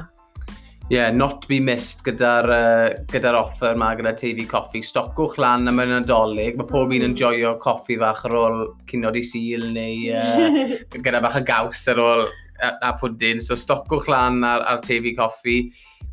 yeah, 0.90 1.10
not 1.14 1.46
be 1.46 1.60
missed 1.62 2.02
gyda'r 2.02 2.50
uh, 2.50 3.04
gyda 3.12 3.30
offer 3.38 3.76
yma 3.76 3.92
gyda 3.98 4.10
TV 4.18 4.42
Coffi. 4.50 4.82
Stocwch 4.82 5.38
lan 5.38 5.70
am 5.70 5.78
yn 5.84 5.94
adolyg. 6.00 6.58
Mae 6.58 6.66
pob 6.66 6.90
un 6.90 7.06
yn 7.06 7.12
mm. 7.12 7.18
joio 7.20 7.54
coffi 7.62 7.96
fach 8.00 8.24
ar 8.26 8.34
ôl 8.34 8.64
cynod 8.90 9.16
i 9.16 9.22
sil 9.22 9.68
neu 9.76 10.10
uh, 10.18 10.78
gyda 10.98 11.22
bach 11.22 11.38
y 11.38 11.44
gaws 11.46 11.84
ar 11.94 12.02
ôl 12.02 12.24
a, 12.26 12.74
a 12.90 12.94
pwdyn. 12.98 13.38
So 13.38 13.54
stocwch 13.54 14.10
lan 14.10 14.42
ar, 14.42 14.66
ar 14.66 14.82
TV 14.82 15.14
Coffi. 15.18 15.60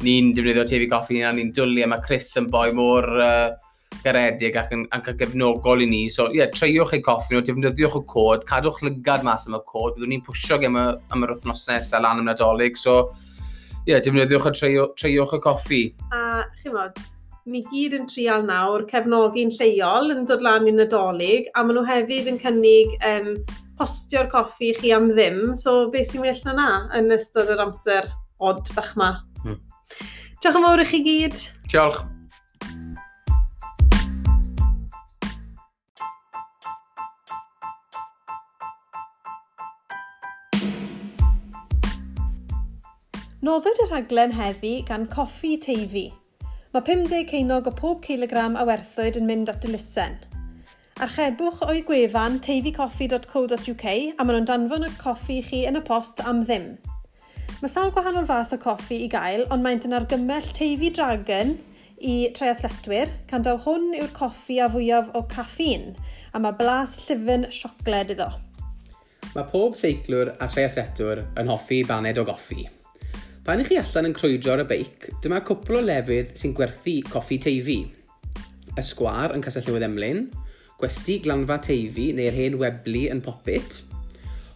Ni'n 0.06 0.30
defnyddio 0.38 0.68
TV 0.70 0.86
Coffi 0.92 1.18
ni'n 1.18 1.42
ni'n 1.42 1.56
dwlu 1.58 1.82
a 1.82 1.90
mae 1.90 2.04
Chris 2.06 2.30
yn 2.38 2.52
boi 2.54 2.70
mor 2.78 3.10
uh, 3.18 3.50
garedig 4.04 4.56
ac 4.62 4.76
yn, 4.76 4.84
ac 4.94 5.10
yn 5.10 5.18
gefnogol 5.24 5.82
i 5.82 5.88
ni. 5.90 6.04
So 6.14 6.30
ie, 6.30 6.44
yeah, 6.44 6.54
treiwch 6.54 6.94
ei 6.94 7.02
coffi 7.02 7.34
nhw, 7.34 7.42
defnyddiwch 7.48 7.98
y 7.98 8.06
cod, 8.14 8.46
cadwch 8.46 8.84
lygad 8.86 9.26
mas 9.26 9.50
am 9.50 9.58
y 9.58 9.66
cod. 9.66 9.96
Byddwn 9.96 10.14
ni'n 10.14 10.28
pwysio 10.28 10.62
am 10.70 10.78
y, 10.78 10.92
am 11.16 11.26
yr 11.26 11.34
wythnos 11.34 11.66
nesaf 11.72 12.06
lan 12.06 12.22
am 12.22 12.30
nadolig. 12.30 12.78
So 12.78 13.08
yeah, 13.88 14.02
defnyddiwch 14.04 14.50
a 14.50 14.52
treio, 14.52 14.90
treiwch 15.00 15.36
y 15.38 15.40
coffi. 15.44 15.84
A 16.12 16.44
chymod, 16.62 17.00
ni 17.48 17.64
gyd 17.72 17.96
yn 17.96 18.10
trial 18.12 18.44
nawr 18.48 18.84
cefnogi'n 18.90 19.54
lleol 19.56 20.12
yn 20.16 20.28
dod 20.28 20.44
lan 20.44 20.68
i'n 20.68 20.82
nadolig, 20.82 21.48
a 21.56 21.64
maen 21.64 21.80
nhw 21.80 21.86
hefyd 21.88 22.28
yn 22.34 22.42
cynnig 22.44 22.98
um, 23.08 23.32
postio'r 23.80 24.28
coffi 24.34 24.74
i 24.74 24.76
chi 24.78 24.92
am 24.96 25.08
ddim, 25.14 25.56
so 25.56 25.88
beth 25.94 26.12
sy'n 26.12 26.26
well 26.26 26.44
na 26.50 26.58
na 26.60 26.70
yn 27.00 27.16
ystod 27.16 27.54
yr 27.54 27.64
amser 27.64 28.12
od 28.44 28.68
bach 28.76 28.94
ma. 29.00 29.16
Hmm. 29.46 29.62
Diolch 30.44 30.60
yn 30.60 30.68
fawr 30.68 30.84
i 30.84 30.92
chi 30.92 31.04
gyd. 31.08 31.42
Diolch. 31.72 32.04
Noddwyd 43.48 43.78
y 43.80 43.86
rhaglen 43.88 44.34
heddi 44.36 44.70
gan 44.84 45.06
Coffi 45.08 45.54
Teifi. 45.64 46.10
Mae 46.74 46.84
50 46.84 47.22
ceinog 47.30 47.70
o 47.70 47.72
pob 47.72 48.02
kilogram 48.04 48.58
a 48.60 48.66
werthwyd 48.68 49.16
yn 49.22 49.30
mynd 49.30 49.48
at 49.54 49.62
dilysen. 49.64 50.18
Archebwch 51.06 51.62
o'i 51.64 51.80
gwefan 51.88 52.42
teificoffi.co.uk 52.44 53.86
a 53.88 54.26
maen 54.26 54.36
nhw'n 54.36 54.50
danfon 54.50 54.88
y 54.90 54.92
coffi 55.00 55.40
chi 55.48 55.62
yn 55.70 55.80
y 55.80 55.84
post 55.88 56.20
am 56.28 56.44
ddim. 56.44 56.68
Mae 57.62 57.72
sawl 57.72 57.94
gwahanol 57.96 58.28
fath 58.28 58.58
o 58.58 58.60
coffi 58.68 59.00
i 59.06 59.10
gael, 59.16 59.46
ond 59.48 59.64
maent 59.64 59.88
yn 59.88 59.96
argymell 59.96 60.52
Teifi 60.58 60.92
Dragon 60.98 61.56
i 62.04 62.20
treathletwyr, 62.36 63.16
can 63.32 63.48
daw 63.48 63.56
hwn 63.64 63.94
yw'r 64.02 64.12
coffi 64.18 64.60
a 64.60 64.68
fwyaf 64.76 65.16
o 65.16 65.24
caffîn, 65.32 65.94
a 66.36 66.44
mae 66.44 66.60
blas 66.60 67.00
llyfn 67.06 67.48
siocled 67.62 68.12
iddo. 68.18 68.34
Mae 69.38 69.48
pob 69.54 69.80
seiclwr 69.80 70.36
a 70.36 70.52
triathletwr 70.52 71.30
yn 71.40 71.54
hoffi 71.54 71.86
baned 71.88 72.20
o 72.20 72.28
goffi. 72.28 72.74
Pan 73.48 73.62
i 73.62 73.64
chi 73.64 73.78
allan 73.80 74.10
yn 74.10 74.12
crwydro 74.12 74.58
ar 74.58 74.60
y 74.60 74.64
beic, 74.68 75.06
dyma 75.24 75.38
cwpl 75.48 75.78
o 75.80 75.82
lefydd 75.88 76.34
sy'n 76.36 76.52
gwerthu 76.52 76.98
coffi 77.08 77.38
teifi. 77.40 77.78
Y 78.76 78.84
sgwar 78.84 79.32
yn 79.32 79.44
Castell 79.46 79.70
Newydd 79.70 79.86
Emlyn, 79.88 80.18
gwesti 80.82 81.16
glanfa 81.24 81.56
teifi 81.64 82.10
neu'r 82.18 82.36
hen 82.36 82.58
weblu 82.60 83.06
yn 83.14 83.22
popit, 83.24 83.78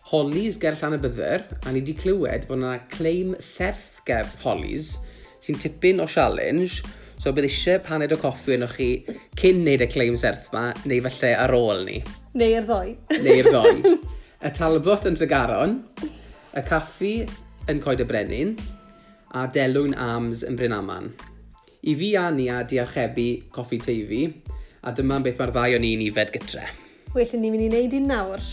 Hollies 0.10 0.58
ger 0.60 0.76
Llan 0.76 0.98
y 0.98 1.00
Byddar, 1.06 1.46
a 1.64 1.72
ni 1.72 1.80
wedi 1.80 1.96
clywed 2.02 2.50
bod 2.50 2.60
yna 2.60 2.74
claim 2.92 3.30
serth 3.40 4.02
ger 4.10 4.28
Hollies 4.42 4.98
sy'n 5.40 5.62
tipyn 5.64 6.04
o 6.04 6.10
challenge, 6.12 6.84
so 7.16 7.32
bydd 7.32 7.48
eisiau 7.48 7.80
paned 7.88 8.12
o 8.12 8.20
coffi 8.20 8.58
yn 8.58 8.68
chi 8.74 8.90
cyn 9.40 9.64
wneud 9.64 9.86
y 9.86 9.90
claim 9.94 10.20
serth 10.20 10.52
ma, 10.52 10.66
neu 10.84 11.00
falle 11.08 11.32
ar 11.46 11.56
ôl 11.56 11.86
ni. 11.88 12.02
Neu'r 12.44 12.68
ddoi. 12.68 12.92
Neu'r 13.24 13.54
ddoi. 13.56 13.96
y 14.52 14.54
talbot 14.60 15.08
yn 15.08 15.16
Tregaron, 15.16 15.80
y 16.60 16.68
caffi 16.68 17.16
yn 17.72 17.80
Coed 17.80 18.04
y 18.04 18.12
Brenin, 18.12 18.56
a 19.34 19.48
Delwyn 19.48 19.96
Arms 19.96 20.44
yn 20.44 20.58
Bryn 20.60 20.74
Aman. 20.76 21.12
I 21.88 21.94
fi 21.96 22.10
a 22.20 22.28
ni 22.32 22.50
a 22.52 22.62
diarchebu 22.68 23.28
coffi 23.56 23.80
teifi, 23.80 24.26
a 24.84 24.92
dyma 24.92 25.22
beth 25.24 25.40
mae'r 25.40 25.54
ddau 25.56 25.76
o'n 25.78 25.88
i'n 25.88 26.04
ifed 26.08 26.34
gytre. 26.36 26.66
Well, 27.16 27.32
ni'n 27.40 27.54
mynd 27.54 27.66
i 27.66 27.70
wneud 27.72 27.96
un 27.96 28.12
nawr. 28.12 28.44